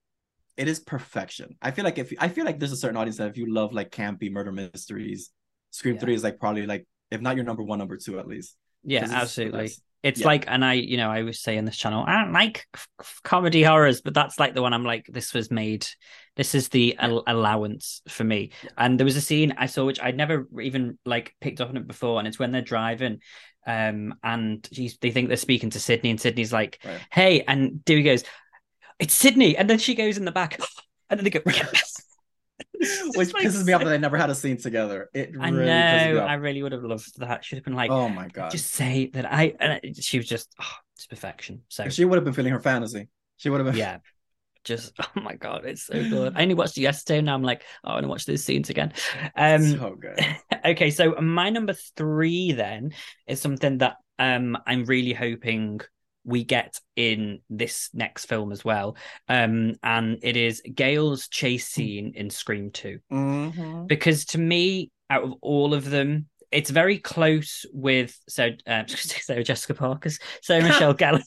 It 0.59 0.69
is 0.69 0.79
perfection. 0.81 1.57
I 1.63 1.71
feel 1.71 1.85
like 1.85 1.97
if 1.97 2.13
I 2.19 2.29
feel 2.29 2.45
like 2.45 2.59
there's 2.59 2.73
a 2.73 2.77
certain 2.77 2.99
audience 2.99 3.17
that 3.17 3.29
if 3.29 3.39
you 3.39 3.53
love 3.53 3.73
like 3.73 3.91
campy 3.91 4.31
murder 4.31 4.53
mysteries, 4.53 5.31
Scream 5.71 5.95
Yeah. 5.95 6.01
Three 6.01 6.15
is 6.15 6.23
like 6.23 6.39
probably 6.39 6.67
like 6.67 6.87
if 7.11 7.21
not 7.21 7.37
your 7.37 7.45
number 7.45 7.63
one, 7.63 7.79
number 7.79 7.97
two 7.97 8.19
at 8.19 8.29
least. 8.29 8.57
yeah 8.85 9.07
absolutely. 9.11 9.71
It's 10.03 10.21
Yeah. 10.21 10.27
like, 10.27 10.45
and 10.49 10.65
I, 10.65 10.73
you 10.75 10.97
know, 10.97 11.11
I 11.11 11.21
always 11.21 11.41
say 11.41 11.57
in 11.57 11.65
this 11.65 11.77
channel, 11.77 12.05
I 12.07 12.21
don't 12.21 12.33
like 12.33 12.67
f- 12.75 12.89
f- 13.01 13.21
comedy 13.23 13.63
horrors, 13.63 14.01
but 14.01 14.15
that's 14.15 14.39
like 14.41 14.55
the 14.55 14.63
one 14.63 14.73
I'm 14.73 14.85
like, 14.85 15.07
this 15.07 15.33
was 15.33 15.51
made. 15.51 15.87
This 16.37 16.55
is 16.55 16.69
the 16.71 16.97
al- 16.99 17.23
allowance 17.27 18.03
for 18.09 18.25
me. 18.25 18.51
And 18.77 18.99
there 18.99 19.05
was 19.05 19.17
a 19.17 19.21
scene 19.21 19.55
I 19.57 19.67
saw 19.67 19.85
which 19.85 20.01
I'd 20.01 20.17
never 20.17 20.49
even 20.61 20.99
like 21.05 21.35
picked 21.41 21.61
up 21.61 21.69
on 21.69 21.77
it 21.77 21.87
before, 21.87 22.19
and 22.19 22.27
it's 22.27 22.39
when 22.39 22.51
they're 22.51 22.63
driving, 22.63 23.21
um, 23.67 24.15
and 24.25 24.63
they 25.01 25.11
think 25.13 25.29
they're 25.29 25.37
speaking 25.37 25.71
to 25.71 25.79
Sidney, 25.81 26.11
and 26.11 26.21
Sidney's 26.21 26.53
like, 26.53 26.81
Right. 26.85 27.01
"Hey," 27.13 27.43
and 27.47 27.85
Dewey 27.85 28.03
goes, 28.03 28.25
"It's 28.99 29.15
Sidney," 29.15 29.57
and 29.57 29.71
then 29.71 29.79
she 29.79 29.95
goes 29.95 30.19
in 30.19 30.25
the 30.25 30.33
back, 30.33 30.59
and 31.11 31.21
then 31.21 31.25
they 31.25 31.31
go, 31.31 31.41
Which 33.15 33.33
pisses 33.33 33.65
me 33.65 33.73
off 33.73 33.83
that 33.83 33.91
they 33.91 33.99
never 33.99 34.17
had 34.17 34.31
a 34.31 34.35
scene 34.35 34.57
together. 34.57 35.09
It 35.15 35.33
I 35.41 35.49
really 35.51 35.71
pisses 35.71 36.07
me 36.09 36.13
know. 36.15 36.27
I 36.27 36.35
really 36.35 36.63
would 36.63 36.73
have 36.73 36.83
loved 36.85 37.19
that. 37.21 37.45
Should 37.45 37.59
have 37.59 37.65
been 37.65 37.75
like, 37.75 37.91
oh 37.91 38.09
my 38.09 38.29
god. 38.29 38.51
just 38.51 38.73
say 38.73 39.11
that 39.15 39.31
I. 39.33 39.55
And 39.61 39.73
I- 39.73 39.93
she 40.01 40.19
was 40.19 40.27
just, 40.27 40.55
oh, 40.61 40.73
it's 40.97 41.07
perfection. 41.07 41.63
So 41.69 41.89
she 41.89 42.05
would 42.05 42.17
have 42.17 42.25
been 42.25 42.35
feeling 42.35 42.53
her 42.53 42.61
fantasy. 42.61 43.09
She 43.37 43.51
would 43.51 43.61
have 43.61 43.67
been. 43.67 43.77
yeah, 43.77 43.99
just 44.65 44.93
oh 45.01 45.21
my 45.21 45.35
god, 45.35 45.65
it's 45.65 45.83
so 45.87 45.95
good. 46.09 46.35
I 46.37 46.43
only 46.43 46.55
watched 46.55 46.77
it 46.79 46.83
yesterday, 46.83 47.19
and 47.19 47.27
now 47.27 47.35
I'm 47.35 47.43
like, 47.43 47.63
oh, 47.85 47.91
I 47.91 47.93
want 47.95 48.05
to 48.05 48.09
watch 48.09 48.27
those 48.27 48.45
scenes 48.45 48.71
again. 48.71 48.93
Um, 49.37 49.63
so 49.79 49.97
good. 49.99 50.19
okay, 50.65 50.91
so 50.91 51.13
my 51.21 51.51
number 51.51 51.75
three 51.97 52.53
then 52.53 52.93
is 53.27 53.41
something 53.41 53.79
that 53.79 53.97
um 54.19 54.57
I'm 54.67 54.85
really 54.85 55.13
hoping 55.13 55.81
we 56.25 56.45
get 56.45 56.79
in 56.97 57.41
this 57.51 57.91
next 57.93 58.27
film 58.27 58.53
as 58.53 58.65
well. 58.65 58.97
Um, 59.29 59.75
and 59.83 60.19
it 60.23 60.37
is 60.37 60.63
Gale's 60.75 61.29
chase 61.29 61.69
scene 61.69 62.13
in 62.15 62.31
Scream 62.31 62.71
Two 62.71 63.01
Mhm. 63.13 63.87
because 63.89 64.25
to 64.27 64.39
me, 64.39 64.91
out 65.11 65.25
of 65.25 65.35
all 65.43 65.75
of 65.75 65.89
them, 65.91 66.29
it's 66.51 66.71
very 66.71 66.99
close 66.99 67.65
with 67.73 68.17
so 68.29 68.51
uh, 68.67 68.85
Sarah 68.89 69.43
Jessica 69.45 69.75
Parker's 69.75 70.19
so 70.43 70.61
Michelle 70.63 70.95
Gellar. 70.95 71.23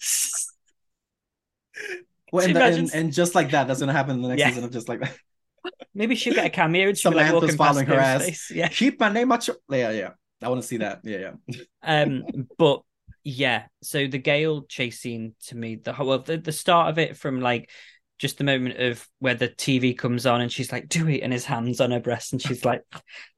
Well, 2.31 2.43
and, 2.43 2.49
She 2.49 2.53
the- 2.53 2.63
and, 2.63 2.89
and 2.93 3.13
just 3.13 3.35
like 3.35 3.51
that, 3.51 3.67
that's 3.67 3.79
gonna 3.79 3.93
happen 3.93 4.15
in 4.17 4.21
the 4.21 4.29
next 4.29 4.39
Yeah. 4.39 4.49
season 4.49 4.63
of 4.63 4.71
just 4.71 4.89
like 4.89 4.99
that. 5.01 5.15
Maybe 5.93 6.15
she'll 6.15 6.33
get 6.33 6.45
a 6.45 6.49
cameo 6.49 6.89
and 6.89 6.97
she'll 6.97 7.11
be 7.11 7.17
like 7.17 7.33
walking 7.33 7.55
following 7.55 7.85
past 7.85 7.95
her 7.95 7.99
ass. 7.99 8.21
Ghostface. 8.23 8.55
Yeah. 8.55 8.67
Keep 8.67 8.99
my 8.99 9.09
name 9.09 9.31
out 9.31 9.47
your. 9.47 9.57
Yeah, 9.69 9.91
yeah. 9.91 10.09
I 10.41 10.49
want 10.49 10.61
to 10.61 10.67
see 10.67 10.77
that. 10.77 10.99
Yeah, 11.03 11.31
yeah. 11.47 11.61
Um, 11.81 12.47
but 12.57 12.81
yeah, 13.25 13.63
so 13.81 14.05
the 14.05 14.19
Gale 14.19 14.61
chase 14.61 14.99
scene 14.99 15.33
to 15.47 15.57
me, 15.57 15.77
the 15.77 15.91
whole 15.91 16.07
well, 16.07 16.19
the, 16.19 16.37
the 16.37 16.51
start 16.51 16.89
of 16.89 16.99
it 16.99 17.17
from 17.17 17.41
like 17.41 17.71
just 18.19 18.37
the 18.37 18.43
moment 18.43 18.79
of 18.79 19.05
where 19.17 19.33
the 19.33 19.49
TV 19.49 19.97
comes 19.97 20.27
on 20.27 20.41
and 20.41 20.51
she's 20.51 20.71
like, 20.71 20.87
"Do 20.87 21.09
it," 21.09 21.21
and 21.21 21.33
his 21.33 21.43
hands 21.43 21.81
on 21.81 21.89
her 21.89 21.99
breast, 21.99 22.33
and 22.33 22.41
she's 22.41 22.63
like, 22.63 22.83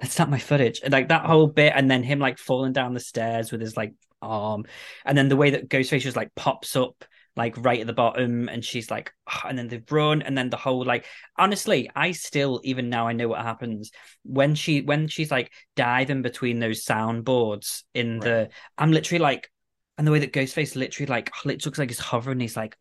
"That's 0.01 0.19
not 0.19 0.29
my 0.29 0.39
footage." 0.39 0.81
And, 0.83 0.91
like 0.91 1.07
that 1.07 1.25
whole 1.25 1.47
bit, 1.47 1.71
and 1.73 1.89
then 1.89 2.03
him 2.03 2.19
like 2.19 2.37
falling 2.37 2.73
down 2.73 2.93
the 2.93 2.99
stairs 2.99 3.49
with 3.49 3.61
his 3.61 3.77
like 3.77 3.93
arm, 4.21 4.65
and 5.05 5.17
then 5.17 5.29
the 5.29 5.37
way 5.37 5.51
that 5.51 5.69
Ghostface 5.69 6.01
just 6.01 6.17
like 6.17 6.35
pops 6.35 6.75
up 6.75 7.05
like 7.37 7.55
right 7.57 7.79
at 7.79 7.87
the 7.87 7.93
bottom 7.93 8.49
and 8.49 8.65
she's 8.65 8.91
like 8.91 9.13
"Ah," 9.25 9.45
and 9.47 9.57
then 9.57 9.69
they 9.69 9.81
run 9.89 10.21
and 10.21 10.37
then 10.37 10.49
the 10.49 10.57
whole 10.57 10.83
like 10.83 11.05
honestly 11.37 11.87
i 11.95 12.11
still 12.11 12.59
even 12.63 12.89
now 12.89 13.07
i 13.07 13.13
know 13.13 13.27
what 13.27 13.43
happens 13.43 13.91
when 14.23 14.55
she 14.55 14.81
when 14.81 15.07
she's 15.07 15.29
like 15.29 15.51
diving 15.75 16.23
between 16.23 16.57
those 16.57 16.83
soundboards 16.83 17.83
in 17.93 18.17
the 18.17 18.49
i'm 18.79 18.91
literally 18.91 19.21
like 19.21 19.51
and 19.97 20.05
the 20.07 20.11
way 20.11 20.19
that 20.19 20.33
ghostface 20.33 20.75
literally 20.75 21.07
like 21.07 21.31
it 21.45 21.65
looks 21.65 21.79
like 21.79 21.89
he's 21.89 21.99
hovering 21.99 22.39
he's 22.39 22.57
like 22.57 22.77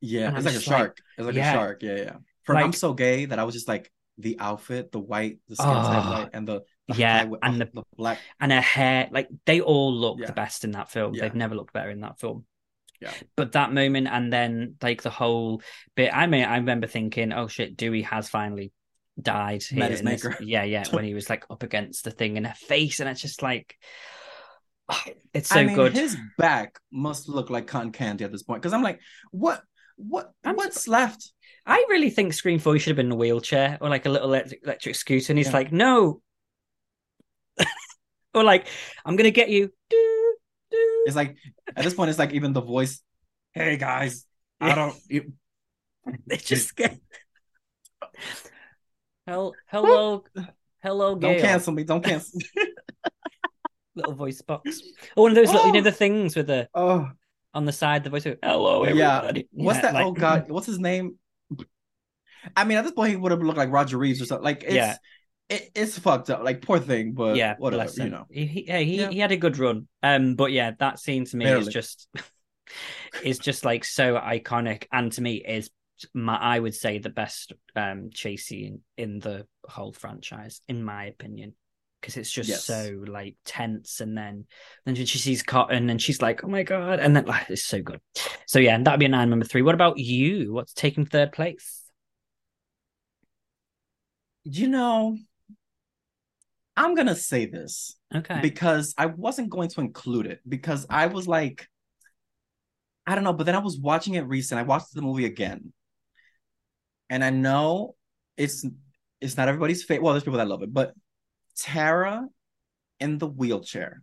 Yeah, 0.00 0.36
it's 0.36 0.44
like 0.44 0.54
a 0.54 0.58
just 0.58 0.68
like, 0.68 0.78
shark. 0.78 0.98
it's 1.18 1.26
like 1.26 1.34
yeah. 1.34 1.50
a 1.50 1.54
shark. 1.54 1.82
Yeah, 1.82 1.96
yeah. 1.96 2.12
For 2.44 2.54
Like- 2.54 2.64
I'm 2.64 2.72
so 2.72 2.92
gay 2.94 3.24
that 3.26 3.38
I 3.38 3.44
was 3.44 3.54
just 3.54 3.68
like 3.68 3.90
the 4.18 4.36
outfit, 4.38 4.92
the 4.92 4.98
white, 4.98 5.38
the 5.48 5.56
skin 5.56 5.66
type 5.66 6.04
Oh, 6.04 6.10
white, 6.10 6.28
and 6.34 6.46
the, 6.46 6.60
the 6.88 6.94
yeah, 6.96 7.24
high- 7.26 7.36
and 7.42 7.62
oh, 7.62 7.66
the- 7.74 7.82
black. 7.96 8.18
and 8.40 8.52
her 8.52 8.60
hair 8.60 9.08
like 9.10 9.28
they 9.46 9.60
all 9.60 9.92
look 9.94 10.18
Yeah. 10.20 10.26
the 10.26 10.32
best 10.34 10.64
in 10.64 10.72
that 10.72 10.90
film 10.90 11.14
Yeah. 11.14 11.22
they've 11.22 11.34
never 11.34 11.54
looked 11.54 11.72
better 11.72 11.88
in 11.90 12.00
that 12.00 12.20
film 12.20 12.44
Yeah. 13.00 13.12
but 13.36 13.52
that 13.52 13.72
moment 13.72 14.08
and 14.08 14.30
then 14.32 14.74
like 14.82 15.00
the 15.02 15.08
whole 15.10 15.62
bit 15.96 16.10
i 16.14 16.26
mean 16.26 16.44
i 16.44 16.56
remember 16.56 16.86
thinking 16.86 17.32
oh 17.32 17.46
shit 17.48 17.76
dewey 17.78 18.02
has 18.02 18.28
finally 18.28 18.72
died 19.20 19.62
Met 19.72 19.90
his 19.92 20.00
in 20.00 20.06
this- 20.06 20.26
yeah 20.40 20.64
yeah 20.64 20.84
when 20.90 21.04
he 21.08 21.14
was 21.14 21.30
like 21.30 21.44
up 21.48 21.62
against 21.62 22.04
the 22.04 22.10
thing 22.10 22.36
in 22.36 22.44
her 22.44 22.54
face 22.54 23.00
and 23.00 23.08
it's 23.08 23.22
just 23.22 23.40
like 23.42 23.76
oh, 23.78 23.86
it's 25.34 25.48
so 25.48 25.60
I 25.60 25.64
mean, 25.64 25.76
good 25.76 25.92
his 25.92 26.16
back 26.38 26.78
must 26.92 27.28
look 27.28 27.50
like 27.50 27.66
cotton 27.66 27.92
candy 27.92 28.24
at 28.24 28.32
this 28.32 28.42
point 28.42 28.62
because 28.62 28.72
I'm 28.72 28.82
like, 28.82 29.00
what, 29.30 29.62
what, 29.96 30.32
I'm 30.44 30.56
what's 30.56 30.88
left? 30.88 31.32
i 31.66 31.84
really 31.90 32.08
think 32.08 32.32
scream 32.32 32.58
4 32.58 32.78
should 32.78 32.88
have 32.88 32.96
been 32.96 33.06
in 33.06 33.12
a 33.12 33.16
wheelchair 33.16 33.76
or 33.82 33.90
like 33.90 34.06
a 34.06 34.08
little 34.08 34.28
electric, 34.28 34.60
electric 34.64 34.94
scooter 34.94 35.30
and 35.30 35.38
he's 35.38 35.48
Yeah. 35.48 35.52
like 35.52 35.72
no 35.72 36.22
or 38.34 38.42
like 38.42 38.66
i'm 39.04 39.14
gonna 39.14 39.30
get 39.30 39.50
you 39.50 39.70
do, 39.90 40.36
do. 40.70 41.02
It's 41.06 41.16
like 41.16 41.36
at 41.76 41.84
this 41.84 41.94
point, 41.94 42.10
it's 42.10 42.18
like 42.18 42.32
even 42.32 42.52
the 42.52 42.62
voice. 42.62 43.02
Hey 43.52 43.76
guys, 43.76 44.24
I 44.60 44.74
don't. 44.74 44.96
You, 45.08 45.32
They 46.26 46.36
just 46.38 46.74
get 46.76 46.98
Hel- 49.26 49.54
hello, 49.66 50.24
hello, 50.82 51.14
don't 51.14 51.40
cancel 51.40 51.72
me. 51.72 51.84
Don't 51.84 52.02
cancel. 52.02 52.40
Little 54.00 54.14
voice 54.14 54.42
box. 54.42 54.82
Oh, 55.16 55.22
one 55.22 55.30
of 55.32 55.34
those 55.36 55.48
little, 55.52 55.66
you 55.66 55.72
know, 55.72 55.78
Oh. 55.80 55.82
the 55.82 55.92
things 55.92 56.36
with 56.36 56.46
the 56.48 56.68
oh, 56.74 57.08
on 57.54 57.64
the 57.64 57.72
side, 57.72 58.04
the 58.04 58.10
voice. 58.10 58.24
Hello, 58.24 58.84
Yeah. 58.84 58.90
everybody. 59.18 59.48
what's 59.52 59.76
Yeah, 59.78 59.82
that? 59.82 59.94
like- 59.94 60.06
oh 60.06 60.12
God, 60.12 60.50
what's 60.50 60.66
his 60.66 60.78
name? 60.78 61.18
I 62.56 62.64
mean, 62.64 62.78
at 62.78 62.82
this 62.84 62.92
point, 62.92 63.10
he 63.10 63.16
would 63.16 63.32
have 63.32 63.42
looked 63.42 63.58
like 63.58 63.70
Roger 63.70 63.98
Reeves 63.98 64.22
or 64.22 64.24
something. 64.24 64.44
Like, 64.44 64.62
it's, 64.62 64.72
Yeah. 64.74 64.96
it, 65.50 65.70
it's 65.74 65.98
fucked 65.98 66.30
up. 66.30 66.42
Like, 66.42 66.62
poor 66.62 66.78
thing, 66.78 67.12
but 67.12 67.36
yeah, 67.36 67.54
whatever, 67.58 67.90
you 68.02 68.08
know. 68.08 68.26
He, 68.30 68.46
he, 68.46 68.62
he, 68.62 68.98
Yeah. 69.00 69.10
he 69.10 69.18
had 69.18 69.32
a 69.32 69.36
good 69.36 69.58
run. 69.58 69.88
Um, 70.02 70.36
but 70.36 70.50
yeah, 70.52 70.70
that 70.78 70.98
scene 70.98 71.26
to 71.26 71.36
me 71.36 71.44
is 71.46 71.68
just 71.68 72.08
is 73.22 73.38
just 73.38 73.64
like 73.64 73.84
so 73.84 74.14
iconic, 74.16 74.86
and 74.92 75.12
to 75.12 75.20
me 75.20 75.34
is 75.36 75.70
my 76.14 76.36
I 76.36 76.58
would 76.58 76.74
say 76.74 76.98
the 76.98 77.10
best 77.10 77.52
um 77.76 78.08
chase 78.10 78.46
scene 78.46 78.80
in 78.96 79.18
the 79.18 79.46
whole 79.68 79.92
franchise, 79.92 80.62
in 80.66 80.82
my 80.82 81.04
opinion. 81.06 81.54
Because 82.00 82.16
it's 82.16 82.30
just 82.30 82.48
Yes. 82.48 82.64
so 82.64 83.02
like 83.06 83.36
tense, 83.44 84.00
and 84.00 84.16
then 84.16 84.46
then 84.86 84.94
she 84.94 85.18
sees 85.18 85.42
Cotton, 85.42 85.90
and 85.90 86.00
she's 86.00 86.22
like, 86.22 86.42
"Oh 86.42 86.48
my 86.48 86.62
god!" 86.62 86.98
And 86.98 87.14
then 87.14 87.26
like, 87.26 87.50
it's 87.50 87.64
so 87.64 87.82
good. 87.82 88.00
So 88.46 88.58
yeah, 88.58 88.74
and 88.74 88.86
that'd 88.86 89.00
be 89.00 89.06
a 89.06 89.08
nine 89.08 89.28
number 89.30 89.44
three. 89.44 89.62
What 89.62 89.74
about 89.74 89.98
you? 89.98 90.52
What's 90.52 90.72
taking 90.72 91.04
third 91.04 91.32
place? 91.32 91.82
You 94.44 94.68
know, 94.68 95.16
I'm 96.76 96.94
gonna 96.94 97.14
say 97.16 97.46
this 97.46 97.96
Okay, 98.14 98.40
because 98.40 98.94
I 98.96 99.06
wasn't 99.06 99.50
going 99.50 99.68
to 99.70 99.80
include 99.80 100.26
it 100.26 100.40
because 100.48 100.86
I 100.88 101.06
was 101.06 101.28
like, 101.28 101.68
I 103.06 103.14
don't 103.14 103.24
know, 103.24 103.32
but 103.32 103.44
then 103.44 103.54
I 103.56 103.58
was 103.60 103.78
watching 103.78 104.14
it 104.14 104.26
recent. 104.26 104.58
I 104.58 104.62
watched 104.62 104.94
the 104.94 105.02
movie 105.02 105.24
again, 105.26 105.72
and 107.08 107.24
I 107.24 107.30
know 107.30 107.94
it's 108.36 108.64
it's 109.20 109.36
not 109.36 109.48
everybody's 109.48 109.82
favorite. 109.84 110.04
Well, 110.04 110.14
there's 110.14 110.24
people 110.24 110.38
that 110.38 110.48
love 110.48 110.62
it, 110.62 110.72
but 110.72 110.94
Tara 111.60 112.26
in 113.00 113.18
the 113.18 113.28
wheelchair 113.28 114.02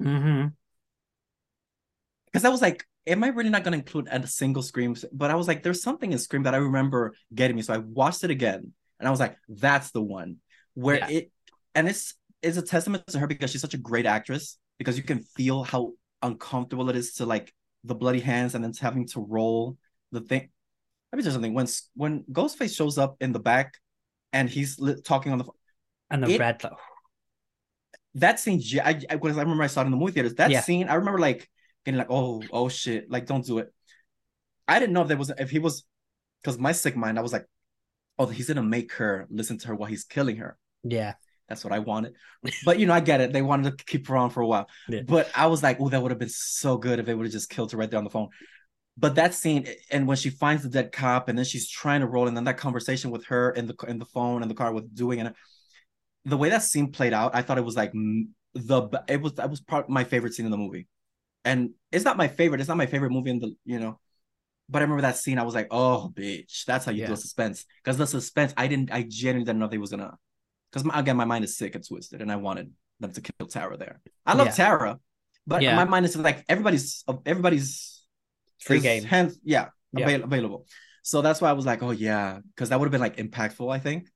hmm 0.00 0.52
because 2.26 2.44
I 2.44 2.48
was 2.48 2.62
like, 2.62 2.84
am 3.06 3.24
I 3.24 3.28
really 3.28 3.50
not 3.50 3.64
going 3.64 3.72
to 3.72 3.78
include 3.78 4.08
a 4.10 4.26
single 4.26 4.62
Scream? 4.62 4.94
But 5.12 5.30
I 5.30 5.34
was 5.34 5.48
like, 5.48 5.62
there's 5.62 5.82
something 5.82 6.12
in 6.12 6.18
Scream 6.18 6.42
that 6.44 6.54
I 6.54 6.58
remember 6.58 7.14
getting 7.34 7.56
me, 7.56 7.62
so 7.62 7.74
I 7.74 7.78
watched 7.78 8.24
it 8.24 8.30
again, 8.30 8.72
and 8.98 9.08
I 9.08 9.10
was 9.10 9.20
like, 9.20 9.36
that's 9.48 9.90
the 9.90 10.02
one 10.02 10.36
where 10.74 10.96
Yeah. 10.96 11.08
it, 11.08 11.32
and 11.74 11.88
it's 11.88 12.14
it's 12.42 12.56
a 12.56 12.62
testament 12.62 13.06
to 13.08 13.18
her 13.18 13.26
because 13.26 13.50
she's 13.50 13.60
such 13.60 13.74
a 13.74 13.78
great 13.78 14.06
actress 14.06 14.58
because 14.78 14.96
you 14.96 15.02
can 15.02 15.22
feel 15.36 15.64
how 15.64 15.94
uncomfortable 16.22 16.88
it 16.88 16.94
is 16.96 17.14
to 17.14 17.26
like 17.26 17.52
the 17.82 17.94
bloody 17.94 18.20
hands 18.20 18.54
and 18.54 18.62
then 18.62 18.72
having 18.80 19.06
to 19.08 19.20
roll 19.20 19.76
the 20.12 20.20
thing. 20.20 20.48
Let 21.12 21.16
me 21.16 21.22
tell 21.22 21.30
you 21.30 21.34
something. 21.34 21.54
When 21.54 21.66
when 21.94 22.24
Ghostface 22.30 22.76
shows 22.76 22.98
up 22.98 23.16
in 23.20 23.32
the 23.32 23.40
back, 23.40 23.74
and 24.32 24.48
he's 24.50 24.78
li- 24.78 25.00
talking 25.02 25.32
on 25.32 25.38
the 25.38 25.44
phone, 25.44 25.54
and 26.10 26.22
the 26.22 26.28
It- 26.30 26.40
red. 26.40 26.62
Like, 26.64 26.72
that 28.14 28.40
scene, 28.40 28.62
I, 28.82 28.90
I, 29.10 29.16
because 29.16 29.36
I 29.38 29.42
remember 29.42 29.62
I 29.62 29.68
saw 29.68 29.82
it 29.82 29.86
in 29.86 29.90
the 29.90 29.96
movie 29.96 30.12
theaters. 30.12 30.34
That 30.34 30.50
Yeah. 30.50 30.60
scene, 30.62 30.88
I 30.88 30.94
remember 30.94 31.18
like 31.20 31.48
getting 31.84 31.98
like, 31.98 32.10
oh, 32.10 32.42
oh 32.50 32.68
shit, 32.68 33.10
like 33.10 33.26
don't 33.26 33.44
do 33.44 33.58
it. 33.58 33.72
I 34.66 34.78
didn't 34.78 34.92
know 34.92 35.02
if 35.02 35.08
there 35.08 35.16
was 35.16 35.30
if 35.38 35.50
he 35.50 35.58
was 35.58 35.84
because 36.42 36.58
my 36.58 36.72
sick 36.72 36.96
mind, 36.96 37.18
I 37.18 37.22
was 37.22 37.32
like, 37.32 37.46
oh, 38.18 38.26
he's 38.26 38.48
gonna 38.48 38.62
make 38.62 38.92
her 38.94 39.26
listen 39.30 39.58
to 39.58 39.68
her 39.68 39.74
while 39.74 39.88
he's 39.88 40.04
killing 40.04 40.36
her. 40.36 40.58
yeah, 40.82 41.14
That's 41.48 41.64
what 41.64 41.72
I 41.72 41.78
wanted. 41.78 42.14
But 42.64 42.78
you 42.78 42.86
know, 42.86 42.92
I 42.94 43.00
get 43.00 43.20
it. 43.20 43.32
They 43.32 43.42
wanted 43.42 43.78
to 43.78 43.84
keep 43.84 44.08
her 44.08 44.16
on 44.16 44.30
for 44.30 44.40
a 44.42 44.46
while. 44.46 44.68
Yeah. 44.88 45.02
But 45.02 45.30
I 45.34 45.46
was 45.46 45.62
like, 45.62 45.78
oh, 45.80 45.88
that 45.88 46.02
would 46.02 46.10
have 46.10 46.18
been 46.18 46.28
so 46.28 46.76
good 46.76 46.98
if 46.98 47.06
they 47.06 47.14
would 47.14 47.26
have 47.26 47.32
just 47.32 47.50
killed 47.50 47.72
her 47.72 47.78
right 47.78 47.90
there 47.90 47.98
on 47.98 48.04
the 48.04 48.10
phone. 48.10 48.28
But 48.96 49.14
that 49.14 49.32
scene, 49.34 49.68
and 49.92 50.08
when 50.08 50.16
she 50.16 50.30
finds 50.30 50.64
the 50.64 50.68
dead 50.68 50.90
cop, 50.90 51.28
and 51.28 51.38
then 51.38 51.44
she's 51.44 51.68
trying 51.70 52.00
to 52.00 52.06
roll, 52.08 52.26
and 52.26 52.36
then 52.36 52.44
that 52.44 52.56
conversation 52.58 53.10
with 53.12 53.24
her 53.26 53.50
in 53.52 53.66
the 53.66 53.74
in 53.86 53.98
the 53.98 54.04
phone 54.06 54.42
in 54.42 54.48
the 54.48 54.54
car 54.54 54.72
with 54.72 54.92
doing 54.94 55.20
and 55.20 55.34
the 56.24 56.36
way 56.36 56.50
that 56.50 56.62
scene 56.62 56.92
played 56.92 57.12
out, 57.12 57.34
I 57.34 57.42
thought 57.42 57.58
it 57.58 57.64
was 57.64 57.76
like 57.76 57.92
the 57.92 59.02
it 59.08 59.20
was 59.20 59.34
that 59.34 59.50
was 59.50 59.60
part 59.60 59.88
my 59.88 60.04
favorite 60.04 60.34
scene 60.34 60.46
in 60.46 60.50
the 60.52 60.58
movie, 60.58 60.86
and 61.44 61.70
it's 61.92 62.04
not 62.04 62.16
my 62.16 62.28
favorite. 62.28 62.60
It's 62.60 62.68
not 62.68 62.76
my 62.76 62.86
favorite 62.86 63.10
movie 63.10 63.30
in 63.30 63.38
the 63.40 63.54
you 63.64 63.78
know, 63.78 63.98
but 64.68 64.80
I 64.80 64.82
remember 64.82 65.02
that 65.02 65.16
scene. 65.16 65.38
I 65.38 65.42
was 65.44 65.54
like, 65.54 65.68
oh, 65.70 66.12
bitch, 66.14 66.64
that's 66.64 66.84
how 66.84 66.92
you 66.92 67.02
do 67.04 67.08
Yeah. 67.08 67.14
a 67.14 67.16
suspense 67.16 67.64
because 67.82 67.96
the 67.98 68.06
suspense. 68.06 68.52
I 68.56 68.66
didn't. 68.66 68.90
I 68.92 69.02
genuinely 69.08 69.44
didn't 69.46 69.58
know 69.60 69.68
they 69.68 69.78
was 69.78 69.90
gonna 69.90 70.16
because 70.72 70.88
again, 70.94 71.16
my 71.16 71.24
mind 71.24 71.44
is 71.44 71.56
sick 71.56 71.74
and 71.74 71.86
twisted, 71.86 72.20
and 72.22 72.30
I 72.32 72.36
wanted 72.36 72.72
them 73.00 73.12
to 73.12 73.20
kill 73.20 73.46
Tara 73.46 73.76
there. 73.76 74.00
I 74.26 74.34
love 74.34 74.48
Yeah. 74.48 74.52
Tara, 74.54 75.00
But 75.46 75.62
Yeah. 75.62 75.76
my 75.76 75.84
mind 75.84 76.04
is 76.04 76.16
like 76.16 76.44
everybody's 76.48 77.04
everybody's 77.24 78.02
Free 78.60 78.80
game. 78.80 79.04
hands, 79.04 79.38
yeah, 79.44 79.68
Yeah. 79.92 80.04
avail- 80.04 80.24
available. 80.24 80.66
So 81.02 81.22
that's 81.22 81.40
why 81.40 81.48
I 81.48 81.52
was 81.54 81.64
like, 81.64 81.82
oh 81.82 81.92
yeah, 81.92 82.40
because 82.54 82.68
that 82.68 82.78
would 82.78 82.86
have 82.86 82.92
been 82.92 83.00
like 83.00 83.16
impactful, 83.16 83.72
I 83.72 83.78
think. 83.78 84.08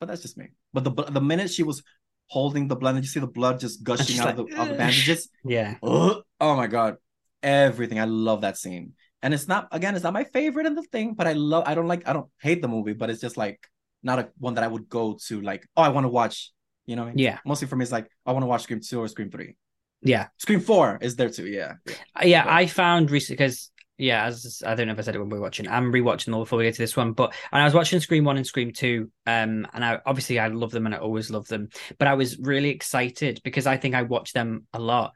But 0.00 0.06
that's 0.08 0.22
just 0.22 0.36
me. 0.36 0.48
But 0.72 0.84
the 0.84 0.90
the 1.10 1.20
minute 1.20 1.50
she 1.50 1.62
was 1.62 1.82
holding 2.28 2.68
the 2.68 2.76
blood, 2.76 2.96
and 2.96 3.04
you 3.04 3.08
see 3.08 3.20
the 3.20 3.26
blood 3.26 3.60
just 3.60 3.82
gushing 3.82 4.18
out 4.20 4.28
of, 4.30 4.38
like, 4.38 4.48
the, 4.50 4.60
of 4.60 4.68
the 4.68 4.74
bandages. 4.74 5.28
Yeah. 5.44 5.76
Ugh. 5.82 6.22
oh 6.40 6.56
my 6.56 6.66
god, 6.66 6.96
everything. 7.42 7.98
I 8.00 8.04
love 8.04 8.42
that 8.42 8.58
scene. 8.58 8.92
And 9.22 9.32
it's 9.32 9.48
not 9.48 9.68
again, 9.72 9.94
it's 9.94 10.04
not 10.04 10.12
my 10.12 10.24
favorite 10.24 10.66
in 10.66 10.74
the 10.74 10.82
thing, 10.82 11.14
but 11.14 11.26
I 11.26 11.32
love. 11.32 11.64
I 11.66 11.74
don't 11.74 11.88
like. 11.88 12.06
I 12.06 12.12
don't 12.12 12.28
hate 12.40 12.60
the 12.62 12.68
movie, 12.68 12.92
but 12.92 13.10
it's 13.10 13.20
just 13.20 13.36
like 13.36 13.58
not 14.02 14.18
a 14.18 14.28
one 14.38 14.54
that 14.54 14.64
I 14.64 14.68
would 14.68 14.88
go 14.88 15.18
to. 15.28 15.40
Like, 15.40 15.66
oh, 15.76 15.82
I 15.82 15.88
want 15.88 16.04
to 16.04 16.08
watch. 16.08 16.52
You 16.84 16.94
know, 16.94 17.02
what 17.02 17.08
I 17.08 17.14
mean? 17.14 17.24
Yeah. 17.24 17.38
Mostly 17.44 17.66
for 17.66 17.74
me, 17.76 17.82
it's 17.82 17.90
like 17.90 18.08
I 18.24 18.32
want 18.32 18.42
to 18.44 18.46
watch 18.46 18.62
Scream 18.62 18.80
two 18.80 19.00
or 19.00 19.08
Scream 19.08 19.30
three. 19.30 19.56
Yeah. 20.02 20.28
Scream 20.36 20.60
four 20.60 20.98
is 21.00 21.16
there 21.16 21.30
too. 21.30 21.46
Yeah. 21.46 21.74
yeah. 21.86 21.94
Uh, 22.14 22.24
Yeah, 22.26 22.44
But- 22.44 22.52
I 22.52 22.66
found 22.66 23.10
recently 23.10 23.36
because 23.38 23.70
yeah, 23.98 24.26
as 24.26 24.62
I 24.66 24.74
don't 24.74 24.86
know 24.86 24.92
if 24.92 24.98
I 24.98 25.02
said 25.02 25.14
it 25.14 25.18
when 25.18 25.30
we 25.30 25.38
were 25.38 25.42
watching. 25.42 25.68
I'm 25.68 25.92
rewatching 25.92 26.26
them 26.26 26.34
all 26.34 26.42
before 26.42 26.58
we 26.58 26.64
get 26.64 26.74
to 26.74 26.82
this 26.82 26.96
one, 26.96 27.12
but 27.12 27.34
and 27.50 27.62
I 27.62 27.64
was 27.64 27.74
watching 27.74 28.00
Scream 28.00 28.24
One 28.24 28.36
and 28.36 28.46
Scream 28.46 28.72
Two, 28.72 29.10
um, 29.26 29.66
and 29.72 29.84
I 29.84 29.98
obviously 30.04 30.38
I 30.38 30.48
love 30.48 30.70
them 30.70 30.86
and 30.86 30.94
I 30.94 30.98
always 30.98 31.30
love 31.30 31.48
them, 31.48 31.68
but 31.98 32.06
I 32.08 32.14
was 32.14 32.38
really 32.38 32.68
excited 32.70 33.40
because 33.42 33.66
I 33.66 33.76
think 33.76 33.94
I 33.94 34.02
watched 34.02 34.34
them 34.34 34.66
a 34.72 34.78
lot. 34.78 35.12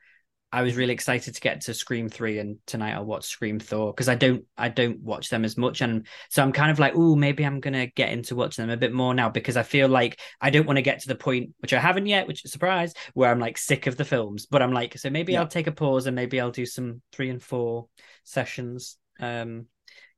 I 0.52 0.62
was 0.62 0.74
really 0.74 0.92
excited 0.92 1.34
to 1.34 1.40
get 1.40 1.60
to 1.62 1.74
Scream 1.74 2.08
Three, 2.08 2.38
and 2.38 2.58
tonight 2.66 2.94
I'll 2.94 3.04
watch 3.04 3.24
Scream 3.26 3.60
Four 3.60 3.92
because 3.92 4.08
I 4.08 4.16
don't 4.16 4.44
I 4.56 4.68
don't 4.68 5.00
watch 5.00 5.28
them 5.28 5.44
as 5.44 5.56
much, 5.56 5.80
and 5.80 6.06
so 6.28 6.42
I'm 6.42 6.52
kind 6.52 6.70
of 6.72 6.78
like, 6.78 6.94
oh, 6.96 7.14
maybe 7.14 7.44
I'm 7.44 7.60
gonna 7.60 7.86
get 7.86 8.10
into 8.10 8.34
watching 8.34 8.62
them 8.62 8.70
a 8.70 8.76
bit 8.76 8.92
more 8.92 9.14
now 9.14 9.28
because 9.28 9.56
I 9.56 9.62
feel 9.62 9.88
like 9.88 10.18
I 10.40 10.50
don't 10.50 10.66
want 10.66 10.78
to 10.78 10.82
get 10.82 11.00
to 11.00 11.08
the 11.08 11.14
point 11.14 11.50
which 11.60 11.72
I 11.72 11.78
haven't 11.78 12.06
yet, 12.06 12.26
which 12.26 12.44
is 12.44 12.50
a 12.50 12.52
surprise, 12.52 12.94
where 13.14 13.30
I'm 13.30 13.38
like 13.38 13.58
sick 13.58 13.86
of 13.86 13.96
the 13.96 14.04
films. 14.04 14.46
But 14.46 14.60
I'm 14.62 14.72
like, 14.72 14.98
so 14.98 15.08
maybe 15.08 15.32
Yeah. 15.34 15.40
I'll 15.42 15.46
take 15.48 15.68
a 15.68 15.72
pause 15.72 16.06
and 16.06 16.16
maybe 16.16 16.40
I'll 16.40 16.50
do 16.50 16.66
some 16.66 17.00
three 17.12 17.30
and 17.30 17.42
four 17.42 17.86
sessions, 18.24 18.96
um, 19.20 19.66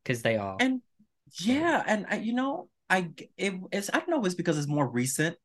because 0.03 0.23
they 0.23 0.37
are. 0.37 0.57
And 0.61 0.81
yeah, 1.41 1.83
and 1.87 2.07
I, 2.11 2.17
you 2.17 2.33
know, 2.33 2.69
I 2.89 3.11
it, 3.37 3.55
it's 3.71 3.91
I 3.93 3.99
don't 3.99 4.09
know 4.09 4.21
if 4.21 4.27
it's 4.27 4.35
because 4.35 4.57
it's 4.57 4.67
more 4.69 4.89
recent, 4.89 5.37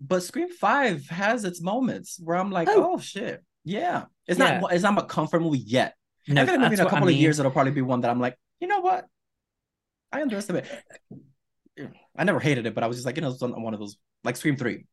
but 0.00 0.22
Scream 0.22 0.48
Five 0.50 1.06
has 1.08 1.44
its 1.44 1.60
moments 1.60 2.18
where 2.22 2.36
I'm 2.38 2.50
like, 2.50 2.68
Oh. 2.70 2.94
oh, 2.94 2.98
shit, 2.98 3.42
yeah. 3.64 4.04
It's 4.26 4.38
Yeah. 4.38 4.60
not 4.60 4.72
it's 4.72 4.82
not 4.82 4.98
a 4.98 5.06
comfort 5.06 5.40
movie 5.42 5.58
yet. 5.58 5.94
no, 6.28 6.42
I 6.42 6.44
feel 6.46 6.54
like 6.54 6.60
maybe 6.62 6.74
in 6.74 6.80
a 6.80 6.84
what 6.84 6.92
I 6.92 6.96
couple 6.96 7.08
of 7.08 7.14
mean. 7.14 7.22
years 7.22 7.38
it'll 7.38 7.50
probably 7.52 7.72
be 7.72 7.82
one 7.82 8.00
that 8.02 8.10
I'm 8.10 8.20
like, 8.20 8.38
you 8.60 8.68
know 8.68 8.80
what, 8.80 9.06
I 10.12 10.22
underestimate. 10.22 10.64
I 12.16 12.24
never 12.24 12.38
hated 12.40 12.66
it, 12.66 12.74
but 12.74 12.84
I 12.84 12.86
was 12.86 12.98
just 12.98 13.06
like, 13.06 13.16
you 13.16 13.22
know, 13.22 13.30
it's 13.30 13.40
one 13.40 13.60
one 13.62 13.74
of 13.74 13.80
those 13.80 13.96
like 14.24 14.36
Scream 14.36 14.56
Three. 14.56 14.84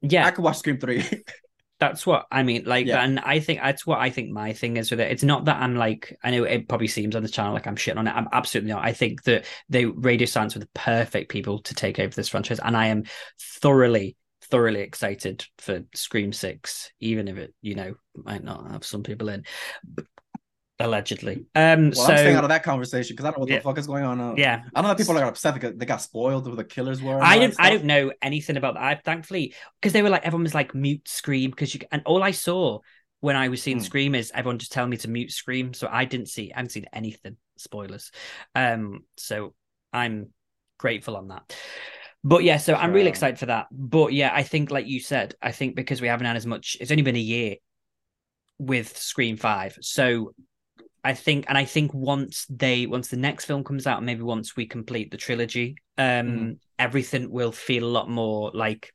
Yeah, 0.00 0.24
I 0.26 0.30
could 0.30 0.44
watch 0.44 0.58
Scream 0.58 0.78
Three. 0.78 1.04
That's 1.80 2.06
what 2.06 2.26
I 2.30 2.42
mean. 2.42 2.64
Like, 2.66 2.86
Yeah. 2.86 3.02
and 3.02 3.18
I 3.20 3.40
think 3.40 3.60
that's 3.62 3.86
what 3.86 3.98
I 4.00 4.10
think 4.10 4.30
my 4.30 4.52
thing 4.52 4.76
is 4.76 4.90
with 4.90 5.00
it. 5.00 5.10
It's 5.10 5.22
not 5.22 5.46
that 5.46 5.62
I'm 5.62 5.76
like, 5.76 6.14
I 6.22 6.30
know 6.30 6.44
it 6.44 6.68
probably 6.68 6.88
seems 6.88 7.16
on 7.16 7.22
the 7.22 7.28
channel 7.30 7.54
like 7.54 7.66
I'm 7.66 7.74
shitting 7.76 7.96
on 7.96 8.06
it. 8.06 8.10
I'm 8.14 8.28
absolutely 8.34 8.70
not. 8.72 8.84
I 8.84 8.92
think 8.92 9.22
that 9.22 9.46
they 9.70 9.86
Radio 9.86 10.26
Silence 10.26 10.54
were 10.54 10.60
the 10.60 10.68
perfect 10.74 11.30
people 11.30 11.60
to 11.60 11.74
take 11.74 11.98
over 11.98 12.14
this 12.14 12.28
franchise, 12.28 12.60
and 12.62 12.76
I 12.76 12.88
am 12.88 13.04
thoroughly, 13.40 14.14
thoroughly 14.50 14.80
excited 14.80 15.46
for 15.58 15.82
Scream 15.94 16.32
Six, 16.32 16.90
even 17.00 17.28
if 17.28 17.36
it, 17.36 17.54
you 17.62 17.74
know, 17.74 17.94
might 18.14 18.44
not 18.44 18.70
have 18.70 18.84
some 18.84 19.02
people 19.02 19.28
in, 19.28 19.44
allegedly. 20.78 21.44
Um, 21.54 21.90
well, 21.90 21.92
so 22.06 22.12
I'm 22.12 22.18
staying 22.18 22.36
out 22.36 22.44
of 22.44 22.50
that 22.50 22.62
conversation 22.62 23.14
because 23.14 23.26
I 23.26 23.30
don't 23.30 23.38
know 23.38 23.40
what 23.42 23.50
Yeah. 23.50 23.58
the 23.58 23.62
fuck 23.62 23.78
is 23.78 23.86
going 23.86 24.04
on. 24.04 24.36
Yeah, 24.36 24.62
I 24.74 24.82
know 24.82 24.88
that 24.88 24.98
people 24.98 25.18
are 25.18 25.24
upset 25.24 25.54
because 25.54 25.76
they 25.76 25.86
got 25.86 26.02
spoiled 26.02 26.46
who 26.46 26.56
the 26.56 26.64
killers 26.64 27.02
were. 27.02 27.22
I 27.22 27.38
didn't. 27.38 27.56
I 27.58 27.70
don't 27.70 27.84
know 27.84 28.12
anything 28.22 28.56
about 28.56 28.74
that. 28.74 28.82
I 28.82 28.94
thankfully 28.94 29.54
because 29.80 29.92
they 29.92 30.02
were 30.02 30.08
like 30.10 30.24
everyone 30.24 30.44
was 30.44 30.54
like 30.54 30.74
mute 30.74 31.08
scream 31.08 31.50
because 31.50 31.74
you 31.74 31.80
and 31.92 32.02
all 32.06 32.22
I 32.22 32.30
saw 32.30 32.78
when 33.20 33.36
I 33.36 33.48
was 33.48 33.62
seeing 33.62 33.78
Hmm. 33.78 33.84
scream 33.84 34.14
is 34.14 34.32
everyone 34.34 34.58
just 34.58 34.72
telling 34.72 34.90
me 34.90 34.96
to 34.98 35.08
mute 35.08 35.30
scream. 35.30 35.74
So 35.74 35.88
I 35.90 36.06
didn't 36.06 36.28
see. 36.28 36.52
I 36.52 36.56
haven't 36.56 36.70
seen 36.70 36.86
anything. 36.92 37.36
Spoilers. 37.58 38.10
Um. 38.54 39.04
So 39.18 39.54
I'm 39.92 40.30
grateful 40.78 41.16
on 41.16 41.28
that. 41.28 41.54
But 42.22 42.44
yeah, 42.44 42.58
so 42.58 42.74
I'm 42.74 42.92
really 42.92 43.08
excited 43.08 43.38
for 43.38 43.46
that. 43.46 43.66
But 43.70 44.12
yeah, 44.12 44.30
I 44.34 44.42
think 44.42 44.70
like 44.70 44.86
you 44.86 45.00
said, 45.00 45.34
I 45.40 45.52
think 45.52 45.74
because 45.74 46.00
we 46.00 46.08
haven't 46.08 46.26
had 46.26 46.36
as 46.36 46.46
much. 46.46 46.76
It's 46.80 46.90
only 46.90 47.02
been 47.02 47.16
a 47.16 47.18
year 47.18 47.56
with 48.58 48.96
Scream 48.96 49.36
Five, 49.36 49.78
so 49.80 50.34
I 51.02 51.14
think, 51.14 51.46
and 51.48 51.56
I 51.56 51.64
think 51.64 51.94
once 51.94 52.44
they, 52.50 52.86
once 52.86 53.08
the 53.08 53.16
next 53.16 53.46
film 53.46 53.64
comes 53.64 53.86
out, 53.86 54.02
maybe 54.02 54.20
once 54.20 54.54
we 54.54 54.66
complete 54.66 55.10
the 55.10 55.16
trilogy, 55.16 55.76
um, 55.96 56.04
Mhm. 56.06 56.58
everything 56.78 57.30
will 57.30 57.52
feel 57.52 57.84
a 57.84 57.88
lot 57.88 58.10
more 58.10 58.50
like, 58.52 58.92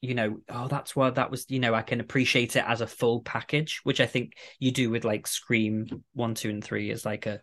you 0.00 0.14
know, 0.14 0.40
oh, 0.48 0.68
that's 0.68 0.94
why 0.94 1.10
that 1.10 1.30
was. 1.30 1.46
You 1.50 1.58
know, 1.58 1.74
I 1.74 1.82
can 1.82 1.98
appreciate 2.00 2.54
it 2.54 2.64
as 2.66 2.80
a 2.80 2.86
full 2.86 3.22
package, 3.22 3.80
which 3.82 4.00
I 4.00 4.06
think 4.06 4.34
you 4.60 4.70
do 4.70 4.90
with 4.90 5.04
like 5.04 5.26
Scream 5.26 6.04
One, 6.12 6.34
Two, 6.34 6.50
and 6.50 6.62
Three 6.62 6.88
is 6.90 7.04
like 7.04 7.26
a 7.26 7.40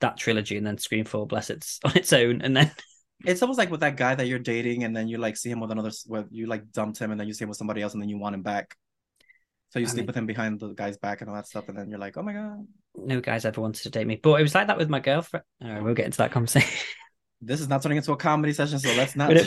that 0.00 0.16
trilogy, 0.16 0.56
and 0.56 0.66
then 0.66 0.78
Scream 0.78 1.04
Four, 1.04 1.26
bless 1.26 1.50
it's 1.50 1.80
on 1.84 1.94
its 1.96 2.14
own, 2.14 2.40
and 2.40 2.56
then 2.56 2.72
It's 3.24 3.42
almost 3.42 3.58
like 3.58 3.70
with 3.70 3.80
that 3.80 3.96
guy 3.96 4.14
that 4.14 4.26
you're 4.26 4.38
dating, 4.38 4.84
and 4.84 4.96
then 4.96 5.08
you 5.08 5.18
like 5.18 5.36
see 5.36 5.50
him 5.50 5.60
with 5.60 5.70
another, 5.70 5.90
where 6.06 6.24
you 6.30 6.46
like 6.46 6.70
dumped 6.72 6.98
him, 6.98 7.10
and 7.10 7.20
then 7.20 7.28
you 7.28 7.34
see 7.34 7.44
him 7.44 7.48
with 7.48 7.58
somebody 7.58 7.82
else, 7.82 7.92
and 7.92 8.02
then 8.02 8.08
you 8.08 8.18
want 8.18 8.34
him 8.34 8.42
back. 8.42 8.76
So 9.70 9.78
you 9.78 9.86
I 9.86 9.88
sleep 9.88 9.98
mean- 9.98 10.06
with 10.06 10.16
him 10.16 10.26
behind 10.26 10.58
the 10.60 10.72
guy's 10.74 10.96
back 10.98 11.20
and 11.20 11.30
all 11.30 11.36
that 11.36 11.46
stuff, 11.46 11.68
and 11.68 11.76
then 11.78 11.90
you're 11.90 11.98
like, 11.98 12.16
oh 12.16 12.22
my 12.22 12.32
god, 12.32 12.66
no 12.96 13.20
guys 13.20 13.44
ever 13.44 13.60
wanted 13.60 13.82
to 13.82 13.90
date 13.90 14.06
me. 14.06 14.16
But 14.16 14.40
it 14.40 14.42
was 14.42 14.54
like 14.54 14.66
that 14.66 14.78
with 14.78 14.88
my 14.88 15.00
girlfriend. 15.00 15.44
All 15.62 15.70
right, 15.70 15.82
we'll 15.82 15.94
get 15.94 16.06
into 16.06 16.18
that 16.18 16.32
conversation. 16.32 16.86
this 17.40 17.60
is 17.60 17.68
not 17.68 17.82
turning 17.82 17.98
into 17.98 18.12
a 18.12 18.16
comedy 18.16 18.52
session, 18.52 18.78
so 18.78 18.92
let's 18.94 19.16
not. 19.16 19.32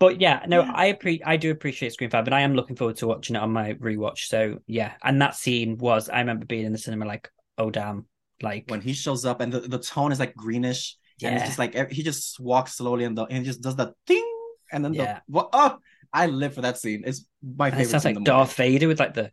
But 0.00 0.20
yeah, 0.20 0.44
no, 0.46 0.62
I 0.62 0.92
appre- 0.92 1.22
I 1.24 1.36
do 1.36 1.50
appreciate 1.50 1.92
Scream 1.92 2.10
Five, 2.10 2.26
and 2.26 2.34
I 2.34 2.40
am 2.40 2.54
looking 2.54 2.76
forward 2.76 2.96
to 2.96 3.06
watching 3.06 3.36
it 3.36 3.42
on 3.42 3.52
my 3.52 3.74
rewatch. 3.74 4.26
So 4.26 4.58
yeah, 4.66 4.92
and 5.02 5.22
that 5.22 5.36
scene 5.36 5.78
was 5.78 6.08
I 6.08 6.18
remember 6.18 6.44
being 6.46 6.66
in 6.66 6.72
the 6.72 6.78
cinema 6.78 7.06
like, 7.06 7.30
oh 7.58 7.70
damn, 7.70 8.06
like 8.42 8.64
when 8.68 8.80
he 8.80 8.92
shows 8.92 9.24
up, 9.24 9.40
and 9.40 9.52
the, 9.52 9.60
the 9.60 9.78
tone 9.78 10.10
is 10.10 10.18
like 10.18 10.34
greenish, 10.34 10.96
and 11.22 11.32
yeah, 11.34 11.36
it's 11.38 11.46
just 11.46 11.58
like 11.58 11.90
he 11.90 12.02
just 12.02 12.38
walks 12.40 12.74
slowly, 12.76 13.04
and 13.04 13.16
the 13.16 13.24
and 13.24 13.44
just 13.44 13.60
does 13.62 13.76
the 13.76 13.94
thing, 14.06 14.24
and 14.72 14.84
then 14.84 14.94
Yeah. 14.94 15.14
the 15.14 15.32
what? 15.32 15.50
Oh, 15.52 15.78
I 16.12 16.26
live 16.26 16.54
for 16.54 16.60
that 16.62 16.78
scene. 16.78 17.02
It's 17.06 17.26
my 17.42 17.66
and 17.68 17.74
favorite. 17.74 17.86
it 17.86 17.90
sounds 17.90 18.04
like 18.04 18.14
the 18.14 18.20
movie. 18.20 18.26
Darth 18.30 18.54
Vader 18.54 18.88
with 18.88 19.00
like 19.00 19.14
the 19.14 19.30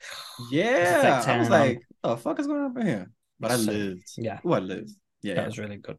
Yeah, 0.52 1.24
I 1.28 1.38
was 1.38 1.50
like, 1.50 1.80
the 2.04 2.18
fuck 2.18 2.40
is 2.40 2.48
going 2.48 2.60
on 2.62 2.72
over 2.72 2.84
here? 2.84 3.12
But 3.40 3.52
I 3.52 3.58
So- 3.58 3.72
lived. 3.72 4.04
yeah. 4.18 4.40
Oh, 4.46 4.54
I 4.54 4.60
lived. 4.60 4.92
Yeah, 5.24 5.36
That 5.36 5.42
yeah. 5.42 5.46
was 5.48 5.60
really 5.60 5.78
good. 5.78 5.98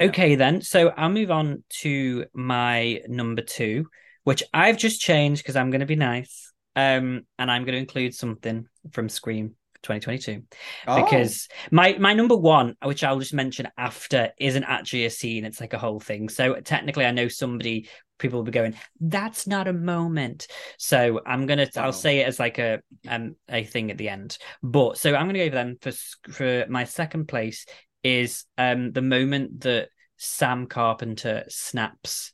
Okay, 0.00 0.34
then. 0.34 0.62
So 0.62 0.88
I'll 0.88 1.10
move 1.10 1.30
on 1.30 1.62
to 1.80 2.24
my 2.32 3.02
number 3.06 3.42
two, 3.42 3.86
which 4.24 4.42
I've 4.54 4.78
just 4.78 5.00
changed 5.02 5.42
because 5.42 5.56
I'm 5.56 5.70
going 5.70 5.80
to 5.80 5.86
be 5.86 5.96
nice. 5.96 6.52
Um, 6.74 7.26
and 7.38 7.50
I'm 7.50 7.64
going 7.64 7.74
to 7.74 7.78
include 7.78 8.14
something 8.14 8.66
from 8.92 9.08
Scream 9.10 9.56
2022 9.82 10.42
Oh, 10.86 11.02
because 11.02 11.48
my 11.70 11.96
my 11.98 12.14
number 12.14 12.36
one, 12.36 12.76
which 12.82 13.04
I'll 13.04 13.18
just 13.18 13.34
mention 13.34 13.68
after, 13.76 14.32
isn't 14.38 14.64
actually 14.64 15.04
a 15.04 15.10
scene; 15.10 15.44
it's 15.44 15.60
like 15.60 15.72
a 15.72 15.78
whole 15.78 16.00
thing. 16.00 16.28
So 16.28 16.60
technically, 16.60 17.06
I 17.06 17.10
know 17.10 17.28
somebody 17.28 17.88
people 18.18 18.38
will 18.38 18.44
be 18.44 18.52
going, 18.52 18.74
"That's 19.00 19.46
not 19.46 19.68
a 19.68 19.72
moment." 19.72 20.46
So 20.78 21.20
I'm 21.26 21.46
gonna. 21.46 21.68
I'll 21.76 21.92
say 21.92 22.20
it 22.20 22.26
as 22.26 22.38
like 22.38 22.58
a 22.58 22.80
um 23.08 23.36
a 23.48 23.64
thing 23.64 23.90
at 23.90 23.98
the 23.98 24.08
end. 24.08 24.38
But 24.62 24.98
so 24.98 25.14
I'm 25.14 25.26
gonna 25.26 25.38
go 25.38 25.50
for 25.50 25.54
them 25.54 25.76
for 25.80 25.92
for 26.32 26.66
my 26.68 26.84
second 26.84 27.26
place 27.28 27.66
is 28.02 28.44
um 28.56 28.92
the 28.92 29.02
moment 29.02 29.60
that 29.60 29.88
Sam 30.16 30.66
Carpenter 30.66 31.44
snaps 31.48 32.32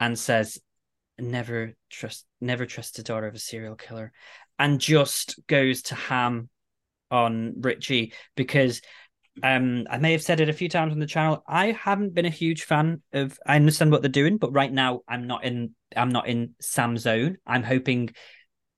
and 0.00 0.18
says, 0.18 0.58
"Never 1.18 1.74
trust, 1.90 2.26
never 2.40 2.66
trust 2.66 2.98
a 2.98 3.02
daughter 3.02 3.26
of 3.26 3.34
a 3.34 3.38
serial 3.38 3.76
killer," 3.76 4.12
and 4.58 4.80
just 4.80 5.38
goes 5.46 5.82
to 5.82 5.94
ham 5.94 6.48
on 7.10 7.54
Richie 7.60 8.12
because 8.36 8.80
um 9.42 9.86
I 9.90 9.98
may 9.98 10.12
have 10.12 10.22
said 10.22 10.40
it 10.40 10.48
a 10.48 10.52
few 10.54 10.68
times 10.68 10.92
on 10.92 10.98
the 11.00 11.06
channel. 11.06 11.42
I 11.46 11.72
haven't 11.72 12.14
been 12.14 12.26
a 12.26 12.30
huge 12.30 12.64
fan 12.64 13.02
of 13.12 13.38
I 13.46 13.56
understand 13.56 13.90
what 13.90 14.02
they're 14.02 14.10
doing, 14.10 14.38
but 14.38 14.52
right 14.52 14.72
now 14.72 15.00
I'm 15.08 15.26
not 15.26 15.44
in 15.44 15.74
I'm 15.96 16.10
not 16.10 16.28
in 16.28 16.54
Sam's 16.60 17.02
zone. 17.02 17.38
I'm 17.46 17.62
hoping 17.62 18.10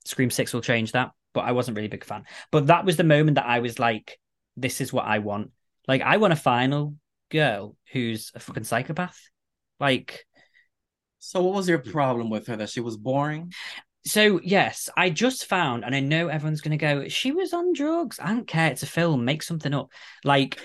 Scream 0.04 0.30
6 0.30 0.52
will 0.52 0.60
change 0.62 0.92
that, 0.92 1.10
but 1.34 1.44
I 1.44 1.52
wasn't 1.52 1.76
really 1.76 1.88
a 1.88 1.90
big 1.90 2.04
fan. 2.04 2.24
But 2.50 2.68
that 2.68 2.84
was 2.84 2.96
the 2.96 3.04
moment 3.04 3.36
that 3.36 3.46
I 3.46 3.58
was 3.60 3.78
like, 3.78 4.18
this 4.56 4.80
is 4.80 4.92
what 4.92 5.04
I 5.04 5.18
want. 5.18 5.50
Like 5.88 6.02
I 6.02 6.16
want 6.16 6.32
a 6.32 6.36
final 6.36 6.94
girl 7.30 7.76
who's 7.92 8.32
a 8.34 8.40
fucking 8.40 8.64
psychopath. 8.64 9.18
Like 9.78 10.24
So 11.18 11.42
what 11.42 11.54
was 11.54 11.68
your 11.68 11.78
problem 11.78 12.30
with 12.30 12.46
her? 12.46 12.56
That 12.56 12.70
she 12.70 12.80
was 12.80 12.96
boring? 12.96 13.52
So 14.06 14.40
yes, 14.42 14.88
I 14.96 15.10
just 15.10 15.46
found, 15.46 15.84
and 15.84 15.94
I 15.94 16.00
know 16.00 16.28
everyone's 16.28 16.60
going 16.60 16.78
to 16.78 16.82
go. 16.82 17.08
She 17.08 17.32
was 17.32 17.52
on 17.52 17.72
drugs. 17.72 18.18
I 18.22 18.28
don't 18.28 18.46
care. 18.46 18.70
It's 18.70 18.84
a 18.84 18.86
film. 18.86 19.24
Make 19.24 19.42
something 19.42 19.74
up. 19.74 19.90
Like, 20.24 20.58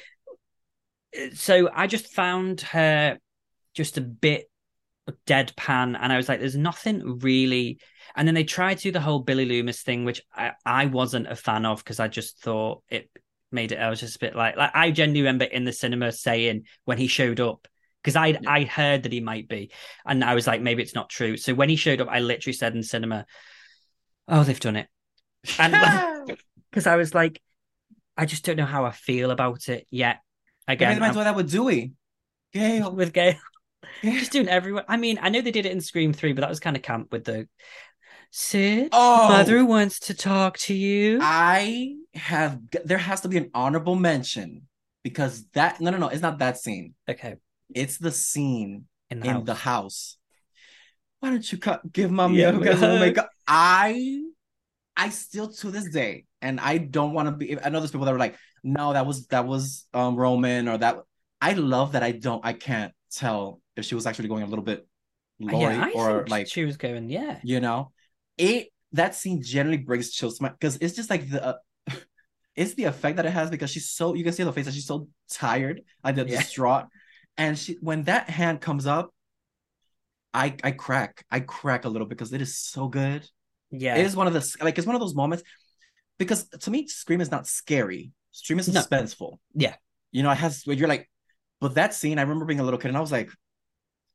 so 1.33 1.69
I 1.73 1.87
just 1.87 2.13
found 2.13 2.61
her 2.61 3.17
just 3.73 3.97
a 3.97 4.01
bit 4.01 4.49
deadpan, 5.25 5.97
and 5.99 6.13
I 6.13 6.17
was 6.17 6.29
like, 6.29 6.39
"There's 6.39 6.55
nothing 6.55 7.19
really." 7.19 7.79
And 8.15 8.27
then 8.27 8.35
they 8.35 8.43
tried 8.43 8.77
to 8.77 8.83
do 8.83 8.91
the 8.91 9.01
whole 9.01 9.19
Billy 9.19 9.45
Loomis 9.45 9.81
thing, 9.81 10.05
which 10.05 10.21
I, 10.33 10.51
I 10.65 10.85
wasn't 10.85 11.27
a 11.27 11.35
fan 11.35 11.65
of 11.65 11.83
because 11.83 11.99
I 11.99 12.09
just 12.09 12.41
thought 12.43 12.83
it 12.89 13.09
made 13.51 13.71
it. 13.71 13.79
I 13.79 13.89
was 13.89 14.01
just 14.01 14.17
a 14.17 14.19
bit 14.19 14.35
like, 14.35 14.55
like 14.55 14.71
I 14.73 14.91
genuinely 14.91 15.21
remember 15.21 15.45
in 15.45 15.65
the 15.65 15.73
cinema 15.73 16.11
saying 16.11 16.65
when 16.85 16.97
he 16.97 17.07
showed 17.07 17.39
up 17.39 17.67
because 18.03 18.15
I 18.15 18.27
Yeah. 18.27 18.39
I 18.47 18.63
heard 18.63 19.03
that 19.03 19.11
he 19.13 19.19
might 19.21 19.47
be, 19.47 19.71
and 20.05 20.23
I 20.23 20.35
was 20.35 20.47
like, 20.47 20.61
maybe 20.61 20.81
it's 20.83 20.95
not 20.95 21.09
true. 21.09 21.37
So 21.37 21.53
when 21.53 21.69
he 21.69 21.75
showed 21.75 22.01
up, 22.01 22.07
I 22.09 22.19
literally 22.19 22.53
said 22.53 22.75
in 22.75 22.83
cinema, 22.83 23.25
"Oh, 24.27 24.43
they've 24.43 24.59
done 24.59 24.75
it." 24.75 24.87
And 25.59 26.35
because 26.69 26.87
I 26.93 26.95
was 26.95 27.13
like, 27.13 27.41
I 28.17 28.25
just 28.25 28.45
don't 28.45 28.57
know 28.57 28.65
how 28.65 28.85
I 28.85 28.91
feel 28.91 29.31
about 29.31 29.69
it 29.69 29.87
yet. 29.89 30.19
Again, 30.67 30.95
reminds 30.95 31.17
of 31.17 31.23
that 31.23 31.35
with 31.35 31.49
Dewey. 31.51 31.93
Gale. 32.53 32.91
with 32.95 33.13
Gale, 33.13 33.35
Yeah. 34.03 34.19
just 34.19 34.31
doing 34.31 34.47
everyone. 34.47 34.83
I 34.87 34.97
mean, 34.97 35.19
I 35.21 35.29
know 35.29 35.41
they 35.41 35.51
did 35.51 35.65
it 35.65 35.71
in 35.71 35.81
Scream 35.81 36.13
Three, 36.13 36.33
but 36.33 36.41
that 36.41 36.49
was 36.49 36.59
kind 36.59 36.75
of 36.75 36.83
camp 36.83 37.11
with 37.11 37.23
the 37.25 37.47
Sid. 38.31 38.89
Oh, 38.93 39.27
Mother 39.27 39.65
wants 39.65 39.99
to 40.01 40.13
talk 40.13 40.57
to 40.59 40.73
you. 40.73 41.19
I 41.21 41.95
have. 42.13 42.59
There 42.85 42.97
has 42.97 43.21
to 43.21 43.27
be 43.27 43.37
an 43.37 43.51
honorable 43.53 43.95
mention 43.95 44.67
because 45.03 45.45
that. 45.53 45.81
No, 45.81 45.91
no, 45.91 45.97
no. 45.97 46.07
It's 46.07 46.21
not 46.21 46.39
that 46.39 46.57
scene. 46.57 46.93
okay, 47.09 47.35
It's 47.75 47.97
the 47.97 48.11
scene 48.11 48.85
in 49.09 49.19
the 49.19 49.25
in 49.25 49.25
house. 49.25 49.45
the 49.45 49.55
house. 49.55 50.17
Why 51.19 51.29
don't 51.29 51.51
you 51.51 51.57
cut, 51.57 51.91
give 51.91 52.11
mommy 52.11 52.41
Yeah, 52.41 52.51
a 52.51 52.51
we 52.51 52.67
hug? 52.67 52.83
Oh 52.83 52.97
my 52.97 53.09
hug. 53.09 53.15
god! 53.15 53.27
I, 53.47 54.23
I 54.97 55.09
still 55.09 55.51
to 55.53 55.71
this 55.71 55.89
day, 55.89 56.25
and 56.41 56.59
I 56.59 56.77
don't 56.77 57.13
want 57.13 57.27
to 57.29 57.33
be. 57.33 57.59
I 57.59 57.69
know 57.69 57.79
there's 57.79 57.91
people 57.91 58.05
that 58.05 58.13
were 58.13 58.19
like, 58.19 58.37
"No, 58.63 58.93
that 58.93 59.05
was 59.05 59.27
that 59.27 59.47
was 59.47 59.87
um 59.93 60.15
Roman," 60.15 60.67
or 60.67 60.77
that. 60.79 60.99
I 61.41 61.53
love 61.53 61.93
that 61.93 62.03
I 62.03 62.11
don't. 62.11 62.45
I 62.45 62.53
can't 62.53 62.93
tell 63.11 63.61
if 63.75 63.85
she 63.85 63.95
was 63.95 64.05
actually 64.07 64.29
going 64.29 64.43
a 64.43 64.47
little 64.47 64.65
bit 64.65 64.87
Lori 65.39 65.89
yeah, 65.89 65.91
or 65.93 66.25
like 66.27 66.47
she 66.47 66.65
was 66.65 66.77
going. 66.77 67.09
Yeah, 67.09 67.41
you 67.41 67.59
know, 67.59 67.91
it 68.37 68.69
that 68.93 69.15
scene 69.15 69.41
generally 69.41 69.77
brings 69.77 70.11
chills 70.11 70.37
to 70.37 70.43
my 70.43 70.49
because 70.49 70.77
it's 70.81 70.95
just 70.95 71.09
like 71.09 71.29
the. 71.29 71.43
Uh, 71.45 71.55
it's 72.55 72.73
the 72.75 72.85
effect 72.85 73.17
that 73.17 73.25
it 73.25 73.31
has 73.31 73.49
because 73.49 73.71
she's 73.71 73.89
so 73.89 74.13
you 74.13 74.23
can 74.23 74.33
see 74.33 74.43
on 74.43 74.47
the 74.47 74.53
face 74.53 74.65
that 74.65 74.73
she's 74.73 74.87
so 74.87 75.07
tired, 75.29 75.81
like 76.03 76.15
the 76.15 76.25
Yeah. 76.25 76.37
distraught, 76.37 76.87
and 77.37 77.57
she 77.57 77.77
when 77.81 78.03
that 78.03 78.29
hand 78.29 78.61
comes 78.61 78.85
up, 78.85 79.13
I 80.33 80.55
I 80.63 80.71
crack, 80.71 81.25
I 81.29 81.39
crack 81.41 81.85
a 81.85 81.89
little 81.89 82.07
because 82.07 82.31
it 82.33 82.41
is 82.41 82.57
so 82.57 82.87
good. 82.87 83.27
yeah. 83.71 83.95
It 83.97 84.05
is 84.05 84.15
one 84.15 84.27
of 84.27 84.33
the 84.33 84.55
like 84.61 84.77
it's 84.77 84.87
one 84.87 84.95
of 84.95 85.01
those 85.01 85.15
moments 85.15 85.43
because 86.17 86.47
to 86.49 86.71
me, 86.71 86.87
Scream 86.87 87.21
is 87.21 87.31
not 87.31 87.47
scary. 87.47 88.11
Scream 88.31 88.59
is 88.59 88.67
No. 88.67 88.81
suspenseful. 88.81 89.37
Yeah. 89.53 89.75
you 90.11 90.23
know, 90.23 90.31
it 90.31 90.37
has 90.37 90.65
you're 90.65 90.87
like, 90.87 91.09
but 91.59 91.75
that 91.75 91.93
scene, 91.93 92.17
I 92.19 92.21
remember 92.23 92.45
being 92.45 92.59
a 92.59 92.63
little 92.63 92.79
kid 92.79 92.89
and 92.89 92.97
I 92.97 93.01
was 93.01 93.11
like, 93.11 93.29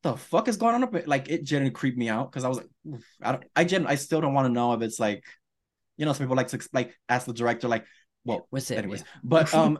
the 0.02 0.16
fuck 0.16 0.48
is 0.48 0.56
going 0.56 0.74
on 0.74 0.84
up? 0.84 0.94
Like 1.06 1.28
it 1.28 1.44
genuinely 1.44 1.72
creeped 1.72 1.98
me 1.98 2.08
out 2.08 2.30
because 2.30 2.44
I 2.44 2.48
was 2.48 2.58
like, 2.58 2.68
I 3.22 3.32
don't, 3.32 3.44
I 3.56 3.64
gen, 3.64 3.86
I 3.86 3.96
still 3.96 4.20
don't 4.20 4.34
want 4.34 4.46
to 4.46 4.52
know 4.52 4.72
if 4.74 4.82
it's 4.82 5.00
like, 5.00 5.24
you 5.96 6.04
know, 6.06 6.12
some 6.12 6.24
people 6.26 6.36
like 6.36 6.48
to 6.48 6.68
like 6.72 6.94
ask 7.08 7.26
the 7.26 7.32
director 7.32 7.68
like, 7.68 7.84
well, 8.24 8.46
was 8.50 8.70
it? 8.70 8.78
anyways, 8.78 9.04
but 9.24 9.52
um, 9.54 9.78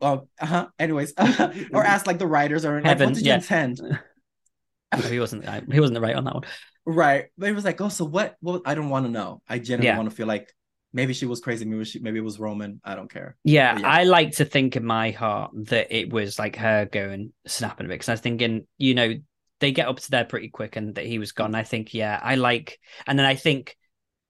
uh, 0.00 0.18
uh-huh, 0.40 0.68
anyways, 0.78 1.14
or 1.72 1.84
ask 1.84 2.06
like 2.06 2.18
the 2.18 2.26
writers 2.26 2.64
or 2.64 2.80
Kevin, 2.80 3.08
what 3.10 3.14
did 3.16 3.26
you 3.26 3.32
intend? 3.32 3.80
No, 3.80 4.98
he 5.08 5.20
wasn't. 5.20 5.46
I- 5.48 5.62
He 5.70 5.80
wasn't 5.80 5.94
the 5.94 6.00
right 6.00 6.16
on 6.16 6.24
that 6.24 6.34
one. 6.34 6.44
Right, 6.86 7.26
but 7.36 7.46
he 7.46 7.52
was 7.52 7.64
like, 7.64 7.80
oh, 7.80 7.88
so 7.88 8.04
what? 8.04 8.36
Well, 8.40 8.62
I 8.64 8.74
don't 8.74 8.88
want 8.88 9.06
to 9.06 9.12
know. 9.12 9.42
I 9.48 9.58
genuinely 9.58 9.86
Yeah. 9.86 9.96
want 9.96 10.10
to 10.10 10.16
feel 10.16 10.26
like 10.26 10.52
maybe 10.92 11.12
she 11.12 11.26
was 11.26 11.40
crazy, 11.40 11.64
maybe 11.64 11.84
she, 11.84 12.00
maybe 12.00 12.18
it 12.18 12.24
was 12.24 12.40
Roman. 12.40 12.80
I 12.84 12.94
don't 12.94 13.10
care. 13.10 13.36
Yeah, 13.44 13.78
yeah. 13.78 13.86
I 13.86 14.04
like 14.04 14.32
to 14.36 14.44
think 14.44 14.76
in 14.76 14.84
my 14.84 15.10
heart 15.10 15.52
that 15.54 15.94
it 15.96 16.12
was 16.12 16.38
like 16.38 16.56
her 16.56 16.86
going 16.86 17.32
snapping 17.46 17.86
a 17.86 17.88
bit 17.88 17.94
because 17.94 18.08
I 18.08 18.12
was 18.12 18.20
thinking, 18.20 18.66
you 18.78 18.94
know, 18.94 19.14
they 19.60 19.72
get 19.72 19.88
up 19.88 20.00
to 20.00 20.10
there 20.10 20.24
pretty 20.24 20.48
quick 20.48 20.76
and 20.76 20.94
that 20.94 21.06
he 21.06 21.18
was 21.18 21.32
gone. 21.32 21.54
I 21.54 21.62
think, 21.62 21.94
yeah, 21.94 22.18
I 22.20 22.34
like, 22.36 22.80
and 23.06 23.18
then 23.18 23.26
I 23.26 23.34
think 23.34 23.76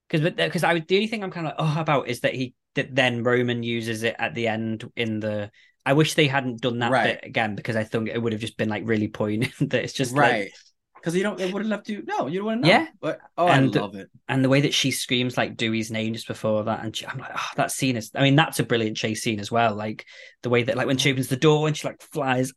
because 0.09 0.29
because 0.29 0.63
I 0.63 0.77
the 0.77 0.95
only 0.95 1.07
thing 1.07 1.23
I'm 1.23 1.31
kind 1.31 1.47
of 1.47 1.53
like 1.57 1.65
oh 1.77 1.79
about 1.81 2.09
is 2.09 2.19
that 2.19 2.35
he 2.35 2.53
that 2.75 2.93
then 2.95 3.23
Roman 3.23 3.63
uses 3.63 4.03
it 4.03 4.15
at 4.19 4.33
the 4.35 4.47
end 4.47 4.89
in 4.95 5.19
the. 5.19 5.51
I 5.85 5.93
wish 5.93 6.13
they 6.13 6.27
hadn't 6.27 6.61
done 6.61 6.79
that 6.79 6.91
Right. 6.91 7.19
bit 7.21 7.27
again 7.27 7.55
because 7.55 7.75
I 7.75 7.83
think 7.83 8.09
it 8.09 8.19
would 8.21 8.33
have 8.33 8.41
just 8.41 8.55
been 8.57 8.69
like 8.69 8.83
really 8.85 9.07
poignant 9.07 9.53
that 9.71 9.83
it's 9.83 9.93
just 9.93 10.15
right, 10.15 10.43
like 10.45 10.53
because 10.95 11.15
you 11.15 11.23
don't. 11.23 11.39
It 11.39 11.51
wouldn't 11.51 11.71
have 11.71 11.79
left 11.79 11.89
you. 11.89 12.03
No, 12.05 12.27
you 12.27 12.37
don't 12.39 12.45
want 12.45 12.61
to 12.63 12.67
know. 12.67 12.73
Yeah. 12.73 12.87
but 12.99 13.19
oh, 13.37 13.47
And- 13.47 13.75
I 13.75 13.79
love 13.79 13.95
it. 13.95 14.09
and 14.29 14.43
the 14.43 14.49
way 14.49 14.61
that 14.61 14.73
she 14.75 14.91
screams 14.91 15.35
like 15.37 15.57
Dewey's 15.57 15.89
name 15.89 16.13
just 16.13 16.27
before 16.27 16.63
that, 16.65 16.83
and 16.83 16.95
she, 16.95 17.07
I'm 17.07 17.17
like, 17.17 17.31
oh, 17.35 17.49
that 17.55 17.71
scene 17.71 17.97
is. 17.97 18.11
I 18.15 18.21
mean, 18.21 18.35
that's 18.35 18.59
a 18.59 18.63
brilliant 18.63 18.95
chase 18.97 19.23
scene 19.23 19.39
as 19.39 19.51
well. 19.51 19.73
Like 19.75 20.05
the 20.43 20.49
way 20.49 20.61
that, 20.63 20.77
like 20.77 20.85
when 20.87 20.97
she 20.97 21.11
opens 21.11 21.27
the 21.29 21.35
door 21.37 21.67
and 21.67 21.75
she 21.75 21.87
like 21.87 22.01
flies. 22.01 22.53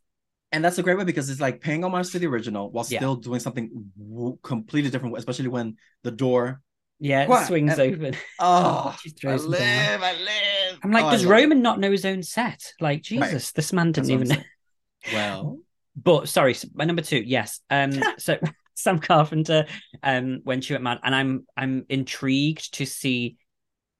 And 0.51 0.63
that's 0.63 0.77
a 0.77 0.83
great 0.83 0.97
way 0.97 1.03
because 1.03 1.29
it's 1.29 1.41
like 1.41 1.59
paying 1.59 1.83
homage 1.83 2.11
to 2.11 2.19
the 2.19 2.27
original 2.27 2.71
while 2.71 2.85
Yeah. 2.87 2.99
still 2.99 3.15
doing 3.15 3.39
something 3.41 3.91
w- 3.97 4.37
completely 4.43 4.89
different, 4.91 5.17
especially 5.17 5.47
when 5.49 5.75
the 6.03 6.11
door. 6.11 6.61
Yeah, 6.99 7.27
What? 7.27 7.47
swings 7.47 7.77
And- 7.77 7.93
open. 7.95 8.15
Oh, 8.39 8.95
I 9.05 9.09
throws 9.19 9.43
them 9.43 9.51
down. 9.53 9.99
live, 9.99 10.03
I 10.03 10.13
live. 10.13 10.79
I'm 10.83 10.91
like, 10.91 11.05
Oh, 11.05 11.11
does. 11.11 11.25
Roman 11.25 11.61
not 11.61 11.79
know 11.79 11.91
his 11.91 12.05
own 12.05 12.23
set? 12.23 12.73
Like, 12.79 13.01
Jesus, 13.01 13.51
this 13.51 13.73
man 13.73 13.91
didn't 13.91 14.11
even. 14.11 14.43
Well, 15.13 15.59
But 15.95 16.29
sorry, 16.29 16.55
my 16.73 16.83
number 16.85 17.03
two, 17.03 17.19
yes. 17.19 17.59
Um, 17.69 17.91
so 18.17 18.37
Sam 18.73 18.97
Carpenter, 18.99 19.65
um, 20.01 20.39
when 20.43 20.61
she 20.61 20.73
went 20.73 20.83
mad, 20.83 20.99
and 21.03 21.13
I'm 21.13 21.45
I'm 21.55 21.85
intrigued 21.89 22.73
to 22.75 22.85
see 22.85 23.37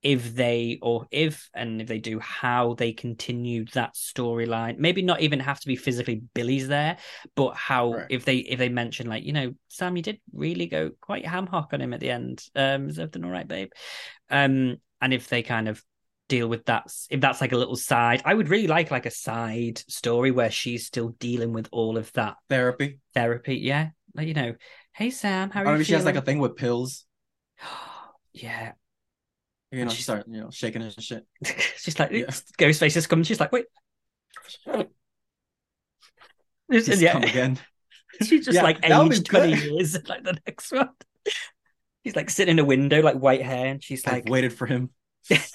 if 0.06 0.36
they 0.36 0.78
or 0.84 1.08
if 1.10 1.50
and 1.56 1.82
if 1.82 1.88
they 1.88 1.98
do 1.98 2.20
how 2.20 2.76
they 2.76 2.94
continue 2.94 3.66
that 3.74 3.96
storyline. 3.96 4.78
Maybe 4.78 5.02
not 5.02 5.22
even 5.22 5.40
have 5.40 5.60
to 5.60 5.68
be 5.68 5.76
physically 5.76 6.22
Billy's 6.36 6.68
there, 6.68 6.98
but 7.36 7.56
how 7.56 7.94
Right. 7.94 8.06
if 8.12 8.24
they 8.24 8.38
if 8.38 8.60
they 8.60 8.70
mention 8.70 9.08
like 9.08 9.24
you 9.24 9.34
know 9.34 9.54
Sam, 9.70 9.98
you 9.98 10.04
did 10.04 10.22
really 10.32 10.68
go 10.68 10.92
quite 11.02 11.26
ham 11.26 11.48
hock 11.48 11.72
on 11.74 11.82
him 11.82 11.94
at 11.94 12.00
the 12.00 12.12
end. 12.12 12.44
Um, 12.56 12.88
is 12.88 13.00
everything 13.00 13.26
all 13.26 13.32
right, 13.32 13.48
babe? 13.48 13.72
Um, 14.30 14.78
and 15.02 15.12
if 15.14 15.28
they 15.28 15.42
kind 15.42 15.68
of 15.68 15.84
deal 16.28 16.48
with 16.48 16.66
that 16.66 16.92
if 17.12 17.22
that's 17.22 17.40
like 17.40 17.52
a 17.52 17.58
little 17.58 17.76
side 17.76 18.20
i 18.26 18.34
would 18.34 18.50
really 18.50 18.66
like 18.66 18.90
like 18.90 19.06
a 19.06 19.12
side 19.12 19.78
story 19.88 20.32
where 20.32 20.50
she's 20.50 20.84
still 20.88 21.10
dealing 21.20 21.54
with 21.54 21.70
all 21.72 22.00
of 22.00 22.12
that 22.14 22.36
therapy. 22.50 23.00
therapy 23.14 23.58
yeah 23.58 23.90
like 24.16 24.28
you 24.28 24.34
know 24.34 24.56
hey 24.94 25.12
sam 25.12 25.52
how 25.52 25.60
are 25.62 25.66
Or 25.66 25.68
you 25.68 25.74
maybe 25.74 25.84
she 25.84 25.94
has 25.94 26.04
like 26.04 26.16
a 26.16 26.22
thing 26.22 26.40
with 26.40 26.56
pills. 26.56 27.06
yeah 28.34 28.72
You 29.72 29.84
know, 29.86 29.92
she 29.92 30.04
started, 30.04 30.26
you 30.34 30.42
know 30.42 30.50
shaking 30.52 30.82
and 30.82 31.02
shit. 31.04 31.26
she's 31.78 32.00
like 32.00 32.12
Yeah. 32.12 32.26
ghostface 32.60 33.10
coming 33.10 33.24
she's 33.24 33.40
like 33.40 33.52
wait 33.52 33.66
yeah 36.70 37.12
come 37.14 37.24
again. 37.24 37.60
she's 38.24 38.46
just 38.46 38.56
Yeah, 38.56 38.64
like 38.64 38.82
that 38.82 38.98
would 39.00 39.10
be 39.10 39.16
aged 39.18 39.26
20 39.26 39.54
good. 39.56 39.64
years 39.72 40.08
like 40.08 40.24
the 40.24 40.38
next 40.48 40.72
one 40.72 40.90
she's 42.04 42.16
like 42.16 42.30
sitting 42.30 42.54
in 42.54 42.60
a 42.60 42.66
window 42.66 43.02
like 43.02 43.16
white 43.18 43.42
hair 43.42 43.68
and 43.68 43.84
she's 43.84 44.06
I've 44.06 44.14
like 44.14 44.30
waited 44.30 44.54
for 44.54 44.66
him. 44.66 44.92
it's 45.30 45.52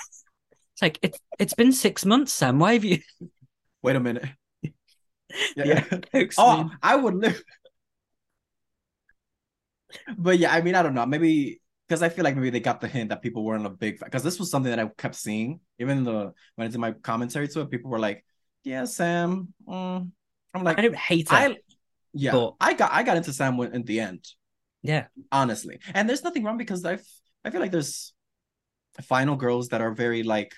like 0.83 0.99
it's 1.03 1.19
it's 1.39 1.55
been 1.55 1.73
six 1.73 2.05
months 2.05 2.33
sam 2.33 2.59
why 2.59 2.75
have 2.75 2.85
you 2.85 2.99
Wait 3.83 3.97
a 3.97 4.01
minute. 4.01 4.27
yeah, 5.57 5.85
oh, 5.91 5.97
me 6.13 6.29
Oh. 6.37 6.71
I 6.83 6.97
would 6.97 7.15
live. 7.15 7.43
But 10.17 10.39
yeah, 10.39 10.53
I 10.53 10.61
mean, 10.61 10.75
I 10.75 10.83
don't 10.83 10.95
know. 10.95 11.07
Maybe 11.07 11.61
because 11.91 12.05
I 12.05 12.09
feel 12.09 12.23
like 12.23 12.37
maybe 12.37 12.51
they 12.51 12.61
got 12.61 12.81
the 12.81 12.87
hint 12.87 13.09
that 13.09 13.21
people 13.21 13.43
weren't 13.45 13.67
a 13.67 13.69
big 13.69 13.99
because 13.99 14.23
this 14.23 14.39
was 14.39 14.49
something 14.49 14.71
that 14.71 14.79
I 14.79 14.87
kept 14.97 15.17
seeing. 15.17 15.59
Even 15.81 16.05
the 16.05 16.33
when 16.55 16.69
I 16.69 16.71
did 16.71 16.79
my 16.79 16.93
commentary 16.93 17.49
to 17.49 17.63
it, 17.63 17.71
people 17.71 17.91
were 17.91 17.99
like, 17.99 18.25
"Yeah, 18.63 18.85
Sam." 18.85 19.53
mm." 19.69 20.09
I'm 20.55 20.65
like, 20.65 20.79
i 20.79 20.83
don't 20.83 20.97
hate 20.97 21.27
it. 21.27 21.33
I 21.33 21.57
yeah, 22.13 22.33
But- 22.33 22.55
I 22.61 22.75
got 22.75 22.93
I 22.93 23.03
got 23.03 23.17
into 23.17 23.33
Sam 23.33 23.57
when- 23.57 23.75
in 23.75 23.83
the 23.83 23.99
end, 23.99 24.25
yeah 24.83 25.07
honestly. 25.33 25.81
And 25.95 26.09
there's 26.09 26.23
nothing 26.23 26.45
wrong 26.45 26.59
because 26.59 26.85
I 26.85 26.99
I 27.45 27.51
feel 27.51 27.61
like 27.61 27.73
there's 27.73 28.13
final 29.03 29.35
girls 29.35 29.69
that 29.71 29.81
are 29.81 29.93
very 29.93 30.23
like 30.23 30.55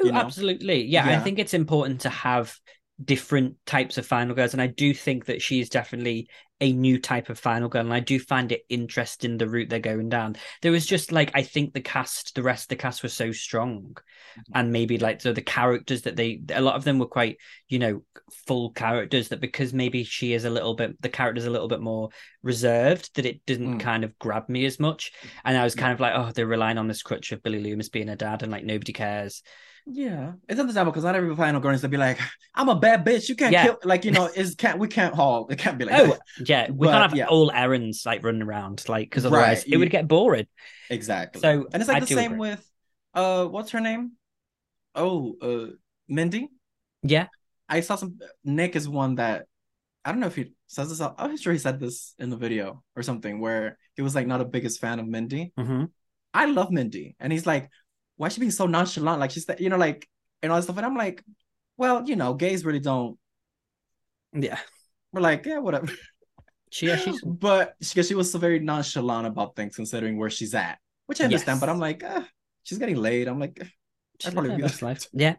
Oh, 0.00 0.04
you 0.06 0.12
know? 0.12 0.20
absolutely. 0.20 0.84
Yeah, 0.86 1.06
I 1.06 1.20
think 1.20 1.38
it's 1.38 1.54
important 1.54 2.00
to 2.02 2.08
have 2.08 2.56
different 3.04 3.56
types 3.66 3.98
of 3.98 4.06
final 4.06 4.34
girls, 4.34 4.52
and 4.52 4.62
I 4.62 4.66
do 4.68 4.94
think 4.94 5.26
that 5.26 5.42
she's 5.42 5.68
definitely 5.68 6.28
a 6.60 6.72
new 6.72 7.00
type 7.00 7.28
of 7.28 7.38
final 7.38 7.68
girl, 7.68 7.80
and 7.82 7.92
I 7.92 8.00
do 8.00 8.20
find 8.20 8.52
it 8.52 8.62
interesting 8.68 9.36
the 9.36 9.48
route 9.48 9.68
they're 9.68 9.80
going 9.80 10.08
down. 10.08 10.36
There 10.62 10.70
was 10.72 10.86
just 10.86 11.10
like 11.10 11.30
I 11.34 11.42
think 11.42 11.74
the 11.74 11.80
cast, 11.80 12.34
the 12.34 12.42
rest 12.42 12.64
of 12.64 12.68
the 12.68 12.76
cast 12.76 13.02
was 13.02 13.12
so 13.12 13.32
strong, 13.32 13.96
Mm-hmm. 14.38 14.52
and 14.58 14.72
maybe 14.72 14.96
like 14.98 15.20
so 15.20 15.34
the 15.34 15.42
characters 15.42 16.02
that 16.02 16.16
they, 16.16 16.40
a 16.54 16.60
lot 16.62 16.76
of 16.76 16.84
them 16.84 16.98
were 16.98 17.06
quite 17.06 17.36
you 17.68 17.78
know 17.78 18.02
full 18.46 18.70
characters 18.70 19.28
that 19.28 19.40
because 19.42 19.74
maybe 19.74 20.04
she 20.04 20.32
is 20.32 20.46
a 20.46 20.50
little 20.50 20.74
bit, 20.74 21.00
the 21.02 21.10
character's 21.10 21.44
a 21.44 21.50
little 21.50 21.68
bit 21.68 21.82
more 21.82 22.08
reserved 22.42 23.14
that 23.16 23.26
it 23.26 23.44
didn't 23.46 23.76
Mm. 23.76 23.80
kind 23.80 24.04
of 24.04 24.18
grab 24.18 24.48
me 24.48 24.64
as 24.64 24.80
much, 24.80 25.12
and 25.44 25.56
I 25.56 25.64
was 25.64 25.74
kind 25.74 25.92
of 25.92 26.00
like, 26.00 26.14
oh, 26.16 26.32
they're 26.32 26.46
relying 26.46 26.78
on 26.78 26.88
this 26.88 27.02
crutch 27.02 27.32
of 27.32 27.42
Billy 27.42 27.60
Loomis 27.60 27.90
being 27.90 28.08
a 28.08 28.16
dad, 28.16 28.42
and 28.42 28.50
like 28.50 28.64
nobody 28.64 28.92
cares. 28.94 29.42
Yeah, 29.86 30.32
it's 30.48 30.60
understandable 30.60 30.92
because 30.92 31.04
not 31.04 31.16
every 31.16 31.34
final 31.34 31.60
girl 31.60 31.72
needs 31.72 31.82
to 31.82 31.88
be 31.88 31.96
like, 31.96 32.18
"I'm 32.54 32.68
a 32.68 32.76
bad 32.78 33.04
bitch." 33.04 33.28
You 33.28 33.34
can't 33.34 33.52
Yeah. 33.52 33.64
kill, 33.64 33.78
like 33.84 34.04
you 34.04 34.12
know, 34.12 34.26
is 34.26 34.54
can't 34.54 34.78
we 34.78 34.86
can't 34.86 35.14
haul. 35.14 35.48
It 35.48 35.58
can't 35.58 35.76
be 35.76 35.84
like 35.84 35.94
Oh, 35.98 36.16
yeah, 36.44 36.70
we 36.70 36.86
But, 36.86 36.92
can't 36.92 37.02
have 37.10 37.16
yeah. 37.18 37.26
all 37.26 37.50
errands 37.50 38.06
like 38.06 38.22
running 38.22 38.42
around, 38.42 38.88
like 38.88 39.10
because 39.10 39.26
otherwise 39.26 39.64
Right, 39.64 39.72
it 39.74 39.76
would 39.78 39.90
get 39.90 40.06
boring. 40.06 40.46
exactly. 40.88 41.40
So, 41.40 41.66
and 41.72 41.82
it's 41.82 41.88
like 41.88 41.96
I 41.96 42.00
the 42.00 42.06
same 42.06 42.32
agree. 42.32 42.50
with, 42.50 42.70
uh, 43.14 43.46
what's 43.46 43.70
her 43.72 43.80
name? 43.80 44.12
Oh, 44.94 45.36
uh, 45.42 45.72
Mindy. 46.08 46.48
Yeah, 47.02 47.26
I 47.68 47.80
saw 47.80 47.96
some. 47.96 48.18
Nick 48.44 48.76
is 48.76 48.88
one 48.88 49.16
that 49.16 49.46
I 50.04 50.12
don't 50.12 50.20
know 50.20 50.26
if 50.28 50.36
he 50.36 50.52
says 50.68 50.90
this. 50.90 51.00
out- 51.00 51.16
I'm 51.18 51.36
sure 51.36 51.52
he 51.52 51.58
said 51.58 51.80
this 51.80 52.14
in 52.18 52.30
the 52.30 52.36
video 52.36 52.82
or 52.94 53.02
something 53.02 53.40
where 53.40 53.78
he 53.96 54.02
was 54.02 54.14
like 54.14 54.26
not 54.28 54.40
a 54.40 54.44
biggest 54.44 54.80
fan 54.80 55.00
of 55.00 55.06
Mindy. 55.08 55.52
hmm 55.56 55.84
I 56.34 56.46
love 56.46 56.70
Mindy, 56.70 57.14
and 57.20 57.30
he's 57.32 57.46
like, 57.46 57.68
"Why 58.22 58.28
is 58.28 58.34
she 58.34 58.40
being 58.40 58.52
so 58.52 58.66
nonchalant? 58.66 59.20
Like 59.20 59.32
she's, 59.32 59.46
you 59.58 59.68
know, 59.68 59.76
like 59.76 60.08
and 60.42 60.52
all 60.52 60.58
that 60.58 60.62
stuff." 60.62 60.76
And 60.76 60.86
I'm 60.86 60.96
like, 60.96 61.22
"Well, 61.76 62.08
you 62.08 62.16
know, 62.16 62.34
gays 62.34 62.64
really 62.64 62.80
don't." 62.80 63.18
yeah. 64.32 64.58
We're 65.12 65.20
like, 65.20 65.44
yeah, 65.44 65.58
whatever. 65.58 65.88
She, 66.70 66.86
yeah, 66.86 66.96
she's 66.96 67.20
but 67.26 67.74
she, 67.82 68.02
she 68.02 68.14
was 68.14 68.32
so 68.32 68.38
very 68.38 68.60
nonchalant 68.60 69.26
about 69.26 69.56
things 69.56 69.76
considering 69.76 70.16
where 70.16 70.30
she's 70.30 70.54
at 70.54 70.78
which 71.12 71.20
I 71.20 71.24
understand. 71.24 71.56
Yes. 71.56 71.60
But 71.60 71.68
I'm 71.68 71.78
like, 71.78 72.02
ah, 72.06 72.26
she's 72.62 72.78
getting 72.78 72.96
laid. 72.96 73.28
I'm 73.28 73.38
like, 73.38 73.60
I'd 74.26 74.32
probably 74.32 74.56
be 74.56 74.62
Best 74.62 74.82
life. 74.82 75.06
Yeah. 75.12 75.34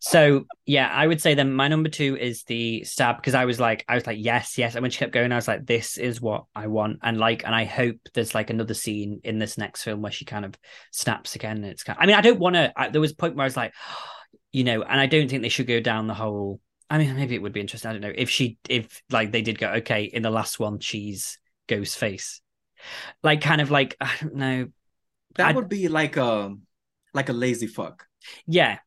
So 0.00 0.46
yeah, 0.66 0.88
I 0.88 1.06
would 1.06 1.20
say 1.20 1.34
then 1.34 1.52
my 1.52 1.68
number 1.68 1.88
two 1.88 2.16
is 2.16 2.44
the 2.44 2.84
stab 2.84 3.16
because 3.16 3.34
I 3.34 3.44
was 3.44 3.60
like, 3.60 3.84
I 3.88 3.94
was 3.94 4.06
like, 4.06 4.18
yes, 4.20 4.56
yes. 4.58 4.74
And 4.74 4.82
when 4.82 4.90
she 4.90 4.98
kept 4.98 5.12
going, 5.12 5.32
I 5.32 5.36
was 5.36 5.48
like, 5.48 5.66
this 5.66 5.98
is 5.98 6.20
what 6.20 6.44
I 6.54 6.66
want. 6.68 7.00
And 7.02 7.18
like, 7.18 7.44
and 7.44 7.54
I 7.54 7.64
hope 7.64 7.96
there's 8.14 8.34
like 8.34 8.50
another 8.50 8.74
scene 8.74 9.20
in 9.24 9.38
this 9.38 9.58
next 9.58 9.82
film 9.82 10.02
where 10.02 10.12
she 10.12 10.24
kind 10.24 10.44
of 10.44 10.54
snaps 10.90 11.34
again. 11.34 11.56
And 11.58 11.66
it's 11.66 11.82
kind 11.82 11.98
I 12.00 12.06
mean, 12.06 12.16
I 12.16 12.20
don't 12.20 12.38
want 12.40 12.54
to, 12.56 12.72
there 12.92 13.00
was 13.00 13.12
a 13.12 13.16
point 13.16 13.36
where 13.36 13.44
I 13.44 13.46
was 13.46 13.56
like, 13.56 13.74
you 14.52 14.64
know, 14.64 14.82
and 14.82 15.00
I 15.00 15.06
don't 15.06 15.28
think 15.28 15.42
they 15.42 15.48
should 15.48 15.66
go 15.66 15.80
down 15.80 16.06
the 16.06 16.14
whole, 16.14 16.60
I 16.88 16.98
mean, 16.98 17.14
maybe 17.14 17.34
it 17.36 17.42
would 17.42 17.52
be 17.52 17.60
interesting. 17.60 17.88
I 17.88 17.92
don't 17.92 18.02
know 18.02 18.12
if 18.14 18.30
she, 18.30 18.58
if 18.68 19.00
like 19.10 19.30
they 19.30 19.42
did 19.42 19.58
go, 19.58 19.68
okay, 19.74 20.04
in 20.04 20.22
the 20.22 20.30
last 20.30 20.58
one, 20.58 20.80
she's 20.80 21.38
ghost 21.68 21.96
face. 21.98 22.40
Like 23.22 23.42
kind 23.42 23.60
of 23.60 23.70
like, 23.70 23.96
I 24.00 24.10
don't 24.20 24.34
know. 24.34 24.68
that 25.36 25.48
I'd- 25.48 25.56
would 25.56 25.68
be 25.68 25.86
like 25.88 26.16
a 26.16 26.54
like 27.12 27.28
a 27.28 27.32
lazy 27.32 27.66
fuck. 27.66 28.06
Yeah. 28.46 28.78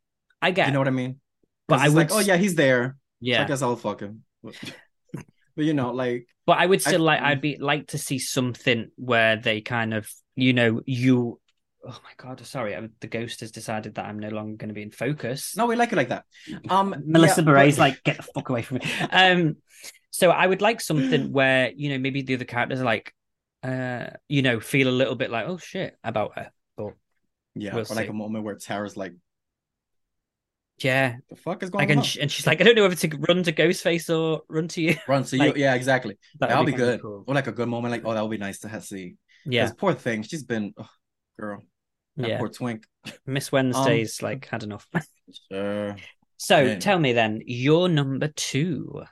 I 0.41 0.51
get 0.51 0.67
You 0.67 0.73
know 0.73 0.79
what 0.79 0.87
I 0.87 0.91
mean? 0.91 1.19
But 1.67 1.79
I 1.79 1.87
would 1.89 1.95
like, 1.95 2.11
oh 2.11 2.19
yeah, 2.19 2.37
he's 2.37 2.55
there. 2.55 2.97
yeah. 3.21 3.37
So 3.37 3.43
I 3.43 3.47
guess 3.47 3.61
I'll 3.61 3.75
fuck 3.75 4.01
him. 4.01 4.23
But, 5.55 5.65
you 5.65 5.73
know, 5.73 5.91
like 5.91 6.27
But 6.45 6.57
I 6.57 6.65
would 6.65 6.81
still 6.81 7.07
I- 7.09 7.13
like 7.15 7.21
I'd 7.21 7.41
be 7.41 7.57
like 7.57 7.87
to 7.87 7.97
see 7.97 8.19
something 8.19 8.89
where 8.95 9.37
they 9.37 9.61
kind 9.61 9.93
of 9.93 10.09
you 10.35 10.51
know 10.53 10.81
you 10.85 11.39
oh 11.85 11.99
my 12.03 12.11
god 12.17 12.43
sorry 12.45 12.75
I, 12.75 12.87
the 13.01 13.07
ghost 13.07 13.41
has 13.41 13.51
decided 13.51 13.95
that 13.95 14.05
I'm 14.05 14.17
no 14.17 14.29
longer 14.29 14.55
going 14.57 14.69
to 14.69 14.73
be 14.73 14.81
in 14.81 14.91
focus. 14.91 15.55
no, 15.55 15.65
we 15.67 15.75
like 15.75 15.91
it 15.93 15.95
like 15.95 16.09
that. 16.09 16.25
Um, 16.69 16.95
Melissa 17.05 17.41
yeah, 17.41 17.45
Barrera's 17.45 17.75
but- 17.75 17.81
like 17.81 18.03
get 18.03 18.17
the 18.17 18.23
fuck 18.23 18.49
away 18.49 18.61
from 18.63 18.77
me. 18.79 18.85
Um, 19.11 19.57
so 20.09 20.29
I 20.31 20.45
would 20.47 20.61
like 20.61 20.81
something 20.81 21.31
where 21.37 21.71
you 21.75 21.89
know 21.89 21.97
maybe 21.99 22.21
the 22.23 22.35
other 22.35 22.45
characters 22.45 22.81
are 22.81 22.85
like 22.85 23.13
uh 23.63 24.07
you 24.27 24.41
know 24.41 24.59
feel 24.59 24.89
a 24.89 24.91
little 24.91 25.15
bit 25.15 25.29
like 25.31 25.47
oh 25.47 25.57
shit 25.57 25.95
about 26.03 26.37
her. 26.37 26.51
Yeah, 27.55 27.75
we'll 27.75 27.85
or 27.89 27.95
like 27.95 28.09
a 28.09 28.13
moment 28.13 28.43
where 28.45 28.55
Tara's 28.55 28.97
like, 28.97 29.13
yeah, 30.79 31.17
the 31.29 31.35
fuck 31.35 31.61
is 31.63 31.69
going 31.69 31.87
like 31.87 31.89
on? 31.91 31.97
and, 31.99 32.05
she, 32.05 32.19
and 32.19 32.31
she's 32.31 32.47
like 32.47 32.59
I 32.59 32.63
don't 32.63 32.75
know 32.75 32.83
whether 32.83 32.95
to 32.95 33.17
run 33.17 33.43
to 33.43 33.51
Ghostface 33.53 34.13
or 34.13 34.41
run 34.49 34.67
to 34.69 34.81
you. 34.81 34.95
Run 35.07 35.23
to 35.25 35.37
like, 35.37 35.55
you, 35.55 35.61
yeah, 35.63 35.75
exactly. 35.75 36.17
That 36.39 36.49
That'll 36.49 36.65
would 36.65 36.71
be, 36.71 36.77
good. 36.77 37.01
cool. 37.01 37.23
Or 37.27 37.35
like 37.35 37.47
a 37.47 37.51
good 37.51 37.69
moment, 37.69 37.91
like, 37.91 38.03
oh, 38.05 38.13
that 38.13 38.21
would 38.21 38.31
be 38.31 38.37
nice 38.37 38.59
to 38.59 38.67
have 38.69 38.83
see. 38.83 39.15
Yeah, 39.45 39.65
Because 39.65 39.75
poor 39.77 39.93
thing, 39.93 40.23
she's 40.23 40.43
been, 40.43 40.73
oh, 40.77 40.89
girl, 41.39 41.63
that 42.17 42.27
yeah. 42.29 42.37
poor 42.39 42.49
twink. 42.49 42.85
Miss 43.25 43.51
Wednesday's 43.51 44.21
like 44.21 44.47
had 44.47 44.63
enough. 44.63 44.87
Sure. 45.51 45.95
So 46.37 46.57
Anyway. 46.57 46.79
tell 46.79 46.99
me 46.99 47.13
then, 47.13 47.41
your 47.45 47.87
number 47.87 48.27
two. 48.27 49.03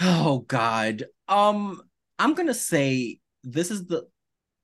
Oh 0.00 0.40
God. 0.40 1.04
Um, 1.28 1.82
I'm 2.18 2.34
gonna 2.34 2.54
say 2.54 3.18
this 3.42 3.70
is 3.70 3.86
the. 3.86 4.06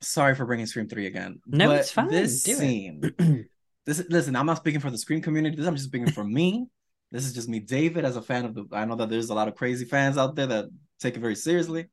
Sorry 0.03 0.35
for 0.35 0.45
bringing 0.45 0.67
Scream 0.67 0.89
Three 0.89 1.07
again. 1.07 1.41
No, 1.47 1.69
but 1.69 1.81
it's 1.81 1.91
fine. 1.91 2.09
This 2.09 2.43
Do 2.43 2.55
scene. 2.55 3.01
this 3.87 3.99
is 3.99 4.07
listen. 4.11 4.37
I'm 4.37 4.47
not 4.47 4.59
speaking 4.59 4.81
for 4.81 4.91
the 4.91 4.99
Scream 4.99 5.21
community. 5.21 5.57
This 5.57 5.67
I'm 5.67 5.75
just 5.75 5.89
speaking 5.89 6.11
for 6.11 6.25
me. 6.25 6.67
This 7.11 7.27
is 7.27 7.35
just 7.35 7.49
me, 7.49 7.61
David, 7.61 8.05
as 8.05 8.17
a 8.17 8.23
fan 8.23 8.45
of 8.45 8.55
the. 8.55 8.67
I 8.73 8.85
know 8.85 8.97
that 8.97 9.11
there's 9.11 9.31
a 9.31 9.35
lot 9.35 9.49
of 9.49 9.55
crazy 9.55 9.85
fans 9.85 10.19
out 10.19 10.35
there 10.35 10.47
that 10.47 10.67
take 11.01 11.17
it 11.17 11.21
very 11.21 11.37
seriously. 11.37 11.89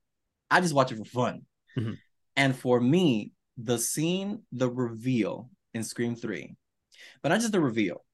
I 0.50 0.62
just 0.62 0.74
watch 0.74 0.92
it 0.92 0.98
for 0.98 1.06
fun. 1.06 1.42
Mhm. 1.78 1.98
And 2.36 2.56
for 2.56 2.80
me, 2.80 3.34
the 3.58 3.78
scene, 3.78 4.44
the 4.52 4.70
reveal 4.70 5.50
in 5.74 5.84
Scream 5.84 6.16
Three, 6.16 6.56
but 7.22 7.30
not 7.30 7.42
just 7.42 7.52
the 7.52 7.60
reveal, 7.60 8.06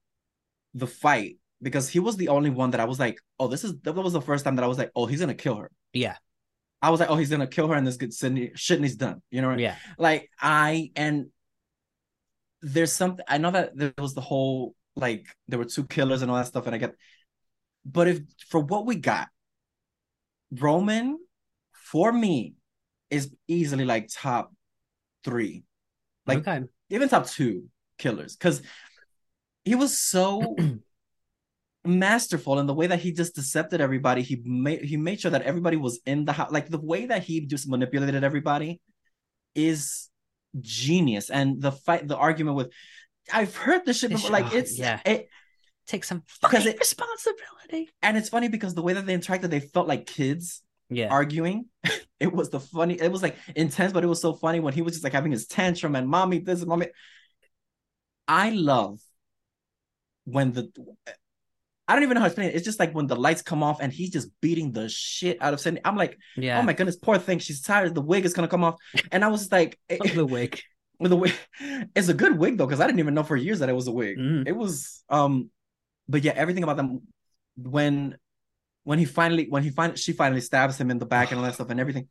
the 0.74 0.86
fight, 0.86 1.38
because 1.62 1.88
he 1.88 2.00
was 2.00 2.16
the 2.16 2.28
only 2.28 2.50
one 2.50 2.72
that 2.72 2.80
I 2.80 2.84
was 2.84 2.98
like, 2.98 3.18
oh, 3.38 3.48
this 3.48 3.64
is 3.64 3.74
that 3.82 3.92
was 3.92 4.12
the 4.12 4.20
first 4.20 4.44
time 4.44 4.56
that 4.56 4.64
I 4.64 4.68
was 4.68 4.78
like, 4.78 4.90
oh, 4.94 5.06
he's 5.06 5.20
gonna 5.20 5.34
kill 5.34 5.56
her. 5.56 5.70
Yeah. 5.92 6.16
I 6.86 6.90
was 6.90 7.00
like, 7.00 7.10
oh, 7.10 7.16
he's 7.16 7.30
gonna 7.30 7.48
kill 7.48 7.66
her 7.66 7.74
and 7.74 7.84
this 7.84 7.96
good 7.96 8.14
Sidney 8.14 8.52
shit 8.54 8.76
and 8.76 8.84
he's 8.84 8.94
done. 8.94 9.20
You 9.30 9.42
know, 9.42 9.56
Yeah. 9.56 9.74
like 9.98 10.30
I 10.40 10.92
and 10.94 11.26
there's 12.62 12.92
something 12.92 13.24
I 13.26 13.38
know 13.38 13.50
that 13.50 13.76
there 13.76 13.92
was 13.98 14.14
the 14.14 14.20
whole 14.20 14.76
like 14.94 15.26
there 15.48 15.58
were 15.58 15.64
two 15.64 15.84
killers 15.84 16.22
and 16.22 16.30
all 16.30 16.36
that 16.36 16.46
stuff, 16.46 16.66
and 16.66 16.76
I 16.76 16.78
get 16.78 16.94
but 17.84 18.06
if 18.06 18.20
for 18.50 18.60
what 18.60 18.86
we 18.86 18.94
got, 18.94 19.26
Roman 20.52 21.18
for 21.72 22.12
me 22.12 22.54
is 23.10 23.34
easily 23.48 23.84
like 23.84 24.08
top 24.12 24.54
three, 25.24 25.64
like 26.24 26.46
okay. 26.46 26.66
even 26.90 27.08
top 27.08 27.26
two 27.26 27.64
killers 27.98 28.36
because 28.36 28.62
he 29.64 29.74
was 29.74 29.98
so 29.98 30.54
masterful 31.86 32.58
in 32.58 32.66
the 32.66 32.74
way 32.74 32.86
that 32.88 33.00
he 33.00 33.12
just 33.12 33.34
decepted 33.34 33.80
everybody. 33.80 34.22
He 34.22 34.40
made 34.44 34.82
he 34.82 34.96
made 34.96 35.20
sure 35.20 35.30
that 35.30 35.42
everybody 35.42 35.76
was 35.76 36.00
in 36.06 36.24
the 36.24 36.32
house. 36.32 36.50
Like 36.52 36.68
the 36.68 36.80
way 36.80 37.06
that 37.06 37.22
he 37.24 37.46
just 37.46 37.68
manipulated 37.68 38.22
everybody 38.24 38.80
is 39.54 40.08
genius. 40.60 41.30
And 41.30 41.60
the 41.60 41.72
fight, 41.72 42.06
the 42.08 42.16
argument 42.16 42.56
with 42.56 42.72
I've 43.32 43.56
heard 43.56 43.84
this 43.84 43.98
shit 43.98 44.10
before. 44.10 44.30
Like 44.30 44.52
oh, 44.52 44.56
it's 44.56 44.78
yeah. 44.78 45.00
it, 45.04 45.28
Take 45.86 46.04
some 46.04 46.22
fucking 46.26 46.66
it- 46.66 46.78
responsibility. 46.80 47.90
and 48.02 48.16
it's 48.16 48.28
funny 48.28 48.48
because 48.48 48.74
the 48.74 48.82
way 48.82 48.92
that 48.94 49.06
they 49.06 49.16
interacted, 49.16 49.50
they 49.50 49.60
felt 49.60 49.86
like 49.86 50.04
kids 50.06 50.62
Yeah. 50.90 51.08
arguing. 51.10 51.66
it 52.20 52.32
was 52.32 52.50
the 52.50 52.58
funny, 52.60 52.94
it 53.00 53.12
was 53.12 53.22
like 53.22 53.36
intense, 53.54 53.92
but 53.92 54.02
it 54.02 54.08
was 54.08 54.20
so 54.20 54.34
funny 54.34 54.58
when 54.58 54.74
he 54.74 54.82
was 54.82 54.94
just 54.94 55.04
like 55.04 55.12
having 55.12 55.30
his 55.32 55.46
tantrum 55.46 55.94
and 55.94 56.08
mommy 56.08 56.38
this 56.40 56.60
and 56.60 56.68
mommy. 56.68 56.88
I 58.26 58.50
love 58.50 58.98
when 60.24 60.52
the 60.52 60.72
I 61.88 61.94
don't 61.94 62.02
even 62.02 62.14
know 62.14 62.20
how 62.20 62.26
to 62.26 62.32
explain 62.32 62.50
it. 62.50 62.56
It's 62.56 62.64
just 62.64 62.80
like 62.80 62.92
when 62.94 63.06
the 63.06 63.16
lights 63.16 63.42
come 63.42 63.62
off 63.62 63.78
and 63.80 63.92
he's 63.92 64.10
just 64.10 64.28
beating 64.40 64.72
the 64.72 64.88
shit 64.88 65.38
out 65.40 65.54
of 65.54 65.60
Sidney. 65.60 65.80
I'm 65.84 65.96
like, 65.96 66.18
yeah. 66.36 66.58
oh 66.58 66.62
my 66.62 66.72
goodness, 66.72 66.96
poor 66.96 67.18
thing. 67.18 67.38
She's 67.38 67.60
tired. 67.60 67.94
The 67.94 68.00
wig 68.00 68.24
is 68.24 68.32
gonna 68.32 68.48
come 68.48 68.64
off. 68.64 68.76
And 69.12 69.24
I 69.24 69.28
was 69.28 69.42
just 69.42 69.52
like, 69.52 69.78
the 69.88 70.26
wig. 70.26 70.60
with 70.98 71.10
the 71.10 71.16
wig. 71.16 71.34
It's 71.94 72.08
a 72.08 72.14
good 72.14 72.38
wig 72.38 72.58
though, 72.58 72.66
because 72.66 72.80
I 72.80 72.86
didn't 72.86 73.00
even 73.00 73.14
know 73.14 73.22
for 73.22 73.36
years 73.36 73.60
that 73.60 73.68
it 73.68 73.74
was 73.74 73.86
a 73.86 73.92
wig. 73.92 74.18
Mm. 74.18 74.48
It 74.48 74.56
was 74.56 75.04
um, 75.08 75.50
but 76.08 76.22
yeah, 76.24 76.32
everything 76.34 76.62
about 76.62 76.76
them 76.76 77.02
when 77.56 78.16
when 78.84 78.98
he 78.98 79.04
finally 79.04 79.46
when 79.48 79.62
he 79.62 79.70
finally 79.70 79.96
she 79.96 80.12
finally 80.12 80.40
stabs 80.40 80.78
him 80.78 80.90
in 80.90 80.98
the 80.98 81.06
back 81.06 81.30
and 81.30 81.38
all 81.38 81.44
that 81.44 81.54
stuff 81.54 81.70
and 81.70 81.80
everything. 81.80 82.08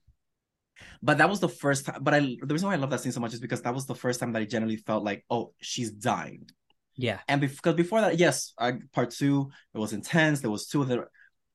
But 1.01 1.19
that 1.19 1.29
was 1.29 1.39
the 1.39 1.49
first 1.49 1.85
time. 1.85 1.99
But 2.01 2.13
I 2.13 2.19
the 2.19 2.53
reason 2.53 2.67
why 2.67 2.73
I 2.73 2.77
love 2.77 2.89
that 2.89 2.99
scene 2.99 3.11
so 3.11 3.21
much 3.21 3.33
is 3.33 3.39
because 3.39 3.61
that 3.61 3.73
was 3.73 3.85
the 3.85 3.95
first 3.95 4.19
time 4.19 4.33
that 4.33 4.41
I 4.41 4.45
generally 4.45 4.77
felt 4.77 5.03
like, 5.03 5.25
oh, 5.29 5.53
she's 5.61 5.91
dying. 5.91 6.49
Yeah. 6.97 7.19
And 7.27 7.41
because 7.41 7.75
before 7.75 8.01
that, 8.01 8.19
yes, 8.19 8.53
I, 8.57 8.73
part 8.93 9.11
two, 9.11 9.51
it 9.73 9.77
was 9.77 9.93
intense. 9.93 10.41
There 10.41 10.51
was 10.51 10.67
two 10.67 10.81
of 10.81 10.87
the, 10.87 11.05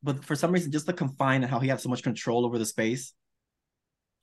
but 0.03 0.25
for 0.25 0.37
some 0.37 0.53
reason, 0.53 0.73
just 0.73 0.87
the 0.87 0.93
confine 0.93 1.43
and 1.43 1.51
how 1.51 1.59
he 1.59 1.69
had 1.69 1.81
so 1.81 1.89
much 1.89 2.03
control 2.03 2.45
over 2.45 2.59
the 2.59 2.67
space, 2.67 3.13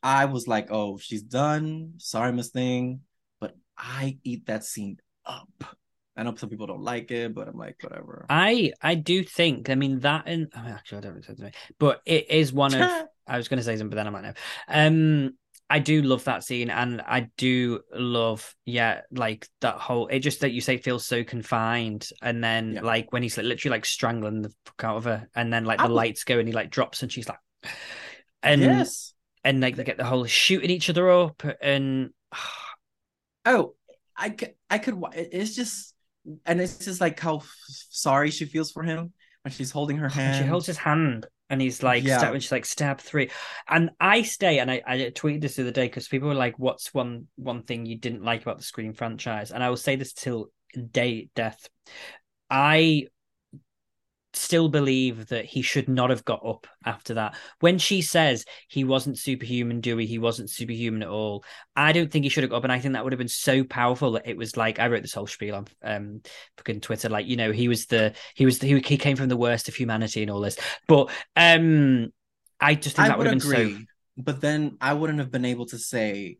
I 0.03 0.26
was 0.26 0.47
like, 0.47 0.68
oh, 0.72 0.97
she's 0.97 1.24
done. 1.24 1.93
Sorry, 1.97 2.32
Miss 2.32 2.49
Thing, 2.49 3.01
but 3.39 3.55
I 3.78 4.18
eat 4.24 4.45
that 4.47 4.63
scene 4.63 4.97
up. 5.26 5.49
I 6.15 6.24
know 6.24 6.34
some 6.36 6.49
people 6.49 6.65
don't 6.65 6.82
like 6.82 7.11
it, 7.11 7.36
but 7.36 7.47
I'm 7.47 7.57
like, 7.57 7.76
whatever. 7.82 8.26
I 8.30 8.74
I 8.82 8.95
do 8.95 9.24
think. 9.24 9.70
I 9.70 9.76
mean 9.76 9.99
that 9.99 10.24
and 10.26 10.51
oh, 10.55 10.68
actually 10.68 10.97
I 10.97 11.01
don't 11.01 11.24
so, 11.24 11.36
but 11.78 12.01
it 12.05 12.32
is 12.32 12.51
one 12.51 12.74
of. 12.74 13.07
I 13.28 13.36
was 13.38 13.49
going 13.49 13.57
to 13.57 13.63
say 13.63 13.74
something, 13.74 13.89
but 13.89 13.97
then 13.97 14.07
I 14.07 14.09
might 14.09 14.24
know. 14.24 14.34
Um, 14.70 15.38
I 15.70 15.80
do 15.80 16.01
love 16.01 16.24
that 16.26 16.43
scene, 16.45 16.70
and 16.70 17.01
I 17.01 17.28
do 17.38 17.82
love, 17.91 18.55
yeah, 18.65 19.01
like 19.11 19.47
that 19.61 19.76
whole. 19.76 20.07
It 20.07 20.20
just 20.20 20.39
that 20.41 20.51
you 20.51 20.61
say 20.61 20.78
feels 20.78 21.05
so 21.05 21.24
confined, 21.26 22.07
and 22.22 22.41
then 22.43 22.74
Yeah. 22.76 22.82
like 22.82 23.11
when 23.11 23.22
he's 23.22 23.38
like, 23.38 23.45
literally 23.45 23.76
like 23.76 23.86
strangling 23.86 24.41
the 24.43 24.53
fuck 24.65 24.84
out 24.84 24.97
of 24.97 25.03
her, 25.05 25.28
and 25.36 25.51
then 25.51 25.65
like 25.65 25.80
the 25.80 25.86
was- 25.88 25.91
lights 25.91 26.24
go, 26.24 26.39
and 26.39 26.47
he 26.47 26.53
like 26.53 26.70
drops, 26.70 27.03
and 27.03 27.11
she's 27.11 27.28
like, 27.28 27.39
and 28.43 28.61
yes. 28.61 29.13
and 29.43 29.59
like 29.59 29.76
they 29.76 29.84
get 29.84 29.97
the 29.97 30.05
whole 30.05 30.26
shooting 30.26 30.70
each 30.70 30.89
other 30.89 31.09
up, 31.09 31.43
and 31.61 32.11
Oh, 33.45 33.76
I 34.15 34.30
could, 34.32 34.53
I 34.70 34.78
could. 34.78 35.01
It's 35.13 35.55
just, 35.55 35.93
and 36.45 36.59
it's 36.59 36.78
just 36.78 36.99
like 37.01 37.20
how 37.20 37.41
sorry 37.68 38.32
she 38.32 38.45
feels 38.45 38.72
for 38.72 38.84
him 38.84 39.13
when 39.43 39.51
she's 39.51 39.72
holding 39.72 39.97
her 39.97 40.09
hand. 40.09 40.43
she 40.43 40.49
holds 40.49 40.65
his 40.65 40.78
hand 40.78 41.28
and 41.50 41.62
he's 41.62 41.82
like 41.84 42.04
Yeah. 42.06 42.18
stab, 42.18 42.34
and 42.34 42.43
she's 42.43 42.52
like 42.52 42.66
stab 42.66 43.00
three. 43.00 43.30
And 43.68 43.91
i 44.00 44.22
stay 44.22 44.60
and 44.60 44.70
i, 44.70 44.82
I 44.86 44.98
tweeted 45.16 45.41
this 45.41 45.56
the 45.56 45.64
other 45.64 45.72
day 45.72 45.86
because 45.88 46.08
people 46.08 46.28
were 46.28 46.36
like 46.36 46.58
what's 46.60 46.93
one 46.93 47.28
one 47.36 47.64
thing 47.64 47.86
you 47.86 47.98
didn't 47.98 48.24
like 48.24 48.41
about 48.41 48.58
the 48.58 48.64
scream 48.64 48.93
franchise? 48.93 49.52
And 49.52 49.64
i 49.64 49.70
will 49.70 49.78
say 49.78 49.95
this 49.95 50.14
till 50.14 50.52
day 50.91 51.30
death. 51.36 51.68
I 52.50 53.08
still 54.38 54.70
believe 54.70 55.28
that 55.28 55.46
he 55.46 55.62
should 55.62 55.90
not 55.90 56.10
have 56.10 56.24
got 56.26 56.46
up 56.46 56.68
after 56.86 57.16
that 57.16 57.36
when 57.60 57.78
she 57.78 58.02
says 58.02 58.46
he 58.68 58.84
wasn't 58.84 59.18
superhuman 59.18 59.82
dewey 59.82 60.06
he 60.06 60.20
wasn't 60.20 60.50
superhuman 60.50 61.04
at 61.04 61.10
all 61.10 61.44
i 61.76 61.92
don't 61.92 62.12
think 62.12 62.24
he 62.24 62.30
should 62.30 62.44
have 62.44 62.52
got 62.52 62.58
up 62.58 62.64
and 62.64 62.74
i 62.74 62.80
think 62.80 62.94
that 62.94 63.04
would 63.04 63.14
have 63.14 63.20
been 63.20 63.28
so 63.28 63.64
powerful 63.64 64.12
that 64.14 64.28
it 64.28 64.38
was 64.38 64.56
like 64.56 64.80
i 64.80 64.88
wrote 64.88 65.02
this 65.02 65.14
whole 65.14 65.28
spiel 65.28 65.56
on 65.56 65.68
um 65.84 66.22
fucking 66.58 66.82
twitter 66.82 67.10
like 67.10 67.26
you 67.28 67.36
know 67.36 67.52
he 67.52 67.68
was 67.68 67.88
the 67.88 68.14
he 68.36 68.46
was 68.46 68.60
the, 68.60 68.68
he, 68.68 68.80
he 68.80 68.98
came 68.98 69.16
from 69.16 69.30
the 69.30 69.38
worst 69.38 69.68
of 69.68 69.76
humanity 69.76 70.22
and 70.22 70.32
all 70.32 70.42
this 70.42 70.58
but 70.88 71.10
um 71.36 72.08
i 72.60 72.76
just 72.76 72.96
think 72.96 73.06
I 73.06 73.10
that 73.10 73.18
would 73.18 73.28
would 73.28 73.42
have 73.42 73.52
been 73.52 73.76
so 73.76 73.84
but 74.18 74.42
then 74.42 74.78
I 74.82 74.94
wouldn't 74.94 75.20
have 75.20 75.32
been 75.32 75.46
able 75.46 75.68
to 75.68 75.78
say, 75.78 76.40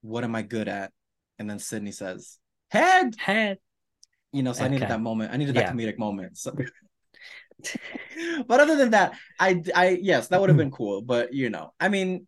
"What 0.00 0.24
am 0.24 0.34
I 0.34 0.42
good 0.42 0.66
at?" 0.66 0.92
And 1.38 1.48
then 1.48 1.58
Sidney 1.58 1.92
says, 1.92 2.38
"Head." 2.70 3.14
head 3.18 3.58
You 4.32 4.42
know, 4.42 4.54
so 4.54 4.64
I 4.64 4.68
needed 4.68 4.88
that 4.88 5.00
moment. 5.00 5.32
I 5.32 5.36
needed 5.36 5.54
Yeah. 5.54 5.62
that 5.62 5.74
comedic 5.74 5.98
moment. 5.98 6.38
So, 6.38 6.56
but 8.46 8.60
other 8.60 8.76
than 8.76 8.90
that, 8.90 9.14
I, 9.38 9.62
I 9.74 9.88
yes, 10.00 10.28
that 10.28 10.40
would 10.40 10.48
have 10.50 10.58
been 10.58 10.70
cool. 10.80 11.02
But 11.02 11.32
you 11.32 11.50
know, 11.50 11.72
I 11.80 11.88
mean, 11.88 12.26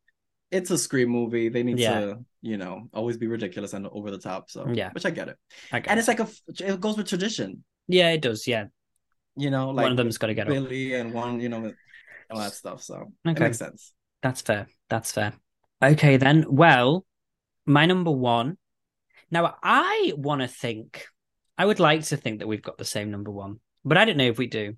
it's 0.50 0.70
a 0.70 0.78
scream 0.78 1.08
movie. 1.08 1.48
They 1.48 1.62
need 1.62 1.78
Yeah. 1.78 2.00
to, 2.00 2.24
you 2.42 2.56
know, 2.56 2.88
always 2.92 3.16
be 3.16 3.26
ridiculous 3.26 3.72
and 3.72 3.86
over 3.86 4.10
the 4.10 4.18
top. 4.18 4.50
So 4.50 4.70
Yeah. 4.72 4.90
which 4.92 5.06
I 5.06 5.10
get 5.10 5.28
it. 5.28 5.36
I 5.72 5.80
guess. 5.80 5.90
And 5.90 5.98
it's 5.98 6.08
like 6.08 6.20
a, 6.20 6.28
it 6.60 6.80
goes 6.80 6.96
with 6.96 7.08
tradition. 7.08 7.64
yeah, 7.88 8.10
it 8.10 8.20
does. 8.22 8.46
Yeah, 8.46 8.66
You 9.36 9.50
know, 9.50 9.70
like 9.70 9.84
one 9.84 9.90
of 9.92 9.96
them's 9.96 10.18
got 10.18 10.28
to 10.28 10.34
get 10.34 10.46
up. 10.46 10.52
Billy 10.52 10.94
and 10.94 11.12
one, 11.12 11.40
you 11.40 11.48
know, 11.48 11.72
all 12.30 12.38
that 12.38 12.54
stuff. 12.54 12.82
So 12.82 13.12
it 13.24 13.30
Okay. 13.30 13.44
makes 13.44 13.58
sense. 13.58 13.92
That's 14.22 14.40
fair. 14.42 14.66
That's 14.88 15.12
fair. 15.12 15.32
Okay, 15.82 16.16
then. 16.16 16.46
Well, 16.48 17.04
my 17.66 17.86
number 17.86 18.10
one. 18.10 18.56
Now, 19.30 19.56
I 19.62 20.12
want 20.16 20.42
to 20.42 20.48
think, 20.48 21.06
I 21.58 21.66
would 21.66 21.80
like 21.80 22.04
to 22.04 22.16
think 22.16 22.38
that 22.38 22.46
we've 22.46 22.62
got 22.62 22.78
the 22.78 22.84
same 22.84 23.10
number 23.10 23.30
one, 23.30 23.58
but 23.84 23.98
I 23.98 24.04
don't 24.04 24.16
know 24.16 24.24
if 24.24 24.38
we 24.38 24.46
do. 24.46 24.76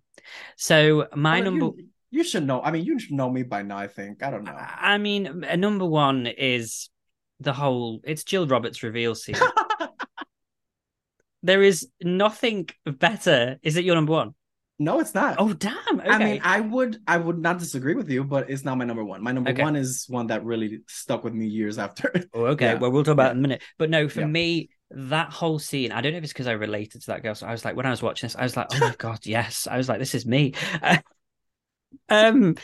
So, 0.56 1.08
my 1.14 1.40
number, 1.40 1.66
You, 1.66 1.88
you 2.10 2.24
should 2.24 2.46
know. 2.46 2.60
I 2.62 2.70
mean, 2.70 2.84
you 2.84 2.98
should 2.98 3.12
know 3.12 3.30
me 3.30 3.42
by 3.42 3.62
now. 3.62 3.78
I 3.78 3.88
think. 3.88 4.22
I 4.22 4.30
don't 4.30 4.44
know. 4.44 4.56
I 4.56 4.98
mean, 4.98 5.44
uh, 5.44 5.56
number 5.56 5.86
one 5.86 6.26
is 6.26 6.90
the 7.40 7.52
whole, 7.52 8.00
it's 8.04 8.24
Jill 8.24 8.46
Roberts 8.46 8.82
reveal 8.82 9.14
scene. 9.14 9.36
there 11.42 11.62
is 11.62 11.88
nothing 12.02 12.68
better. 12.84 13.58
Is 13.62 13.76
it 13.76 13.84
your 13.84 13.94
number 13.94 14.12
one? 14.12 14.34
no, 14.78 15.00
it's 15.00 15.14
not. 15.14 15.36
Oh, 15.38 15.54
damn. 15.54 16.00
Okay. 16.00 16.10
I 16.10 16.18
mean, 16.18 16.40
I 16.44 16.60
would, 16.60 16.98
I 17.06 17.16
would 17.16 17.38
not 17.38 17.58
disagree 17.58 17.94
with 17.94 18.10
you, 18.10 18.24
but 18.24 18.50
it's 18.50 18.62
not 18.62 18.76
my 18.76 18.84
number 18.84 19.02
one. 19.02 19.22
My 19.22 19.32
number 19.32 19.48
Okay. 19.48 19.62
one 19.62 19.74
is 19.74 20.04
one 20.06 20.26
that 20.26 20.44
really 20.44 20.80
stuck 20.86 21.24
with 21.24 21.32
me 21.32 21.46
years 21.46 21.78
after. 21.78 22.12
Oh, 22.34 22.44
okay. 22.46 22.66
Yeah. 22.72 22.74
Well, 22.74 22.92
we'll 22.92 23.02
talk 23.02 23.12
about 23.12 23.24
Yeah. 23.24 23.28
it 23.28 23.32
in 23.32 23.38
a 23.38 23.48
minute. 23.48 23.62
But 23.78 23.88
no, 23.88 24.06
for 24.10 24.20
Yeah. 24.20 24.26
me, 24.26 24.68
that 24.90 25.30
whole 25.32 25.58
scene, 25.58 25.92
I 25.92 26.00
don't 26.00 26.12
know 26.12 26.18
if 26.18 26.24
it's 26.24 26.32
because 26.32 26.46
I 26.46 26.52
related 26.52 27.02
to 27.02 27.06
that 27.08 27.22
girl. 27.22 27.34
So 27.34 27.46
I 27.46 27.52
was 27.52 27.64
like, 27.64 27.76
when 27.76 27.86
I 27.86 27.90
was 27.90 28.02
watching 28.02 28.26
this, 28.26 28.36
I 28.36 28.42
was 28.42 28.56
like, 28.56 28.68
oh 28.72 28.78
my 28.80 28.94
God, 28.98 29.26
yes. 29.26 29.66
I 29.70 29.76
was 29.76 29.88
like, 29.88 29.98
this 29.98 30.14
is 30.14 30.26
me. 30.26 30.54
um, 32.08 32.54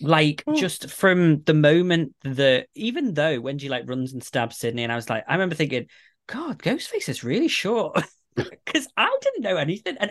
like 0.00 0.44
Oh. 0.46 0.54
just 0.54 0.90
from 0.90 1.42
the 1.44 1.54
moment 1.54 2.14
that, 2.24 2.66
even 2.74 3.14
though 3.14 3.40
when 3.40 3.58
she 3.58 3.68
like 3.68 3.88
runs 3.88 4.12
and 4.12 4.22
stabs 4.22 4.58
Sidney, 4.58 4.82
and 4.82 4.92
I 4.92 4.96
was 4.96 5.08
like, 5.08 5.24
I 5.28 5.34
remember 5.34 5.54
thinking, 5.54 5.86
God, 6.26 6.58
Ghostface 6.58 7.08
is 7.08 7.24
really 7.24 7.48
short. 7.48 8.02
Because 8.64 8.88
I 8.96 9.16
didn't 9.20 9.42
know 9.42 9.56
anything, 9.56 9.96
and 10.00 10.10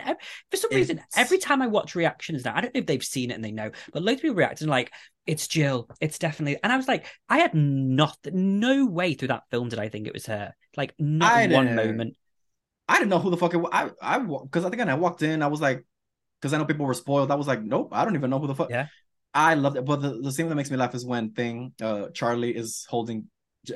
for 0.50 0.56
some 0.56 0.70
reason, 0.72 0.96
It's- 0.98 1.12
every 1.16 1.38
time 1.38 1.60
I 1.60 1.66
watch 1.66 1.94
reactions 1.94 2.44
now, 2.44 2.56
I 2.56 2.62
don't 2.62 2.74
know 2.74 2.78
if 2.78 2.86
they've 2.86 3.04
seen 3.04 3.30
it 3.30 3.34
and 3.34 3.44
they 3.44 3.52
know, 3.52 3.70
but 3.92 4.02
loads 4.02 4.18
of 4.18 4.22
people 4.22 4.36
reacting 4.36 4.68
like 4.68 4.90
it's 5.26 5.48
Jill, 5.48 5.88
it's 6.00 6.18
definitely. 6.18 6.58
And 6.62 6.72
I 6.72 6.76
was 6.76 6.88
like, 6.88 7.06
I 7.28 7.38
had 7.38 7.54
nothing, 7.54 8.60
no 8.60 8.86
way 8.86 9.14
through 9.14 9.28
that 9.28 9.44
film 9.50 9.68
did 9.68 9.78
I 9.78 9.88
think 9.88 10.06
it 10.06 10.14
was 10.14 10.26
her. 10.26 10.54
Like 10.76 10.94
not 10.98 11.50
one 11.50 11.74
moment. 11.74 12.16
I 12.88 12.98
didn't 12.98 13.10
know 13.10 13.18
who 13.18 13.30
the 13.30 13.36
fuck 13.36 13.54
it 13.54 13.58
was. 13.58 13.70
I, 13.72 13.90
I, 14.02 14.18
because 14.18 14.64
I 14.64 14.70
think 14.70 14.80
when 14.80 14.90
I 14.90 14.94
walked 14.94 15.22
in, 15.22 15.42
I 15.42 15.46
was 15.46 15.60
like, 15.60 15.84
because 16.40 16.52
I 16.52 16.58
know 16.58 16.66
people 16.66 16.84
were 16.84 16.94
spoiled. 16.94 17.30
I 17.30 17.36
was 17.36 17.46
like, 17.46 17.62
nope, 17.62 17.88
I 17.92 18.04
don't 18.04 18.14
even 18.14 18.28
know 18.28 18.38
who 18.38 18.46
the 18.46 18.54
fuck. 18.54 18.68
Yeah. 18.70 18.88
I 19.32 19.54
love 19.54 19.76
it. 19.76 19.84
But 19.84 20.02
the, 20.02 20.20
the 20.20 20.30
scene 20.30 20.48
that 20.48 20.54
makes 20.54 20.70
me 20.70 20.76
laugh 20.76 20.94
is 20.94 21.04
when 21.06 21.30
thing, 21.32 21.72
uh, 21.82 22.08
Charlie 22.12 22.54
is 22.54 22.86
holding, 22.88 23.28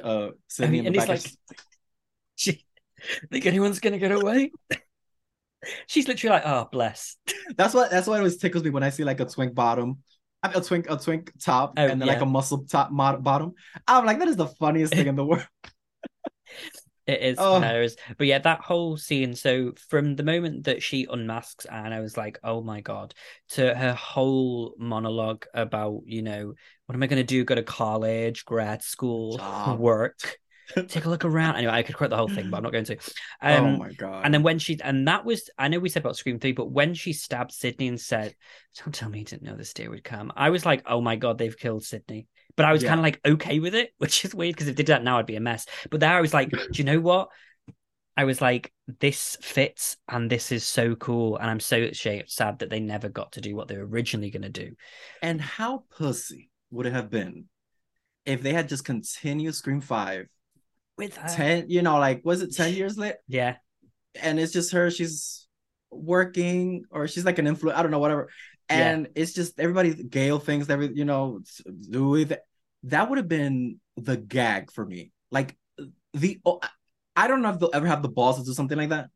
uh, 0.02 0.28
Sidney 0.48 0.80
in 0.80 0.86
and 0.86 0.94
the 0.94 1.00
he's 1.00 1.08
back. 1.08 1.22
like, 1.24 1.58
she, 2.36 2.64
think 3.30 3.46
anyone's 3.46 3.80
gonna 3.80 3.98
get 3.98 4.12
away? 4.12 4.52
She's 5.86 6.06
literally 6.08 6.34
like, 6.36 6.46
oh 6.46 6.68
bless. 6.70 7.16
that's 7.56 7.74
what 7.74 7.90
that's 7.90 8.06
what 8.06 8.18
always 8.18 8.36
tickles 8.36 8.64
me 8.64 8.70
when 8.70 8.82
I 8.82 8.90
see 8.90 9.04
like 9.04 9.20
a 9.20 9.24
twink 9.24 9.54
bottom. 9.54 9.98
I 10.42 10.48
mean, 10.48 10.58
a 10.58 10.60
twink, 10.60 10.86
a 10.88 10.96
twink 10.96 11.32
top, 11.42 11.74
Oh, 11.76 11.86
and 11.86 12.00
then 12.00 12.06
like 12.06 12.20
a 12.20 12.26
muscle 12.26 12.64
top 12.64 12.92
mod, 12.92 13.24
bottom. 13.24 13.54
I'm 13.88 14.06
like, 14.06 14.20
that 14.20 14.28
is 14.28 14.36
the 14.36 14.46
funniest 14.46 14.92
thing 14.94 15.08
in 15.08 15.16
the 15.16 15.24
world. 15.24 15.46
It 17.08 17.22
is 17.22 17.38
Oh. 17.40 17.54
hilarious. 17.54 17.96
But 18.18 18.26
yeah, 18.26 18.38
that 18.40 18.60
whole 18.60 18.98
scene. 18.98 19.34
So 19.34 19.72
from 19.88 20.14
the 20.14 20.22
moment 20.22 20.64
that 20.64 20.82
she 20.82 21.06
unmasks 21.06 21.64
Anne, 21.64 21.94
I 21.94 22.00
was 22.00 22.18
like, 22.18 22.38
oh 22.44 22.60
my 22.60 22.82
God, 22.82 23.14
to 23.52 23.74
her 23.74 23.94
whole 23.94 24.74
monologue 24.78 25.46
about, 25.54 26.02
you 26.04 26.20
know, 26.20 26.52
what 26.84 26.94
am 26.94 27.02
I 27.02 27.06
going 27.06 27.20
to 27.20 27.24
do? 27.24 27.44
Go 27.44 27.54
to 27.54 27.62
college, 27.62 28.44
grad 28.44 28.82
school, 28.82 29.38
Job. 29.38 29.80
work, 29.80 30.38
take 30.88 31.04
a 31.04 31.08
look 31.08 31.24
around. 31.24 31.56
Anyway, 31.56 31.72
I 31.72 31.82
could 31.82 31.96
quote 31.96 32.10
the 32.10 32.16
whole 32.16 32.28
thing, 32.28 32.48
but 32.50 32.58
I'm 32.58 32.62
not 32.62 32.72
going 32.72 32.84
to. 32.84 32.96
Um, 33.40 33.64
oh 33.64 33.76
my 33.78 33.92
god! 33.92 34.24
and 34.24 34.34
then 34.34 34.42
when 34.42 34.58
she, 34.58 34.78
and 34.82 35.06
that 35.08 35.24
was, 35.24 35.48
I 35.58 35.68
know 35.68 35.78
we 35.78 35.88
said 35.88 36.02
about 36.02 36.16
Scream 36.16 36.38
3, 36.38 36.52
but 36.52 36.70
when 36.70 36.94
she 36.94 37.12
stabbed 37.12 37.52
Sidney 37.52 37.88
and 37.88 38.00
said, 38.00 38.34
Don't 38.82 38.94
tell 38.94 39.08
me 39.08 39.20
you 39.20 39.24
didn't 39.24 39.42
know 39.42 39.56
this 39.56 39.72
day 39.72 39.88
would 39.88 40.04
come, 40.04 40.32
I 40.36 40.50
was 40.50 40.66
like, 40.66 40.82
Oh 40.86 41.00
my 41.00 41.16
God, 41.16 41.38
they've 41.38 41.56
killed 41.56 41.84
Sidney. 41.84 42.26
But 42.56 42.66
I 42.66 42.72
was 42.72 42.82
Yeah. 42.82 42.88
kind 42.88 43.00
of 43.00 43.04
like 43.04 43.20
okay 43.24 43.60
with 43.60 43.74
it, 43.74 43.92
which 43.98 44.24
is 44.24 44.34
weird 44.34 44.54
because 44.54 44.68
if 44.68 44.76
they 44.76 44.82
did 44.82 44.92
that 44.92 45.04
now, 45.04 45.18
I'd 45.18 45.26
be 45.26 45.36
a 45.36 45.40
mess. 45.40 45.66
But 45.90 46.00
there 46.00 46.14
I 46.16 46.20
was 46.20 46.34
like, 46.34 46.50
Do 46.50 46.58
you 46.74 46.84
know 46.84 47.00
what? 47.00 47.28
I 48.16 48.24
was 48.24 48.40
like, 48.40 48.72
This 48.98 49.36
fits 49.40 49.96
and 50.08 50.28
this 50.28 50.50
is 50.50 50.64
so 50.64 50.96
cool. 50.96 51.36
And 51.36 51.48
I'm 51.48 51.60
so 51.60 51.90
sad 51.92 52.58
that 52.58 52.70
they 52.70 52.80
never 52.80 53.08
got 53.08 53.32
to 53.32 53.40
do 53.40 53.54
what 53.54 53.68
they 53.68 53.76
were 53.76 53.86
originally 53.86 54.30
going 54.30 54.42
to 54.42 54.48
do. 54.48 54.72
and 55.22 55.40
how 55.40 55.84
pussy 55.96 56.50
would 56.70 56.86
it 56.86 56.92
have 56.92 57.10
been 57.10 57.44
if 58.26 58.42
they 58.42 58.52
had 58.52 58.68
just 58.68 58.84
continued 58.84 59.54
Scream 59.54 59.80
Five 59.80 60.26
With 60.98 61.16
her. 61.16 61.28
ten? 61.28 61.66
You 61.70 61.80
know, 61.82 61.98
like 61.98 62.20
was 62.24 62.42
it 62.42 62.54
ten 62.54 62.74
years 62.80 62.98
later? 62.98 63.16
Yeah. 63.28 63.56
and 64.20 64.38
it's 64.40 64.52
just 64.52 64.72
her 64.72 64.90
she's 64.90 65.46
working 65.90 66.84
or 66.90 67.08
she's 67.08 67.24
like 67.24 67.38
an 67.38 67.46
influence 67.46 67.78
i 67.78 67.82
don't 67.82 67.90
know 67.90 67.98
whatever 67.98 68.28
Yeah. 68.70 68.76
and 68.90 69.08
it's 69.14 69.32
just 69.32 69.58
everybody 69.58 69.94
gale 69.94 70.38
thinks 70.38 70.68
every 70.68 70.90
you 70.94 71.04
know 71.06 71.40
do 71.88 72.14
it 72.16 72.38
that 72.84 73.08
would 73.08 73.18
have 73.18 73.28
been 73.28 73.80
the 73.96 74.16
gag 74.16 74.70
for 74.70 74.84
me 74.84 75.12
like 75.30 75.56
the 76.12 76.40
oh, 76.44 76.60
i 77.16 77.26
don't 77.28 77.42
know 77.42 77.50
if 77.50 77.58
they'll 77.58 77.70
ever 77.72 77.86
have 77.86 78.02
the 78.02 78.08
balls 78.08 78.38
to 78.38 78.44
do 78.44 78.52
something 78.52 78.76
like 78.76 78.90
that 78.90 79.08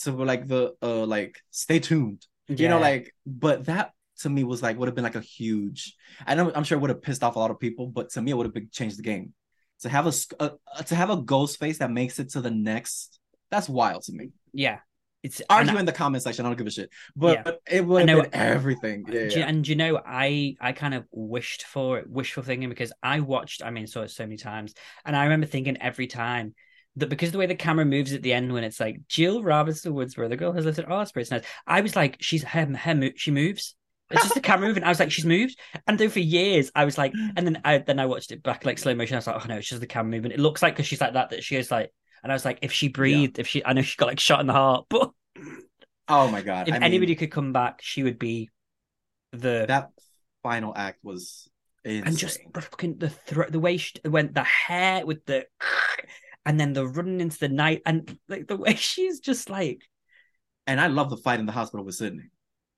to 0.00 0.12
like 0.12 0.46
the 0.48 0.74
uh 0.82 1.04
like 1.04 1.36
stay 1.50 1.78
tuned 1.80 2.24
you 2.48 2.68
know 2.68 2.78
like 2.78 3.12
but 3.26 3.66
that 3.66 3.92
to 4.20 4.28
me 4.30 4.44
was 4.44 4.62
like 4.62 4.78
would 4.78 4.88
have 4.88 4.94
been 4.94 5.04
like 5.04 5.16
a 5.16 5.20
huge 5.20 5.94
i 6.26 6.34
know 6.34 6.50
i'm 6.54 6.64
sure 6.64 6.78
it 6.78 6.80
would 6.80 6.90
have 6.90 7.02
pissed 7.02 7.22
off 7.24 7.36
a 7.36 7.38
lot 7.38 7.50
of 7.50 7.58
people 7.60 7.88
but 7.88 8.08
to 8.10 8.22
me 8.22 8.30
it 8.30 8.36
would 8.36 8.46
have 8.46 8.70
changed 8.70 8.96
the 8.98 9.02
game 9.02 9.32
to 9.80 9.88
have 9.88 10.06
a, 10.06 10.12
a 10.78 10.84
to 10.84 10.94
have 10.94 11.10
a 11.10 11.16
ghost 11.16 11.58
face 11.58 11.78
that 11.78 11.90
makes 11.90 12.18
it 12.18 12.30
to 12.30 12.40
the 12.40 12.50
next 12.50 13.18
that's 13.50 13.68
wild 13.68 14.02
to 14.04 14.12
me 14.12 14.30
Yeah. 14.52 14.78
It's 15.22 15.42
argue 15.50 15.76
in 15.76 15.86
the 15.86 15.92
comment 15.92 16.22
section. 16.22 16.44
I 16.46 16.50
don't 16.50 16.58
give 16.58 16.68
a 16.68 16.70
shit. 16.70 16.90
But, 17.16 17.42
Yeah. 17.44 17.52
it 17.78 17.84
would 17.84 18.08
have 18.08 18.16
know- 18.16 18.22
been 18.22 18.34
everything. 18.34 19.06
Yeah, 19.08 19.28
Do 19.28 19.40
yeah. 19.40 19.48
and 19.48 19.66
you 19.66 19.74
know, 19.74 20.00
I 20.06 20.54
I 20.60 20.70
kind 20.72 20.94
of 20.94 21.04
wished 21.10 21.64
for 21.64 21.98
it, 21.98 22.08
wishful 22.08 22.44
thinking 22.44 22.68
because 22.68 22.92
I 23.02 23.20
watched, 23.20 23.60
I 23.64 23.70
mean, 23.70 23.88
saw 23.88 24.02
it 24.02 24.10
so 24.10 24.24
many 24.24 24.36
times, 24.36 24.74
and 25.04 25.16
I 25.16 25.24
remember 25.24 25.46
thinking 25.46 25.78
every 25.82 26.06
time 26.06 26.54
that 26.96 27.08
because 27.08 27.32
the 27.32 27.38
way 27.38 27.46
the 27.46 27.54
camera 27.56 27.84
moves 27.84 28.12
at 28.12 28.22
the 28.22 28.32
end 28.32 28.52
when 28.52 28.62
it's 28.64 28.80
like 28.80 29.00
Jill 29.08 29.42
woods 29.42 30.16
where 30.16 30.28
the 30.28 30.36
girl 30.36 30.52
has 30.52 30.64
lifted 30.64 30.86
all 30.86 31.04
spirits, 31.06 31.30
nice. 31.30 31.44
I 31.66 31.80
was 31.80 31.96
like, 31.96 32.18
she's 32.20 32.42
her, 32.44 32.66
her 32.76 33.10
she 33.16 33.30
moves. 33.30 33.74
It's 34.10 34.22
just 34.22 34.34
the 34.34 34.40
camera 34.40 34.68
moving. 34.68 34.84
I 34.84 34.88
was 34.88 35.00
like, 35.00 35.10
she's 35.10 35.24
moved, 35.24 35.58
and 35.86 35.98
then 35.98 36.10
for 36.10 36.20
years 36.20 36.70
I 36.74 36.84
was 36.84 36.96
like, 36.96 37.12
mm. 37.12 37.32
and 37.36 37.46
then 37.46 37.60
I 37.64 37.78
then 37.78 37.98
I 37.98 38.06
watched 38.06 38.30
it 38.30 38.42
back 38.42 38.64
like 38.64 38.78
slow 38.78 38.94
motion. 38.94 39.16
I 39.16 39.18
was 39.18 39.26
like, 39.26 39.44
oh 39.44 39.48
no, 39.48 39.56
it's 39.56 39.68
just 39.68 39.80
the 39.80 39.86
camera 39.86 40.12
moving. 40.12 40.30
It 40.32 40.38
looks 40.38 40.62
like 40.62 40.74
because 40.74 40.86
she's 40.86 41.00
like 41.00 41.14
that 41.14 41.30
that 41.30 41.42
she 41.42 41.56
is 41.56 41.70
like, 41.70 41.92
and 42.22 42.30
I 42.30 42.34
was 42.34 42.44
like, 42.44 42.60
if 42.62 42.72
she 42.72 42.88
breathed, 42.88 43.38
if 43.38 43.48
she, 43.48 43.64
I 43.64 43.72
know 43.72 43.82
she 43.82 43.96
got 43.96 44.06
like 44.06 44.20
shot 44.20 44.40
in 44.40 44.46
the 44.46 44.52
heart, 44.52 44.86
but 44.90 45.10
Oh 46.08 46.30
my 46.30 46.42
god. 46.42 46.68
if 46.68 46.74
I 46.74 46.78
mean, 46.78 46.84
anybody 46.84 47.14
could 47.16 47.30
come 47.32 47.52
back, 47.52 47.80
she 47.82 48.02
would 48.02 48.18
be 48.18 48.50
the 49.32 49.64
that 49.66 49.90
final 50.42 50.72
act 50.76 51.00
was 51.02 51.48
insane. 51.84 52.06
and 52.06 52.16
just 52.16 52.38
the 52.54 52.60
fucking 52.60 52.98
the 52.98 53.10
thro- 53.10 53.50
the 53.50 53.58
way 53.58 53.76
she 53.76 53.94
went 54.04 54.34
the 54.34 54.44
hair 54.44 55.04
with 55.04 55.24
the 55.26 55.46
and 56.46 56.60
then 56.60 56.72
the 56.72 56.86
running 56.86 57.20
into 57.20 57.38
the 57.38 57.48
night 57.48 57.82
and 57.84 58.18
like 58.28 58.46
the 58.46 58.56
way 58.56 58.74
she's 58.76 59.18
just 59.18 59.50
like 59.50 59.82
and 60.66 60.80
I 60.80 60.86
love 60.88 61.10
the 61.10 61.16
fight 61.16 61.40
in 61.40 61.46
the 61.46 61.52
hospital 61.52 61.84
with 61.84 61.94
Sidney. 61.94 62.30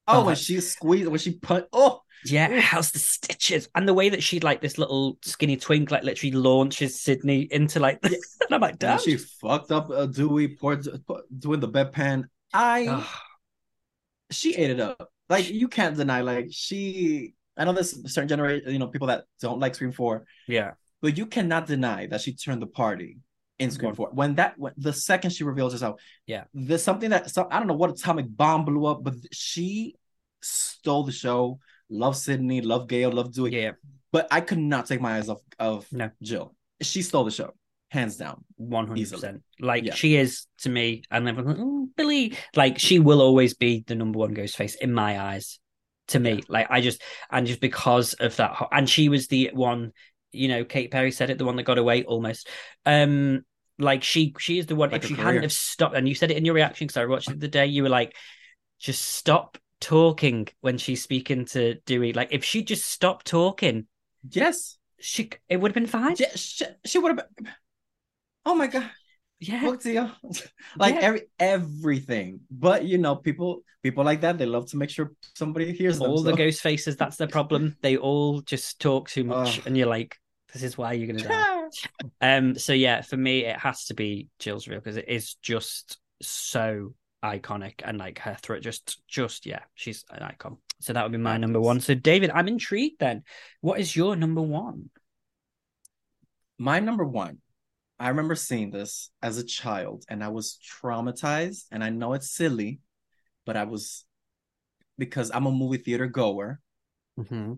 Oh, 0.08 0.22
Oh, 0.22 0.26
when 0.26 0.36
she 0.36 0.60
squeezed, 0.60 1.08
when 1.08 1.18
she 1.18 1.32
put, 1.32 1.68
oh, 1.72 2.00
yeah 2.24 2.58
how's 2.58 2.90
the 2.90 2.98
stitches 2.98 3.68
and 3.76 3.86
the 3.86 3.94
way 3.94 4.08
that 4.08 4.24
she 4.24 4.40
like 4.40 4.60
this 4.60 4.76
little 4.76 5.16
skinny 5.22 5.56
twink 5.56 5.92
like 5.92 6.02
literally 6.02 6.32
launches 6.32 7.00
Sidney 7.00 7.42
into 7.52 7.78
like 7.78 8.00
and 8.02 8.16
I'm 8.50 8.60
like 8.60 8.76
damn. 8.76 8.96
damn 8.96 9.04
she 9.04 9.16
fucked 9.16 9.70
up 9.70 9.88
uh, 9.88 10.06
Dewey, 10.06 10.48
poor, 10.48 10.80
doing 11.38 11.60
the 11.60 11.68
bedpan. 11.68 12.24
I, 12.52 13.06
she 14.32 14.56
ate 14.56 14.70
it 14.70 14.80
up. 14.80 15.10
Like 15.28 15.48
you 15.48 15.68
can't 15.68 15.96
deny, 15.96 16.22
like 16.22 16.48
she. 16.50 17.34
I 17.56 17.64
know 17.64 17.72
there's 17.72 18.12
certain 18.12 18.28
generation, 18.28 18.72
you 18.72 18.78
know, 18.78 18.86
people 18.86 19.08
that 19.08 19.24
don't 19.40 19.60
like 19.60 19.74
Scream 19.74 19.92
Four, 19.92 20.24
yeah 20.46 20.72
but 21.00 21.16
you 21.16 21.26
cannot 21.26 21.66
deny 21.66 22.06
that 22.06 22.20
she 22.20 22.34
turned 22.34 22.62
the 22.62 22.66
party 22.66 23.18
in 23.58 23.70
Mhm. 23.70 23.96
Four. 23.96 24.10
When 24.12 24.36
that, 24.36 24.54
when, 24.58 24.72
the 24.76 24.92
second 24.92 25.30
she 25.30 25.44
reveals 25.44 25.72
herself, 25.72 26.00
Yeah. 26.26 26.44
there's 26.54 26.82
something 26.82 27.10
that 27.10 27.30
some, 27.30 27.48
I 27.50 27.58
don't 27.58 27.66
know 27.68 27.74
what 27.74 27.90
atomic 27.90 28.26
bomb 28.28 28.64
blew 28.64 28.86
up, 28.86 29.02
but 29.02 29.14
she 29.32 29.94
stole 30.42 31.04
the 31.04 31.12
show. 31.12 31.58
Love 31.90 32.16
Sidney, 32.16 32.60
love 32.60 32.86
Gale, 32.88 33.10
love 33.10 33.32
Dewey. 33.32 33.52
yeah 33.62 33.72
But 34.12 34.28
I 34.30 34.40
could 34.40 34.58
not 34.58 34.86
take 34.86 35.00
my 35.00 35.16
eyes 35.16 35.28
off 35.28 35.40
of 35.58 35.90
No. 35.92 36.10
Jill. 36.22 36.54
She 36.80 37.02
stole 37.02 37.24
the 37.24 37.30
show, 37.30 37.52
hands 37.90 38.16
down. 38.16 38.44
One 38.56 38.86
hundred 38.86 39.00
Easily. 39.00 39.20
percent. 39.20 39.42
Like 39.58 39.84
Yeah. 39.84 39.94
she 39.94 40.16
is 40.16 40.46
to 40.58 40.68
me, 40.68 41.02
and 41.10 41.28
everyone's 41.28 41.58
like, 41.58 41.66
oh, 41.66 41.88
Billy. 41.96 42.36
Like 42.54 42.78
she 42.78 42.98
will 43.00 43.20
always 43.20 43.54
be 43.54 43.84
the 43.86 43.94
number 43.94 44.18
one 44.18 44.34
ghost 44.34 44.56
face 44.56 44.74
in 44.76 44.92
my 44.92 45.18
eyes. 45.20 45.58
To 46.08 46.20
me, 46.20 46.34
Yeah. 46.34 46.40
like 46.48 46.66
I 46.70 46.80
just 46.80 47.02
and 47.30 47.46
just 47.46 47.60
because 47.60 48.14
of 48.14 48.36
that, 48.36 48.68
and 48.72 48.88
she 48.88 49.08
was 49.08 49.26
the 49.28 49.50
one. 49.52 49.92
You 50.30 50.48
know, 50.48 50.64
Kate 50.64 50.90
Perry 50.90 51.10
said 51.10 51.30
it, 51.30 51.38
the 51.38 51.46
one 51.46 51.56
that 51.56 51.62
got 51.62 51.78
away 51.78 52.04
almost. 52.04 52.48
Um, 52.84 53.44
like 53.78 54.02
she, 54.02 54.34
she 54.38 54.58
is 54.58 54.66
the 54.66 54.76
one. 54.76 54.90
Like 54.90 55.02
if 55.02 55.08
she 55.08 55.14
hadn't 55.14 55.42
have 55.42 55.52
stopped, 55.52 55.94
and 55.96 56.08
you 56.08 56.14
said 56.14 56.30
it 56.30 56.36
in 56.36 56.44
your 56.44 56.54
reaction 56.54 56.86
because 56.86 56.96
I 57.00 57.06
watched 57.06 57.30
it 57.30 57.40
the 57.40 57.48
day, 57.48 57.66
you 57.66 57.82
were 57.82 57.88
like, 57.88 58.14
just 58.78 59.04
stop 59.04 59.58
talking 59.80 60.48
when 60.60 60.78
she's 60.78 61.02
speaking 61.02 61.44
to 61.46 61.74
Dewey. 61.86 62.12
Like 62.12 62.28
if 62.32 62.44
she 62.44 62.62
just 62.62 62.86
stopped 62.86 63.26
talking, 63.26 63.86
Yes. 64.28 64.78
she 64.98 65.30
it 65.48 65.58
would 65.58 65.70
have 65.70 65.74
been 65.74 65.86
fine. 65.86 66.16
Yeah, 66.18 66.30
she, 66.34 66.64
she 66.84 66.98
would 66.98 67.16
have 67.16 67.36
been. 67.36 67.48
Oh 68.44 68.54
my 68.54 68.66
god, 68.66 68.90
Yeah, 69.40 69.76
deal, 69.80 70.10
like 70.76 70.94
Yeah. 70.96 71.00
every 71.02 71.22
everything. 71.38 72.40
But 72.50 72.84
you 72.84 72.98
know, 72.98 73.14
people 73.16 73.62
people 73.82 74.04
like 74.04 74.22
that. 74.22 74.38
They 74.38 74.46
love 74.46 74.68
to 74.70 74.76
make 74.76 74.90
sure 74.90 75.12
somebody 75.34 75.72
hears 75.72 75.98
them. 75.98 76.10
all 76.10 76.22
the 76.22 76.30
so- 76.32 76.36
ghost 76.36 76.60
faces. 76.62 76.96
That's 76.96 77.16
the 77.16 77.28
problem. 77.28 77.76
They 77.82 77.96
all 77.96 78.40
just 78.40 78.80
talk 78.80 79.08
too 79.08 79.24
much, 79.34 79.64
and 79.66 79.76
you're 79.76 79.86
like, 79.86 80.16
this 80.52 80.62
is 80.62 80.78
why 80.78 80.92
you're 80.92 81.06
gonna 81.06 81.26
die. 81.26 81.54
Um, 82.22 82.56
so 82.56 82.72
yeah, 82.72 83.02
for 83.02 83.18
me, 83.18 83.44
it 83.44 83.58
has 83.58 83.84
to 83.86 83.94
be 83.94 84.28
Jill's 84.38 84.66
real 84.66 84.78
because 84.78 84.96
it 84.96 85.08
is 85.08 85.34
just 85.34 85.98
so 86.22 86.94
iconic 87.22 87.82
and 87.84 87.98
like 87.98 88.20
her 88.20 88.36
throat 88.40 88.62
just 88.62 89.06
just 89.06 89.44
yeah, 89.44 89.60
she's 89.74 90.04
an 90.10 90.22
icon. 90.22 90.56
So 90.80 90.92
that 90.92 91.02
would 91.02 91.12
be 91.12 91.18
my 91.18 91.36
number 91.36 91.60
one. 91.60 91.80
So 91.80 91.94
David, 91.94 92.30
I'm 92.32 92.48
intrigued 92.48 93.00
then. 93.00 93.24
What 93.60 93.80
is 93.80 93.94
your 93.94 94.16
number 94.16 94.40
one? 94.40 94.90
My 96.58 96.80
number 96.80 97.04
one, 97.04 97.38
I 97.98 98.08
remember 98.08 98.34
seeing 98.34 98.70
this 98.70 99.10
as 99.22 99.38
a 99.38 99.44
child 99.44 100.04
and 100.08 100.22
I 100.22 100.28
was 100.28 100.58
traumatized. 100.82 101.64
And 101.72 101.82
I 101.82 101.90
know 101.90 102.14
it's 102.14 102.30
silly, 102.30 102.80
but 103.44 103.56
I 103.56 103.64
was 103.64 104.04
because 104.96 105.30
I'm 105.32 105.46
a 105.46 105.52
movie 105.52 105.78
theater 105.78 106.06
goer. 106.06 106.60
Mm-hmm. 107.18 107.54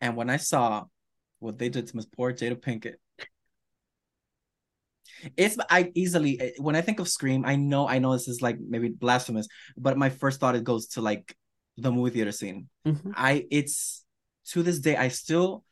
And 0.00 0.16
when 0.16 0.30
I 0.30 0.38
saw 0.38 0.84
what 1.44 1.58
they 1.58 1.68
did 1.68 1.86
to 1.86 1.96
Miss 1.96 2.06
poor 2.06 2.32
Jada 2.32 2.56
Pinkett, 2.56 2.94
it's 5.36 5.56
I 5.70 5.90
easily 5.94 6.54
when 6.58 6.76
I 6.76 6.80
think 6.80 7.00
of 7.00 7.08
Scream, 7.08 7.44
I 7.44 7.56
know 7.56 7.88
I 7.88 7.98
know 7.98 8.12
this 8.12 8.28
is 8.28 8.42
like 8.42 8.58
maybe 8.58 8.88
blasphemous, 8.88 9.48
but 9.76 9.96
my 9.96 10.10
first 10.10 10.40
thought 10.40 10.56
it 10.56 10.64
goes 10.64 10.88
to 10.88 11.00
like 11.00 11.36
the 11.76 11.92
movie 11.92 12.10
theater 12.10 12.32
scene. 12.32 12.68
Mm-hmm. 12.86 13.12
I 13.14 13.46
it's 13.50 14.04
to 14.48 14.62
this 14.62 14.80
day 14.80 14.96
I 14.96 15.08
still 15.08 15.64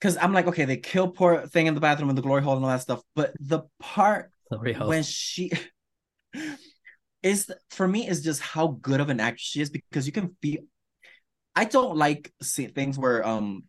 because 0.00 0.16
I'm 0.16 0.32
like 0.32 0.46
okay 0.46 0.64
they 0.64 0.76
kill 0.76 1.08
poor 1.08 1.46
thing 1.46 1.66
in 1.66 1.74
the 1.74 1.80
bathroom 1.80 2.10
in 2.10 2.16
the 2.16 2.22
glory 2.22 2.42
hole 2.42 2.56
and 2.56 2.64
all 2.64 2.70
that 2.70 2.82
stuff, 2.82 3.02
but 3.14 3.32
the 3.40 3.62
part 3.80 4.30
Hope. 4.50 4.88
when 4.88 5.02
she 5.02 5.52
is 7.22 7.50
for 7.70 7.86
me 7.86 8.08
is 8.08 8.22
just 8.22 8.40
how 8.40 8.78
good 8.80 9.00
of 9.00 9.10
an 9.10 9.20
actress 9.20 9.42
she 9.42 9.60
is 9.60 9.70
because 9.70 10.06
you 10.06 10.12
can 10.12 10.36
feel 10.40 10.60
I 11.54 11.66
don't 11.66 11.96
like 11.96 12.32
see 12.42 12.66
things 12.66 12.98
where 12.98 13.26
um 13.26 13.64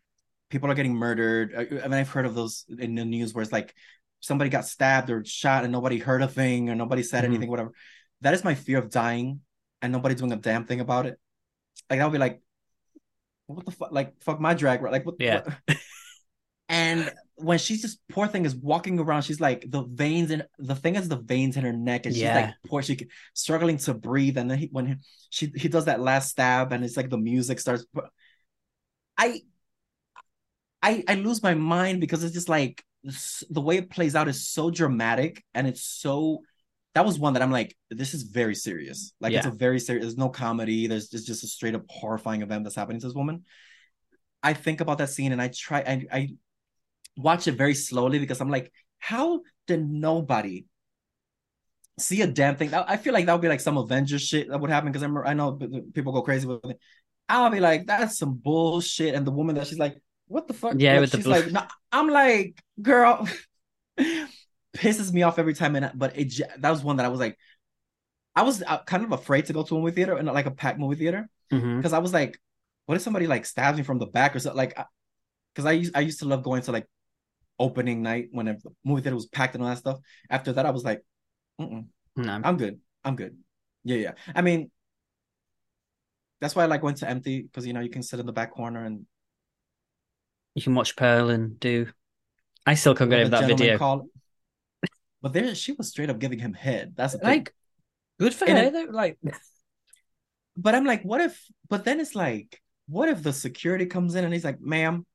people 0.50 0.70
are 0.70 0.74
getting 0.74 0.94
murdered. 0.94 1.54
I, 1.56 1.60
I 1.84 1.88
mean 1.88 1.94
I've 2.00 2.10
heard 2.10 2.26
of 2.26 2.34
those 2.34 2.64
in 2.68 2.94
the 2.94 3.04
news 3.04 3.34
where 3.34 3.42
it's 3.42 3.52
like 3.52 3.74
somebody 4.20 4.50
got 4.50 4.66
stabbed 4.66 5.10
or 5.10 5.24
shot 5.24 5.64
and 5.64 5.72
nobody 5.72 5.98
heard 5.98 6.22
a 6.22 6.28
thing 6.28 6.70
or 6.70 6.74
nobody 6.74 7.02
said 7.02 7.22
Mhm. 7.24 7.28
anything 7.28 7.50
whatever. 7.50 7.72
That 8.20 8.34
is 8.34 8.44
my 8.44 8.54
fear 8.54 8.78
of 8.78 8.90
dying 8.90 9.40
and 9.82 9.92
nobody 9.92 10.14
doing 10.14 10.32
a 10.32 10.36
damn 10.36 10.64
thing 10.64 10.80
about 10.80 11.06
it. 11.06 11.18
Like 11.90 12.00
I'll 12.00 12.10
be 12.10 12.18
like 12.18 12.40
what 13.46 13.66
the 13.66 13.72
fuck 13.72 13.92
like 13.92 14.22
fuck 14.22 14.40
my 14.40 14.54
drag 14.54 14.80
right 14.82 14.92
like 14.92 15.04
what 15.04 15.16
Yeah. 15.18 15.42
what- 15.66 15.76
and 16.68 17.12
when 17.36 17.58
she's 17.58 17.82
just 17.82 17.98
poor 18.08 18.26
thing 18.28 18.44
is 18.46 18.54
walking 18.54 18.98
around, 18.98 19.22
she's 19.22 19.40
like 19.40 19.68
the 19.68 19.82
veins 19.82 20.30
and 20.30 20.46
the 20.58 20.76
thing 20.76 20.94
is 20.94 21.08
the 21.08 21.16
veins 21.18 21.56
in 21.56 21.64
her 21.64 21.72
neck, 21.72 22.06
and 22.06 22.14
she's 22.14 22.22
Yeah. 22.22 22.36
like 22.46 22.54
poor, 22.66 22.80
she 22.80 23.08
struggling 23.34 23.76
to 23.78 23.92
breathe. 23.92 24.38
And 24.38 24.48
then 24.48 24.58
he, 24.58 24.68
when 24.70 24.86
he, 24.86 24.94
she 25.30 25.52
he 25.56 25.68
does 25.68 25.86
that 25.86 26.00
last 26.00 26.30
stab, 26.30 26.72
and 26.72 26.84
it's 26.84 26.96
like 26.96 27.10
the 27.10 27.18
music 27.18 27.58
starts. 27.58 27.84
I 29.18 29.42
I 30.84 31.02
I 31.08 31.14
lose 31.14 31.42
my 31.42 31.54
mind 31.54 32.00
because 32.00 32.22
it's 32.22 32.34
just 32.34 32.50
like 32.50 32.84
the 33.50 33.60
way 33.60 33.78
it 33.78 33.90
plays 33.90 34.14
out 34.14 34.28
is 34.28 34.48
so 34.48 34.70
dramatic, 34.70 35.42
and 35.54 35.66
it's 35.66 35.82
so. 35.82 36.42
That 36.94 37.04
was 37.04 37.18
one 37.18 37.32
that 37.32 37.42
I'm 37.42 37.50
like, 37.50 37.76
this 37.90 38.14
is 38.14 38.22
very 38.22 38.54
serious. 38.54 39.12
Like 39.18 39.32
it's 39.32 39.46
a 39.46 39.50
very 39.50 39.80
serious. 39.80 40.04
There's 40.04 40.16
no 40.16 40.28
comedy. 40.28 40.86
There's 40.86 41.08
just 41.08 41.26
just 41.26 41.42
a 41.42 41.48
straight 41.48 41.74
up 41.74 41.82
horrifying 41.88 42.42
event 42.42 42.62
that's 42.62 42.76
happening 42.76 43.00
to 43.00 43.06
this 43.08 43.16
woman. 43.16 43.44
I 44.44 44.52
think 44.52 44.80
about 44.80 44.98
that 44.98 45.08
scene 45.08 45.32
and 45.32 45.42
I 45.42 45.48
try 45.48 45.80
I 45.80 46.06
I 46.12 46.28
watch 47.16 47.48
it 47.48 47.52
very 47.52 47.74
slowly 47.74 48.20
because 48.20 48.40
I'm 48.40 48.50
like, 48.50 48.70
how 48.98 49.40
did 49.66 49.88
nobody 49.88 50.66
see 51.98 52.22
a 52.22 52.28
damn 52.28 52.54
thing? 52.54 52.72
I 52.74 52.84
I 52.92 52.96
feel 52.96 53.12
like 53.12 53.26
that 53.26 53.32
would 53.32 53.42
be 53.42 53.48
like 53.48 53.60
some 53.60 53.78
Avengers 53.78 54.22
shit 54.22 54.48
that 54.48 54.60
would 54.60 54.70
happen 54.70 54.92
because 54.92 55.02
I'm 55.02 55.16
I 55.18 55.34
know 55.34 55.58
people 55.94 56.12
go 56.12 56.22
crazy 56.22 56.46
with 56.46 56.64
it. 56.64 56.78
I'll 57.28 57.50
be 57.50 57.58
like, 57.58 57.86
that's 57.86 58.18
some 58.18 58.34
bullshit. 58.34 59.14
And 59.14 59.26
the 59.26 59.32
woman 59.32 59.56
that 59.56 59.66
she's 59.66 59.78
like, 59.78 59.96
what 60.34 60.48
the 60.48 60.54
fuck? 60.54 60.74
Yeah, 60.76 60.94
Like, 60.94 61.00
with 61.02 61.10
the 61.12 61.16
she's 61.18 61.24
bl- 61.26 61.30
like, 61.30 61.52
no, 61.52 61.62
I'm 61.92 62.08
like, 62.10 62.60
girl, 62.82 63.28
pisses 64.76 65.12
me 65.12 65.22
off 65.22 65.38
every 65.38 65.54
time. 65.54 65.76
And 65.76 65.92
but 65.94 66.18
it 66.18 66.40
that 66.58 66.70
was 66.70 66.82
one 66.82 66.96
that 66.96 67.06
I 67.06 67.08
was 67.08 67.20
like, 67.20 67.38
I 68.34 68.42
was 68.42 68.60
uh, 68.62 68.82
kind 68.82 69.04
of 69.04 69.12
afraid 69.12 69.46
to 69.46 69.52
go 69.52 69.62
to 69.62 69.76
a 69.76 69.80
movie 69.80 69.92
theater 69.94 70.16
and 70.16 70.26
like 70.26 70.46
a 70.46 70.50
packed 70.50 70.80
movie 70.80 70.96
theater 70.96 71.28
because 71.78 71.92
I 71.92 71.98
was 71.98 72.12
like, 72.12 72.36
what 72.86 72.96
if 72.96 73.02
somebody 73.02 73.28
like 73.28 73.46
stabs 73.46 73.78
me 73.78 73.84
from 73.84 74.00
the 74.00 74.06
back 74.06 74.34
or 74.34 74.40
something? 74.40 74.56
Like, 74.56 74.76
because 75.54 75.66
I 75.66 75.72
used 75.72 75.96
I 75.96 76.00
used 76.00 76.18
to 76.18 76.24
love 76.26 76.42
going 76.42 76.62
to 76.62 76.72
like 76.72 76.88
opening 77.60 78.02
night 78.02 78.28
when 78.32 78.46
the 78.46 78.58
movie 78.84 79.02
theater 79.02 79.14
was 79.14 79.26
packed 79.26 79.54
and 79.54 79.62
all 79.62 79.70
that 79.70 79.78
stuff. 79.78 79.98
After 80.28 80.52
that, 80.54 80.66
I 80.66 80.70
was 80.70 80.82
like, 80.84 81.02
Mm-mm, 81.60 81.86
No. 82.16 82.40
I'm 82.42 82.56
good. 82.56 82.80
I'm 83.04 83.14
good. 83.14 83.36
Yeah, 83.84 83.98
yeah. 83.98 84.12
I 84.34 84.42
mean, 84.42 84.72
that's 86.40 86.56
why 86.56 86.64
I 86.64 86.66
like 86.66 86.82
went 86.82 86.96
to 86.98 87.08
empty 87.08 87.42
because 87.42 87.66
you 87.66 87.72
know 87.72 87.80
you 87.80 87.90
can 87.90 88.02
sit 88.02 88.18
in 88.18 88.26
the 88.26 88.32
back 88.32 88.50
corner 88.52 88.84
and 88.84 89.06
You 90.54 90.62
can 90.62 90.74
watch 90.74 90.96
Pearl 90.96 91.30
and 91.30 91.58
do. 91.58 91.88
I 92.66 92.74
still 92.74 92.94
can't 92.94 93.10
get 93.10 93.20
over 93.20 93.30
that 93.30 93.46
video. 93.46 94.06
But 95.20 95.32
there, 95.32 95.54
she 95.54 95.72
was 95.72 95.88
straight 95.88 96.10
up 96.10 96.18
giving 96.18 96.38
him 96.38 96.52
head. 96.52 96.92
That's. 96.96 97.16
Like, 97.20 97.54
good 98.18 98.34
for 98.34 98.46
And 98.46 98.58
her 98.58 98.82
it-. 98.82 98.92
Like, 98.92 99.18
but 100.56 100.74
I'm 100.74 100.84
like, 100.84 101.02
what 101.02 101.20
if? 101.20 101.42
But 101.68 101.84
then 101.84 101.98
it's 101.98 102.14
like, 102.14 102.60
what 102.86 103.08
if 103.08 103.22
the 103.22 103.32
security 103.32 103.86
comes 103.86 104.14
in 104.14 104.24
and 104.24 104.32
he's 104.32 104.44
like, 104.44 104.60
"Ma'am," 104.60 105.06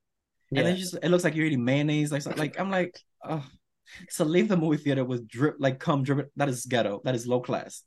yeah. 0.52 0.60
and 0.60 0.68
then 0.68 0.78
just 0.78 0.96
it 0.96 1.10
looks 1.10 1.24
like 1.24 1.36
you're 1.36 1.46
eating 1.46 1.64
mayonnaise, 1.64 2.12
like 2.12 2.26
like 2.38 2.60
I'm 2.60 2.70
like, 2.70 3.00
oh. 3.24 3.46
So 4.10 4.24
leave 4.24 4.48
the 4.48 4.58
movie 4.58 4.78
theater 4.78 5.04
with 5.04 5.28
drip, 5.28 5.56
like 5.58 5.80
come 5.80 6.04
drip. 6.04 6.32
That 6.36 6.50
is 6.50 6.66
ghetto. 6.66 7.02
That 7.06 7.16
is 7.16 7.26
low 7.26 7.40
class. 7.40 7.84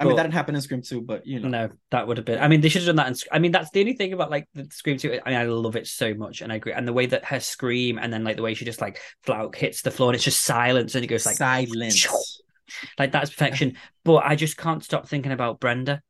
I 0.00 0.04
mean, 0.04 0.16
that 0.16 0.24
didn't 0.24 0.34
happen 0.34 0.54
in 0.56 0.60
Scream 0.60 0.82
2, 0.82 1.00
but 1.02 1.26
you 1.26 1.38
know, 1.38 1.48
No, 1.48 1.68
that 1.90 2.08
would 2.08 2.16
have 2.16 2.26
been. 2.26 2.40
I 2.40 2.48
mean, 2.48 2.60
they 2.60 2.68
should 2.68 2.82
have 2.82 2.96
done 2.96 2.96
that. 2.96 3.08
In, 3.08 3.16
I 3.30 3.38
mean, 3.38 3.52
that's 3.52 3.70
the 3.70 3.80
only 3.80 3.92
thing 3.92 4.12
about 4.12 4.30
like 4.30 4.48
the 4.52 4.66
Scream 4.70 4.98
Two. 4.98 5.20
I 5.24 5.30
mean, 5.30 5.38
I 5.38 5.44
love 5.44 5.76
it 5.76 5.86
so 5.86 6.12
much, 6.14 6.40
and 6.40 6.52
I 6.52 6.56
agree. 6.56 6.72
And 6.72 6.88
the 6.88 6.92
way 6.92 7.06
that 7.06 7.24
her 7.26 7.38
scream, 7.38 7.98
and 7.98 8.12
then 8.12 8.24
like 8.24 8.36
the 8.36 8.42
way 8.42 8.54
she 8.54 8.64
just 8.64 8.80
like 8.80 9.00
flat 9.22 9.40
out 9.40 9.54
hits 9.54 9.82
the 9.82 9.92
floor, 9.92 10.10
and 10.10 10.16
it's 10.16 10.24
just 10.24 10.42
silence, 10.42 10.94
and 10.96 11.04
it 11.04 11.08
goes 11.08 11.24
like 11.24 11.36
silence. 11.36 12.42
like 12.98 13.12
that's 13.12 13.30
perfection. 13.30 13.76
but 14.04 14.24
I 14.24 14.34
just 14.34 14.56
can't 14.56 14.82
stop 14.82 15.08
thinking 15.08 15.32
about 15.32 15.60
Brenda. 15.60 16.02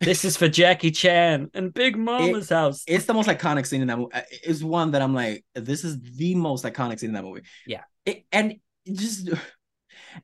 This 0.00 0.24
is 0.24 0.36
for 0.36 0.48
Jackie 0.48 0.92
Chan 0.92 1.50
and 1.54 1.74
Big 1.74 1.98
Mama's 1.98 2.48
house. 2.48 2.84
It's 2.86 3.04
the 3.04 3.14
most 3.14 3.28
iconic 3.28 3.66
scene 3.66 3.82
in 3.82 3.88
that 3.88 3.98
movie. 3.98 4.14
Uh, 4.14 4.22
it's 4.30 4.62
one 4.62 4.92
that 4.92 5.02
I'm 5.02 5.12
like, 5.12 5.44
this 5.54 5.82
is 5.84 6.00
the 6.00 6.36
most 6.36 6.64
iconic 6.64 7.00
scene 7.00 7.10
in 7.10 7.14
that 7.14 7.24
movie. 7.24 7.42
Yeah. 7.66 7.82
It, 8.06 8.24
and 8.30 8.60
just 8.90 9.28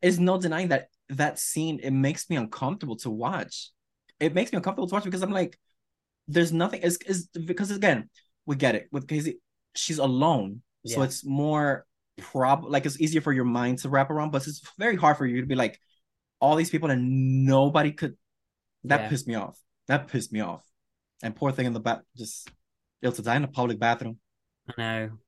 It's 0.03 0.19
no 0.19 0.41
denying 0.41 0.69
that 0.69 0.89
that 1.09 1.39
scene. 1.39 1.81
It 1.83 1.91
makes 1.91 2.29
me 2.31 2.37
uncomfortable 2.37 2.97
to 2.97 3.11
watch. 3.11 3.71
It 4.21 4.35
makes 4.35 4.53
me 4.53 4.57
uncomfortable 4.57 4.89
to 4.89 4.95
watch 4.95 5.05
because 5.05 5.23
I'm 5.23 5.33
like, 5.33 5.59
there's 6.29 6.53
nothing. 6.53 6.83
Is 6.83 6.99
is 7.07 7.27
because 7.29 7.71
again, 7.71 8.09
we 8.47 8.57
get 8.57 8.75
it 8.75 8.89
with 8.93 9.07
Casey. 9.09 9.41
She's 9.75 9.99
alone, 9.99 10.63
so 10.87 11.03
it's 11.03 11.25
more 11.25 11.87
prob 12.19 12.65
like 12.65 12.87
it's 12.87 13.01
easier 13.01 13.21
for 13.21 13.33
your 13.33 13.45
mind 13.45 13.79
to 13.79 13.89
wrap 13.89 14.11
around, 14.11 14.31
but 14.31 14.47
it's 14.47 14.63
very 14.79 14.97
hard 14.97 15.17
for 15.17 15.27
you 15.27 15.41
to 15.41 15.47
be 15.47 15.55
like 15.57 15.81
all 16.41 16.57
these 16.57 16.71
people 16.71 16.91
and 16.91 17.45
nobody 17.45 17.93
could. 17.93 18.17
That 18.85 19.01
Yeah. 19.01 19.09
pissed 19.09 19.27
me 19.27 19.35
off. 19.35 19.59
That 19.89 20.09
pissed 20.09 20.33
me 20.33 20.41
off. 20.41 20.65
And 21.23 21.35
poor 21.35 21.53
thing 21.53 21.67
in 21.67 21.73
the 21.73 21.81
back, 21.81 22.03
just 22.17 22.51
ill 23.03 23.13
to 23.13 23.23
die 23.23 23.37
in 23.37 23.45
a 23.45 23.49
public 23.49 23.79
bathroom. 23.79 24.19
I 24.69 24.75
know. 24.79 25.19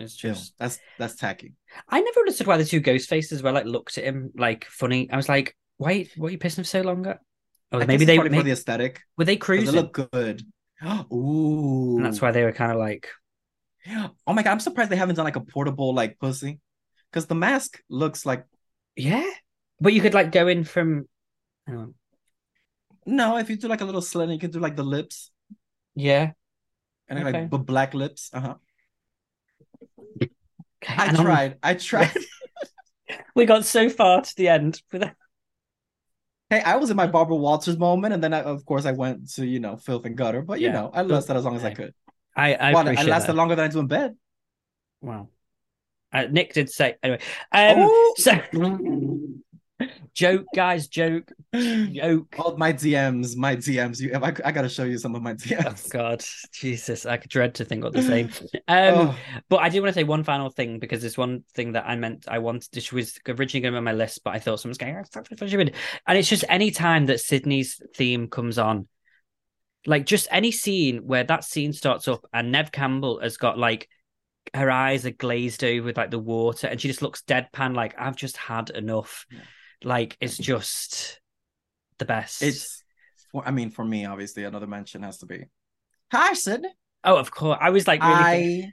It's 0.00 0.16
just. 0.16 0.54
that's 0.58 0.78
that's 0.98 1.14
tacky. 1.16 1.52
I 1.88 2.00
never 2.00 2.20
understood 2.20 2.46
why 2.46 2.56
the 2.56 2.64
two 2.64 2.80
ghost 2.80 3.08
faces 3.08 3.42
were 3.42 3.52
like 3.52 3.66
looked 3.66 3.98
at 3.98 4.04
him 4.04 4.32
like 4.36 4.64
funny. 4.64 5.10
I 5.10 5.16
was 5.16 5.28
like, 5.28 5.56
wait, 5.78 6.10
what 6.16 6.28
are 6.28 6.32
you 6.32 6.38
pissing 6.38 6.58
him 6.58 6.64
so 6.64 6.80
long 6.80 7.06
at? 7.06 7.18
Oh, 7.72 7.80
I 7.80 7.86
maybe 7.86 8.04
they 8.04 8.18
maybe, 8.18 8.36
for 8.38 8.42
the 8.42 8.50
aesthetic. 8.50 9.00
were 9.16 9.24
they 9.24 9.36
cruising, 9.36 9.72
They 9.74 9.80
look 9.80 9.92
good. 9.92 10.42
Ooh, 11.12 11.96
and 11.98 12.04
that's 12.04 12.20
why 12.20 12.32
they 12.32 12.42
were 12.42 12.52
kind 12.52 12.72
of 12.72 12.78
like, 12.78 13.08
Oh 14.26 14.32
my 14.32 14.42
god, 14.42 14.52
I'm 14.52 14.60
surprised 14.60 14.90
they 14.90 14.96
haven't 14.96 15.16
done 15.16 15.24
like 15.24 15.36
a 15.36 15.40
portable 15.40 15.94
like 15.94 16.18
pussy, 16.18 16.58
because 17.10 17.26
the 17.26 17.34
mask 17.34 17.80
looks 17.88 18.24
like 18.26 18.44
yeah. 18.96 19.28
But 19.80 19.92
you 19.92 20.00
could 20.00 20.14
like 20.14 20.32
go 20.32 20.48
in 20.48 20.64
from. 20.64 21.06
no. 23.06 23.36
If 23.36 23.50
you 23.50 23.56
do 23.56 23.68
like 23.68 23.80
a 23.80 23.84
little 23.84 24.02
slit, 24.02 24.28
you 24.30 24.38
can 24.38 24.50
do 24.50 24.60
like 24.60 24.76
the 24.76 24.82
lips 24.84 25.30
Yeah. 25.94 26.32
and 27.08 27.18
Okay. 27.18 27.48
like 27.48 27.66
black 27.66 27.94
lips. 27.94 28.30
Uh 28.32 28.40
huh. 28.40 28.54
Okay, 30.82 30.94
I 30.96 31.12
tried. 31.12 31.58
I 31.62 31.74
tried. 31.74 32.16
we 33.34 33.44
got 33.46 33.64
so 33.64 33.88
far 33.88 34.22
to 34.22 34.36
the 34.36 34.48
end 34.48 34.82
with 34.92 35.02
hey, 36.50 36.60
I 36.60 36.76
was 36.76 36.90
in 36.90 36.96
my 36.96 37.06
Barbara 37.06 37.36
Walters 37.36 37.78
moment, 37.78 38.12
and 38.14 38.22
then 38.22 38.34
I, 38.34 38.42
of 38.42 38.64
course 38.64 38.84
I 38.84 38.92
went 38.92 39.30
to 39.34 39.46
you 39.46 39.60
know 39.60 39.76
filth 39.76 40.04
and 40.04 40.16
gutter. 40.16 40.42
But 40.42 40.60
you 40.60 40.66
Yeah. 40.66 40.72
know 40.72 40.90
I 40.92 41.02
lasted 41.02 41.36
as 41.36 41.44
long 41.44 41.56
as 41.56 41.64
I 41.64 41.74
could. 41.74 41.94
I 42.36 42.54
I 42.54 42.72
well, 42.72 42.88
I 42.88 43.02
lasted 43.02 43.32
that. 43.32 43.36
longer 43.36 43.54
than 43.56 43.64
I 43.64 43.68
do 43.68 43.78
in 43.80 43.86
bed. 43.86 44.16
Wow. 45.00 45.28
Uh, 46.12 46.26
Nick 46.30 46.52
did 46.54 46.68
say 46.70 46.96
anyway. 47.02 47.20
Um, 47.52 47.76
oh, 47.78 48.14
so 48.18 48.32
joke, 50.14 50.46
guys, 50.54 50.88
joke, 50.88 51.30
joke. 51.54 52.34
Oh, 52.38 52.56
my 52.56 52.72
DMs, 52.72 53.36
my 53.36 53.56
DMs. 53.56 54.00
You, 54.00 54.14
I, 54.14 54.28
I 54.44 54.52
gotta 54.52 54.68
show 54.68 54.84
you 54.84 54.98
some 54.98 55.14
of 55.14 55.22
my 55.22 55.32
Oh 55.32 55.34
DMs. 55.34 55.90
God, 55.90 56.22
Jesus! 56.52 57.06
I 57.06 57.16
dread 57.16 57.54
to 57.56 57.64
think 57.64 57.84
what 57.84 57.92
to 57.94 58.02
say. 58.02 58.28
Um, 58.68 58.94
Oh. 59.08 59.16
but 59.48 59.56
I 59.58 59.68
do 59.68 59.80
want 59.82 59.94
to 59.94 59.98
say 60.00 60.04
one 60.04 60.22
final 60.24 60.50
thing 60.50 60.78
because 60.78 61.00
there's 61.00 61.18
one 61.18 61.44
thing 61.54 61.72
that 61.72 61.86
I 61.86 61.96
meant 61.96 62.26
I 62.28 62.38
wanted. 62.38 62.68
This 62.72 62.92
was 62.92 63.18
originally 63.26 63.62
going 63.62 63.72
to 63.72 63.76
be 63.76 63.78
on 63.78 63.84
my 63.84 63.92
list, 63.92 64.20
but 64.24 64.34
I 64.34 64.38
thought 64.38 64.60
someone's 64.60 64.78
going, 64.78 64.96
"Oh, 64.96 65.02
fuck, 65.12 65.26
fuck, 65.26 65.38
fuck, 65.38 65.48
stupid." 65.48 65.74
and 66.06 66.18
it's 66.18 66.28
just 66.28 66.44
any 66.48 66.70
time 66.70 67.06
that 67.06 67.20
Sidney's 67.20 67.80
theme 67.96 68.28
comes 68.28 68.58
on, 68.58 68.86
like 69.86 70.06
just 70.06 70.28
any 70.30 70.52
scene 70.52 70.98
where 71.06 71.24
that 71.24 71.44
scene 71.44 71.72
starts 71.72 72.06
up 72.08 72.24
and 72.32 72.52
Neve 72.52 72.70
Campbell 72.72 73.20
has 73.20 73.36
got 73.36 73.58
like 73.58 73.88
her 74.54 74.70
eyes 74.70 75.06
are 75.06 75.10
glazed 75.10 75.62
over 75.64 75.86
with 75.86 75.96
like 75.96 76.10
the 76.10 76.18
water, 76.18 76.66
and 76.66 76.80
she 76.80 76.88
just 76.88 77.02
looks 77.02 77.22
deadpan, 77.22 77.74
like 77.74 77.94
I've 77.98 78.16
just 78.16 78.36
had 78.36 78.70
enough. 78.70 79.26
Yeah. 79.30 79.38
Like 79.82 80.16
it's 80.20 80.36
just 80.36 81.19
the 82.00 82.04
best. 82.04 82.42
It's, 82.42 82.82
for, 83.30 83.46
I 83.46 83.52
mean, 83.52 83.70
for 83.70 83.84
me, 83.84 84.04
obviously, 84.06 84.42
another 84.44 84.66
mention 84.66 85.04
has 85.04 85.18
to 85.18 85.26
be. 85.26 85.44
Hi, 86.10 86.32
Sid. 86.34 86.66
oh, 87.04 87.16
of 87.16 87.30
course. 87.30 87.58
I 87.60 87.70
was 87.70 87.86
like, 87.86 88.02
really 88.02 88.14
I, 88.14 88.72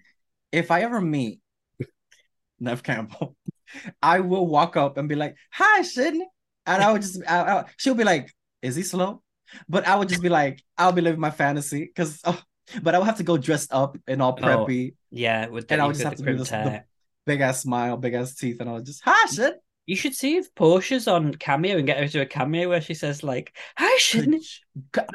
if 0.51 0.71
I 0.71 0.81
ever 0.81 0.99
meet 0.99 1.39
Neve 2.59 2.81
Campbell, 2.81 3.35
I 4.01 4.21
will 4.21 4.47
walk 4.47 4.75
up 4.77 4.97
and 4.97 5.07
be 5.07 5.15
like, 5.15 5.35
"Hi, 5.51 5.83
Sidney," 5.83 6.25
and 6.65 6.83
I 6.83 6.91
would 6.91 7.01
just, 7.03 7.21
I, 7.27 7.41
I, 7.41 7.65
she'll 7.77 7.93
be 7.95 8.03
like, 8.03 8.33
"Is 8.63 8.75
he 8.75 8.81
slow?" 8.83 9.21
But 9.69 9.87
I 9.87 9.95
would 9.95 10.09
just 10.09 10.21
be 10.23 10.29
like, 10.29 10.63
"I'll 10.77 10.91
be 10.93 11.01
living 11.01 11.21
my 11.21 11.31
fantasy," 11.31 11.85
because, 11.85 12.19
oh, 12.25 12.41
but 12.81 12.95
I 12.95 12.97
would 12.99 13.05
have 13.05 13.17
to 13.17 13.23
go 13.23 13.37
dressed 13.37 13.71
up 13.71 13.97
and 14.07 14.21
all 14.21 14.37
Oh. 14.41 14.43
preppy, 14.43 14.95
yeah, 15.11 15.47
with 15.47 15.67
the, 15.67 15.73
and 15.73 15.81
I 15.81 15.85
you 15.85 15.87
would 15.89 15.93
just 15.95 16.05
have 16.05 16.15
to 16.15 16.23
do 16.23 16.23
crimped 16.23 16.39
this, 16.39 16.49
the 16.49 16.83
big 17.25 17.41
ass 17.41 17.61
smile, 17.61 17.97
big 17.97 18.13
ass 18.15 18.33
teeth, 18.35 18.59
and 18.61 18.69
I 18.69 18.73
was 18.73 18.83
just, 18.83 19.01
"Hi, 19.05 19.27
Sid." 19.27 19.53
You 19.87 19.95
should 19.95 20.15
see 20.15 20.37
if 20.37 20.53
Portia's 20.53 21.07
on 21.07 21.33
Cameo 21.33 21.77
and 21.77 21.87
get 21.87 21.97
her 21.99 22.07
to 22.09 22.21
a 22.21 22.25
cameo 22.27 22.69
where 22.69 22.81
she 22.81 22.93
says 22.93 23.23
like, 23.23 23.57
"Hi, 23.77 23.97
Sidney." 23.99 24.41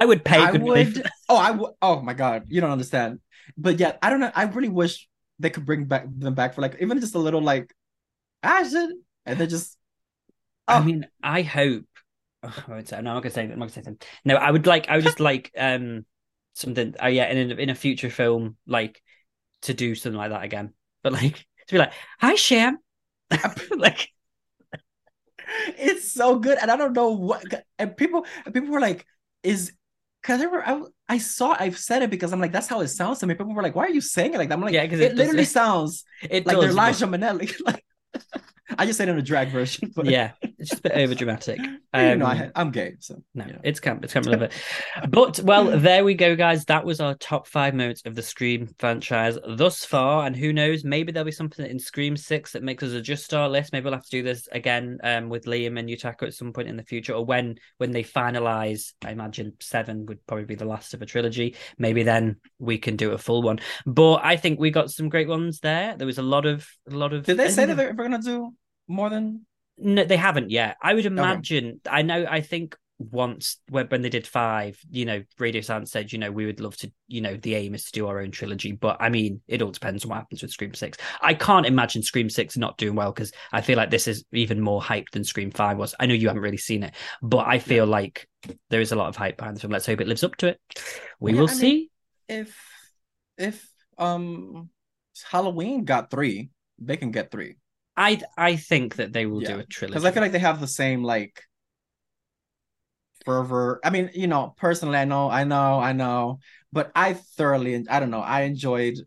I 0.01 0.07
would 0.07 0.25
pay 0.25 0.39
I 0.39 0.51
good 0.51 0.65
money. 0.65 0.85
for 0.87 1.01
would. 1.01 1.11
Oh, 1.29 1.37
I 1.37 1.51
would. 1.53 1.73
Oh 1.83 2.01
my 2.03 2.15
god, 2.15 2.45
you 2.49 2.61
don't 2.61 2.71
understand. 2.73 3.21
But 3.57 3.79
yeah, 3.79 3.97
I 4.03 4.11
don't 4.11 4.21
know. 4.21 4.33
I 4.35 4.45
really 4.45 4.69
wish 4.71 5.09
they 5.39 5.51
could 5.51 5.67
bring 5.67 5.85
back 5.87 6.07
them 6.09 6.35
back 6.35 6.55
for 6.55 6.63
like 6.63 6.77
even 6.81 7.01
just 7.01 7.15
a 7.15 7.19
little 7.19 7.43
like, 7.43 7.73
I 8.43 8.65
should, 8.65 8.91
and 9.27 9.39
then 9.41 9.49
just. 9.49 9.79
I 10.69 10.79
Oh. 10.79 10.85
mean, 10.85 11.07
I 11.23 11.43
hope. 11.43 11.85
Oh, 12.43 12.65
I 12.69 12.71
won't 12.71 12.89
say. 12.89 12.97
No, 13.03 13.11
I'm 13.11 13.17
not 13.17 13.23
gonna 13.23 13.31
say. 13.35 13.43
I'm 13.45 13.51
not 13.51 13.57
gonna 13.59 13.71
say 13.71 13.83
something. 13.83 14.07
No, 14.25 14.37
I 14.37 14.51
would 14.51 14.67
like. 14.67 14.89
I 14.89 14.97
would 14.97 15.05
just 15.05 15.21
like 15.21 15.51
um 15.57 16.07
something. 16.55 16.95
Oh 17.01 17.09
yeah, 17.09 17.31
in 17.31 17.51
a, 17.53 17.55
in 17.57 17.71
a 17.71 17.75
future 17.75 18.11
film, 18.11 18.57
like 18.67 19.03
to 19.63 19.75
do 19.75 19.95
something 19.95 20.19
like 20.19 20.31
that 20.31 20.45
again. 20.45 20.75
But 21.03 21.13
like 21.15 21.37
to 21.69 21.75
be 21.75 21.79
like, 21.79 21.93
"Hi, 22.21 22.35
Sham." 22.37 22.79
like 23.77 24.11
it's 25.79 26.13
so 26.13 26.39
good 26.39 26.59
and 26.61 26.71
i 26.71 26.77
don't 26.77 26.93
know 26.93 27.11
what 27.11 27.45
and 27.79 27.97
people 27.97 28.25
people 28.53 28.71
were 28.71 28.81
like 28.81 29.07
is 29.43 29.73
because 30.23 30.41
I, 30.43 30.47
I, 30.73 30.83
I 31.09 31.19
saw 31.19 31.57
i've 31.59 31.79
said 31.79 32.03
it 32.03 32.11
because 32.11 32.33
i'm 32.33 32.41
like 32.41 32.53
that's 32.53 32.69
how 32.69 32.81
it 32.81 32.89
sounds 32.89 33.19
to 33.21 33.27
me. 33.27 33.35
People 33.35 33.55
were 33.55 33.63
like 33.63 33.75
why 33.75 33.85
are 33.87 33.91
you 33.91 34.01
saying 34.01 34.35
it 34.35 34.39
like 34.39 34.49
that? 34.49 34.55
I'm 34.55 34.61
like 34.63 34.73
Yeah, 34.73 34.87
'cause 34.87 35.01
it, 35.01 35.13
it 35.13 35.17
literally 35.17 35.39
does- 35.45 35.53
sounds 35.53 36.05
it 36.23 36.47
like 36.47 36.55
does. 36.57 36.63
they're 36.65 36.71
Elijah 36.73 37.07
Minnelli. 37.07 37.53
Like 37.67 37.85
i 38.79 38.87
just 38.87 38.97
said 38.99 39.09
in 39.09 39.19
a 39.19 39.23
drag 39.23 39.49
version 39.49 39.91
but 39.97 40.07
yeah, 40.07 40.33
it's 40.43 40.71
just 40.71 40.81
a 40.81 40.83
bit 40.83 40.93
over 40.93 41.15
dramatic. 41.15 41.59
you 41.59 41.65
know 41.95 42.15
Um, 42.15 42.23
I, 42.23 42.51
i'm 42.55 42.71
gay 42.71 42.95
so 43.01 43.23
No, 43.35 43.45
you 43.47 43.53
know. 43.55 43.61
it's 43.65 43.81
camp. 43.81 44.03
It's 44.05 44.13
camp. 44.13 44.27
Love 44.27 44.43
it. 44.43 44.53
But 45.09 45.41
well, 45.41 45.79
there 45.79 46.05
we 46.05 46.15
go, 46.15 46.37
guys. 46.37 46.65
That 46.67 46.85
was 46.85 47.01
our 47.01 47.15
top 47.15 47.47
five 47.47 47.75
moments 47.75 48.03
of 48.07 48.15
the 48.15 48.23
Scream 48.23 48.69
franchise 48.79 49.37
thus 49.47 49.85
far. 49.85 50.25
And 50.27 50.35
who 50.37 50.53
knows, 50.53 50.85
maybe 50.85 51.13
there'll 51.13 51.25
be 51.25 51.33
something 51.33 51.67
in 51.67 51.79
Scream 51.79 52.17
Six 52.17 52.53
that 52.53 52.63
makes 52.63 52.83
us 52.83 52.93
adjust 52.93 53.35
our 53.35 53.49
list. 53.49 53.73
Maybe 53.73 53.85
we'll 53.85 53.93
have 53.95 54.05
to 54.05 54.11
do 54.11 54.23
this 54.23 54.49
again 54.53 54.99
um, 55.03 55.29
with 55.29 55.45
Liam 55.47 55.79
and 55.79 55.89
Yutaka 55.89 56.23
at 56.29 56.35
some 56.35 56.53
point 56.53 56.69
in 56.69 56.77
the 56.77 56.83
future, 56.85 57.13
or 57.15 57.25
when 57.25 57.57
when 57.79 57.91
they 57.91 58.03
finalize. 58.05 58.93
I 59.05 59.11
imagine 59.11 59.55
seven 59.61 60.07
would 60.07 60.25
probably 60.27 60.45
be 60.47 60.55
the 60.55 60.65
last 60.65 60.95
of 60.95 61.03
a 61.03 61.07
trilogy. 61.07 61.57
Maybe 61.79 62.03
then 62.05 62.37
we 62.59 62.79
can 62.79 62.97
do 62.97 63.13
a 63.13 63.19
full 63.19 63.43
one. 63.43 63.59
But 63.87 64.21
I 64.25 64.37
think 64.37 64.59
we 64.61 64.71
got 64.71 64.91
some 64.91 65.09
great 65.09 65.29
ones 65.29 65.61
there. 65.61 65.97
There 65.97 66.07
was 66.07 66.19
a 66.19 66.23
lot 66.23 66.47
of 66.47 66.67
a 66.91 66.95
lot 66.95 67.13
of. 67.13 67.25
did 67.25 67.37
they 67.37 67.49
say 67.51 67.67
that 67.67 67.77
they're, 67.77 67.93
they're 67.93 68.09
gonna 68.09 68.23
do 68.23 68.55
more 68.93 69.11
than 69.11 69.47
No, 69.79 70.05
they 70.05 70.17
haven't 70.17 70.51
yet. 70.51 70.77
I 70.83 70.95
would 70.95 71.07
imagine. 71.07 71.81
I 71.89 72.03
know. 72.03 72.27
I 72.29 72.41
think 72.41 72.77
once 72.99 73.57
when, 73.69 73.89
they 74.03 74.09
did 74.09 74.27
five, 74.29 74.79
you 74.89 75.05
know, 75.05 75.25
Radio 75.39 75.61
Silence 75.61 75.91
said, 75.91 76.13
you 76.13 76.21
know, 76.21 76.31
we 76.31 76.47
would 76.47 76.61
love 76.61 76.77
to, 76.77 76.93
you 77.09 77.21
know, 77.21 77.37
the 77.37 77.57
aim 77.57 77.75
is 77.75 77.85
to 77.87 77.93
do 77.93 78.07
our 78.07 78.21
own 78.21 78.31
trilogy. 78.31 78.71
But 78.73 78.99
I 79.01 79.09
mean, 79.09 79.41
it 79.49 79.61
all 79.61 79.73
depends 79.73 80.05
on 80.05 80.11
what 80.11 80.19
happens 80.19 80.43
with 80.43 80.53
Scream 80.53 80.73
Six. 80.75 80.99
I 81.21 81.35
can't 81.35 81.67
imagine 81.67 82.03
Scream 82.03 82.31
Six 82.31 82.57
not 82.57 82.77
doing 82.79 82.95
well 82.95 83.11
because 83.11 83.33
I 83.51 83.61
feel 83.61 83.77
like 83.77 83.91
this 83.91 84.07
is 84.07 84.25
even 84.33 84.61
more 84.61 84.81
hype 84.81 85.11
than 85.13 85.25
Scream 85.25 85.51
Five 85.51 85.79
was. 85.79 85.95
I 85.99 86.07
know 86.07 86.15
you 86.15 86.29
haven't 86.29 86.43
really 86.43 86.57
seen 86.59 86.85
it, 86.85 86.95
but 87.23 87.47
I 87.49 87.59
feel 87.59 87.87
like 87.87 88.29
there 88.71 88.81
is 88.81 88.93
a 88.93 88.97
lot 88.97 89.09
of 89.09 89.17
hype 89.17 89.37
behind 89.37 89.57
this 89.57 89.63
film. 89.63 89.73
Let's 89.73 89.87
hope 89.87 90.01
it 90.01 90.07
lives 90.07 90.23
up 90.23 90.37
to 90.37 90.49
it. 90.49 90.61
We 91.19 91.33
Yeah, 91.33 91.41
will 91.41 91.49
I 91.51 91.53
mean- 91.53 91.61
see. 91.61 91.91
if 92.29 92.57
if 93.39 93.69
um 93.99 94.69
halloween 95.31 95.85
got 95.85 96.11
three 96.11 96.51
they 96.79 96.97
can 96.97 97.11
get 97.11 97.31
three 97.31 97.57
I 97.97 98.21
I 98.37 98.57
think 98.57 98.97
that 98.97 99.13
they 99.13 99.27
will 99.27 99.41
do 99.41 99.59
a 99.59 99.65
trilogy 99.65 99.95
because 99.95 100.05
I 100.05 100.11
feel 100.13 100.23
like 100.23 100.33
they 100.33 100.39
have 100.39 100.61
the 100.61 100.67
same 100.67 101.03
like 101.03 101.43
fervor. 103.25 103.81
I 103.85 103.91
mean, 103.91 104.11
you 104.15 104.27
know, 104.27 104.55
personally, 104.57 104.99
I 104.99 105.05
know, 105.05 105.31
I 105.31 105.45
know, 105.45 105.79
I 105.79 105.93
know, 105.93 106.41
but 106.73 106.91
I 106.95 107.15
thoroughly, 107.15 107.85
I 107.89 108.01
don't 108.01 108.11
know, 108.11 108.21
I 108.21 108.43
enjoyed 108.43 108.99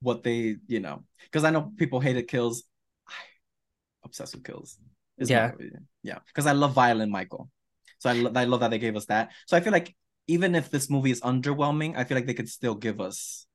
what 0.00 0.22
they, 0.22 0.56
you 0.66 0.80
know, 0.80 1.04
because 1.24 1.44
I 1.44 1.50
know 1.50 1.72
people 1.76 2.00
hated 2.00 2.28
kills. 2.28 2.64
I 3.08 3.12
obsessed 4.04 4.34
with 4.34 4.44
kills. 4.44 4.78
Yeah. 5.18 5.52
yeah, 6.02 6.18
because 6.26 6.46
I 6.46 6.52
love 6.52 6.74
Violent 6.74 7.10
Michael, 7.10 7.48
so 7.98 8.10
I, 8.10 8.12
lo- 8.12 8.32
I 8.34 8.44
love 8.44 8.60
that 8.60 8.70
they 8.70 8.78
gave 8.78 8.96
us 8.96 9.06
that. 9.06 9.32
So 9.46 9.56
I 9.56 9.60
feel 9.60 9.72
like 9.72 9.96
even 10.26 10.54
if 10.54 10.70
this 10.70 10.90
movie 10.90 11.10
is 11.10 11.22
underwhelming, 11.22 11.96
I 11.96 12.04
feel 12.04 12.16
like 12.16 12.26
they 12.26 12.34
could 12.34 12.50
still 12.50 12.74
give 12.74 13.00
us 13.00 13.46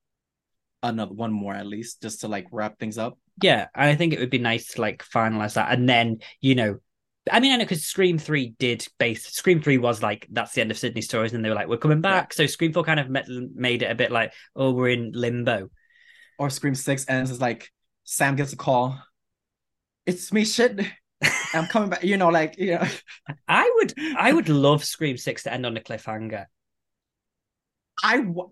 another 0.82 1.13
one 1.13 1.32
more 1.32 1.53
at 1.53 1.67
least, 1.67 2.01
just 2.01 2.21
to 2.21 2.27
like 2.27 2.47
wrap 2.51 2.79
things 2.79 2.97
up. 2.97 3.19
Yeah, 3.41 3.67
and 3.75 3.86
I 3.89 3.95
think 3.95 4.13
it 4.13 4.19
would 4.19 4.29
be 4.29 4.38
nice 4.39 4.73
to 4.73 4.82
like 4.82 5.03
finalize 5.03 5.53
that, 5.55 5.71
and 5.71 5.88
then 5.88 6.19
you 6.41 6.55
know, 6.55 6.79
I 7.32 7.39
mean, 7.39 7.53
I 7.53 7.57
know 7.57 7.63
because 7.63 7.84
Scream 7.84 8.17
Three 8.17 8.55
did 8.59 8.86
base 8.99 9.25
Scream 9.27 9.61
Three 9.61 9.77
was 9.77 10.01
like 10.03 10.27
that's 10.32 10.53
the 10.53 10.61
end 10.61 10.71
of 10.71 10.77
Sidney 10.77 11.01
stories, 11.01 11.32
and 11.34 11.38
then 11.38 11.43
they 11.43 11.49
were 11.49 11.55
like 11.55 11.67
we're 11.67 11.77
coming 11.77 12.01
back. 12.01 12.34
So 12.34 12.45
Scream 12.45 12.73
Four 12.73 12.84
kind 12.84 12.99
of 12.99 13.09
met, 13.09 13.27
made 13.27 13.84
it 13.84 13.91
a 13.91 13.95
bit 13.95 14.11
like 14.11 14.34
oh 14.55 14.71
we're 14.71 14.89
in 14.89 15.11
limbo. 15.13 15.69
or 16.39 16.49
Scream 16.49 16.75
Six 16.75 17.05
ends 17.09 17.32
is 17.32 17.41
like 17.41 17.71
Sam 18.03 18.36
gets 18.36 18.53
a 18.53 18.57
call. 18.57 18.99
It's 20.05 20.32
me, 20.34 20.45
shit. 20.45 20.79
I'm 21.53 21.67
coming 21.67 21.89
back. 21.89 22.03
You 22.03 22.17
know, 22.17 22.29
like 22.29 22.57
you 22.57 22.75
know, 22.75 22.88
I 23.47 23.71
would 23.75 23.93
I 24.17 24.34
would 24.34 24.49
love 24.49 24.84
Scream 24.84 25.17
Six 25.17 25.43
to 25.43 25.53
end 25.53 25.65
on 25.65 25.77
a 25.77 25.82
cliffhanger. 25.82 26.45
I 28.03 28.17
w- 28.17 28.51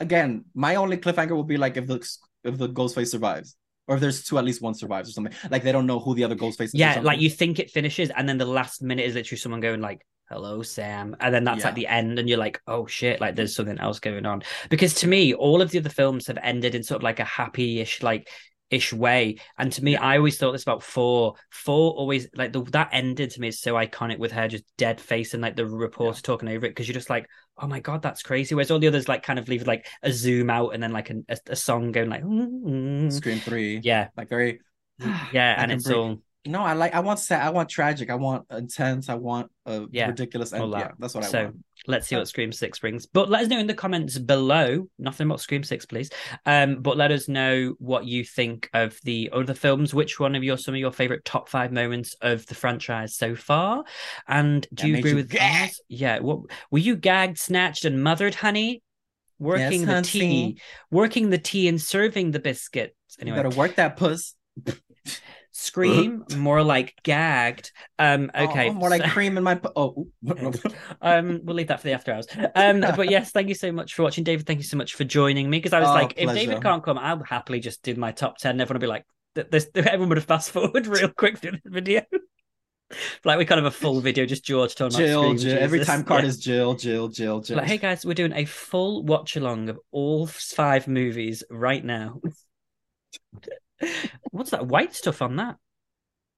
again, 0.00 0.44
my 0.54 0.76
only 0.76 0.96
cliffhanger 0.98 1.32
will 1.32 1.44
be 1.44 1.56
like 1.56 1.76
if 1.76 1.86
the 1.86 1.96
if 2.44 2.58
the 2.58 2.68
Ghostface 2.68 3.08
survives, 3.08 3.56
or 3.86 3.96
if 3.96 4.00
there's 4.00 4.24
two, 4.24 4.38
at 4.38 4.44
least 4.44 4.62
one 4.62 4.74
survives 4.74 5.08
or 5.08 5.12
something. 5.12 5.34
Like 5.50 5.62
they 5.62 5.72
don't 5.72 5.86
know 5.86 5.98
who 5.98 6.14
the 6.14 6.24
other 6.24 6.36
Ghostface 6.36 6.66
is. 6.66 6.74
Yeah, 6.74 7.00
like 7.00 7.20
you 7.20 7.30
think 7.30 7.58
it 7.58 7.70
finishes, 7.70 8.10
and 8.10 8.28
then 8.28 8.38
the 8.38 8.44
last 8.44 8.82
minute 8.82 9.04
is 9.04 9.14
literally 9.14 9.38
someone 9.38 9.60
going 9.60 9.80
like 9.80 10.06
hello 10.30 10.62
sam 10.62 11.16
and 11.18 11.34
then 11.34 11.42
that's 11.42 11.58
Yeah. 11.58 11.66
like 11.66 11.74
the 11.74 11.88
end 11.88 12.20
and 12.20 12.28
you're 12.28 12.38
like 12.38 12.60
oh 12.68 12.86
shit 12.86 13.20
like 13.20 13.34
there's 13.34 13.52
something 13.52 13.80
else 13.80 13.98
going 13.98 14.26
on 14.26 14.44
because 14.68 14.94
to 14.94 15.08
me 15.08 15.34
all 15.34 15.60
of 15.60 15.72
the 15.72 15.80
other 15.80 15.88
films 15.88 16.28
have 16.28 16.38
ended 16.40 16.76
in 16.76 16.84
sort 16.84 17.00
of 17.00 17.02
like 17.02 17.18
a 17.18 17.24
happy-ish 17.24 18.00
like 18.00 18.28
ish 18.70 18.92
way 18.92 19.38
and 19.58 19.72
to 19.72 19.82
me 19.82 19.96
i 19.96 20.16
always 20.16 20.38
thought 20.38 20.52
this 20.52 20.62
about 20.62 20.84
four 20.84 21.34
four 21.50 21.90
always 21.94 22.28
like 22.36 22.52
the, 22.52 22.62
that 22.62 22.90
ended 22.92 23.30
to 23.30 23.40
me 23.40 23.48
is 23.48 23.60
so 23.60 23.74
iconic 23.74 24.18
with 24.18 24.30
her 24.30 24.46
just 24.46 24.62
dead 24.78 25.00
face 25.00 25.34
and 25.34 25.42
like 25.42 25.56
the 25.56 25.66
reporter 25.66 26.22
talking 26.22 26.48
over 26.48 26.64
it 26.64 26.70
because 26.70 26.86
you're 26.86 26.94
just 26.94 27.10
like 27.10 27.26
oh 27.60 27.66
my 27.66 27.80
god 27.80 28.02
that's 28.02 28.22
crazy 28.22 28.54
whereas 28.54 28.70
all 28.70 28.78
the 28.78 28.88
others 28.88 29.08
like 29.08 29.22
kind 29.22 29.38
of 29.38 29.48
leave 29.48 29.66
like 29.66 29.86
a 30.02 30.12
zoom 30.12 30.50
out 30.50 30.70
and 30.70 30.82
then 30.82 30.92
like 30.92 31.10
a, 31.10 31.16
a, 31.28 31.36
a 31.48 31.56
song 31.56 31.92
going 31.92 32.08
like 32.08 32.24
mm, 32.24 32.62
mm. 32.62 33.12
Scream 33.12 33.38
Three. 33.38 33.80
yeah 33.82 34.08
like 34.16 34.28
very. 34.28 34.60
yeah 35.32 35.54
and 35.58 35.72
it's 35.72 35.84
breathe. 35.84 35.96
all 35.96 36.22
No, 36.46 36.62
I 36.62 36.72
like. 36.72 36.94
I 36.94 37.00
want 37.00 37.18
sad. 37.18 37.42
I 37.46 37.50
want 37.50 37.68
tragic. 37.68 38.08
I 38.08 38.14
want 38.14 38.46
intense. 38.50 39.08
I 39.08 39.14
want 39.14 39.50
a 39.66 39.86
Yeah, 39.90 40.08
ridiculous. 40.08 40.52
And 40.52 40.72
that. 40.72 40.78
yeah, 40.78 40.90
that's 40.98 41.14
what 41.14 41.24
I 41.24 41.28
So, 41.28 41.44
want. 41.44 41.56
Let's 41.86 42.08
see 42.08 42.16
what 42.16 42.28
Scream 42.28 42.52
Six 42.52 42.78
brings. 42.78 43.06
But 43.06 43.28
let 43.30 43.42
us 43.42 43.48
know 43.48 43.58
in 43.58 43.66
the 43.66 43.74
comments 43.74 44.18
below. 44.18 44.86
Nothing 44.98 45.26
about 45.26 45.40
Scream 45.40 45.62
Six, 45.62 45.84
please. 45.86 46.10
Um, 46.46 46.80
but 46.82 46.96
let 46.96 47.10
us 47.10 47.28
know 47.28 47.74
what 47.78 48.06
you 48.06 48.24
think 48.24 48.70
of 48.74 48.98
the 49.04 49.30
other 49.32 49.54
films. 49.54 49.92
Which 49.94 50.18
one 50.18 50.34
of 50.34 50.42
your 50.42 50.56
some 50.56 50.74
of 50.74 50.80
your 50.80 50.92
favorite 50.92 51.24
top 51.24 51.48
five 51.48 51.72
moments 51.72 52.14
of 52.22 52.46
the 52.46 52.54
franchise 52.54 53.16
so 53.16 53.34
far? 53.34 53.84
And 54.26 54.66
do 54.74 54.82
That 54.82 54.88
you 54.88 54.96
agree 54.96 55.10
you 55.10 55.16
with 55.16 55.30
gag. 55.30 55.62
ours? 55.62 55.80
Yeah. 55.88 56.18
What 56.20 56.40
were 56.70 56.78
you 56.78 56.96
gagged, 56.96 57.38
snatched, 57.38 57.84
and 57.84 58.02
mothered, 58.02 58.34
honey? 58.34 58.82
Working 59.38 59.86
the 59.86 59.94
Yes, 59.94 60.10
tea, 60.10 60.58
working 60.90 61.30
the 61.30 61.38
tea, 61.38 61.68
and 61.68 61.80
serving 61.80 62.30
the 62.30 62.40
biscuits. 62.40 62.94
You 63.18 63.22
Anyway, 63.22 63.42
better 63.42 63.56
work 63.56 63.76
that 63.76 63.96
puss. 63.96 64.34
Scream 65.60 66.24
more 66.36 66.62
like 66.62 66.94
gagged. 67.02 67.70
Um, 67.98 68.30
okay, 68.34 68.70
Oh, 68.70 68.72
more 68.72 68.88
like 68.90 69.04
cream 69.10 69.36
in 69.36 69.44
my. 69.44 69.54
pu- 69.56 69.70
Oh, 69.76 70.08
um, 71.02 71.40
we'll 71.44 71.56
leave 71.56 71.68
that 71.68 71.80
for 71.80 71.86
the 71.86 71.92
after 71.92 72.12
hours. 72.12 72.26
Um, 72.54 72.80
but 72.80 73.10
yes, 73.10 73.30
thank 73.30 73.48
you 73.48 73.54
so 73.54 73.70
much 73.70 73.94
for 73.94 74.02
watching, 74.02 74.24
David. 74.24 74.46
Thank 74.46 74.58
you 74.60 74.64
so 74.64 74.76
much 74.76 74.94
for 74.94 75.04
joining 75.04 75.48
me 75.50 75.58
because 75.58 75.72
I 75.72 75.80
was 75.80 75.88
Oh, 75.90 75.92
like, 75.92 76.14
if. 76.16 76.32
David 76.32 76.62
can't 76.62 76.82
come, 76.82 76.98
I'll 76.98 77.22
happily 77.22 77.60
just 77.60 77.82
do 77.82 77.94
my 77.94 78.12
top 78.12 78.38
ten. 78.38 78.60
Everyone 78.60 78.80
will 78.80 78.86
be 78.86 78.88
like, 78.88 79.04
this, 79.50 79.68
everyone 79.74 80.08
would 80.08 80.18
have 80.18 80.24
fast 80.24 80.50
forward 80.50 80.86
real 80.86 81.08
quick 81.16 81.38
through 81.38 81.52
the 81.62 81.70
video. 81.70 82.02
like 83.24 83.38
we 83.38 83.44
kind 83.44 83.60
of 83.60 83.66
a 83.66 83.70
full 83.70 84.00
video, 84.00 84.26
just 84.26 84.44
George 84.44 84.74
talking 84.74 84.98
Jill, 84.98 85.26
about 85.30 85.38
Jill. 85.38 85.58
Every 85.58 85.84
time 85.84 86.02
card 86.02 86.24
is 86.24 86.38
Jill, 86.38 86.74
Jill, 86.74 87.08
Jill, 87.08 87.40
Jill. 87.40 87.58
Like, 87.58 87.66
hey 87.66 87.78
guys, 87.78 88.04
we're 88.04 88.14
doing 88.14 88.32
a 88.32 88.44
full 88.46 89.04
watch 89.04 89.36
along 89.36 89.68
of 89.68 89.78
all 89.92 90.26
five 90.26 90.88
movies 90.88 91.44
right 91.50 91.84
now. 91.84 92.20
What's 94.30 94.50
that 94.50 94.66
white 94.66 94.94
stuff 94.94 95.22
on 95.22 95.36
that? 95.36 95.56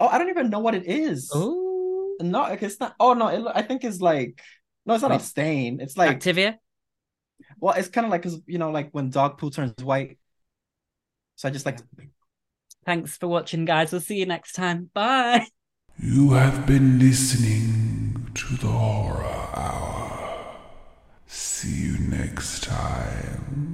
Oh, 0.01 0.09
I 0.09 0.19
don't 0.19 0.31
even 0.31 0.51
know 0.51 0.61
what 0.61 0.75
it 0.75 0.87
is. 0.87 1.31
Oh, 1.35 2.17
no, 2.21 2.45
it's 2.45 2.81
not. 2.81 2.95
Oh 2.99 3.15
no, 3.15 3.29
it, 3.29 3.53
I 3.55 3.63
think 3.63 3.85
it's 3.85 4.01
like 4.01 4.41
no, 4.85 4.95
it's 4.95 5.03
not 5.03 5.13
a 5.13 5.21
stain. 5.21 5.81
It's 5.81 5.97
like 5.97 6.19
Activia. 6.19 6.57
Well, 7.61 7.75
it's 7.75 7.89
kind 7.89 8.05
of 8.05 8.11
like 8.11 8.23
because 8.23 8.41
you 8.47 8.59
know, 8.59 8.71
like 8.71 8.91
when 8.93 9.11
dog 9.11 9.39
poo 9.39 9.51
turns 9.51 9.83
white. 9.83 10.19
So 11.37 11.49
I 11.49 11.53
just 11.53 11.67
like. 11.67 11.77
To... 11.79 11.85
Thanks 12.85 13.17
for 13.17 13.29
watching, 13.29 13.65
guys. 13.65 13.93
We'll 13.93 14.01
see 14.01 14.17
you 14.17 14.27
next 14.27 14.53
time. 14.53 14.91
Bye. 14.93 15.47
You 15.99 16.31
have 16.31 16.67
been 16.67 16.99
listening 16.99 18.31
to 18.35 18.57
the 18.57 18.67
Horror 18.67 19.25
Hour. 19.25 20.57
See 21.27 21.87
you 21.87 21.99
next 21.99 22.65
time. 22.65 23.72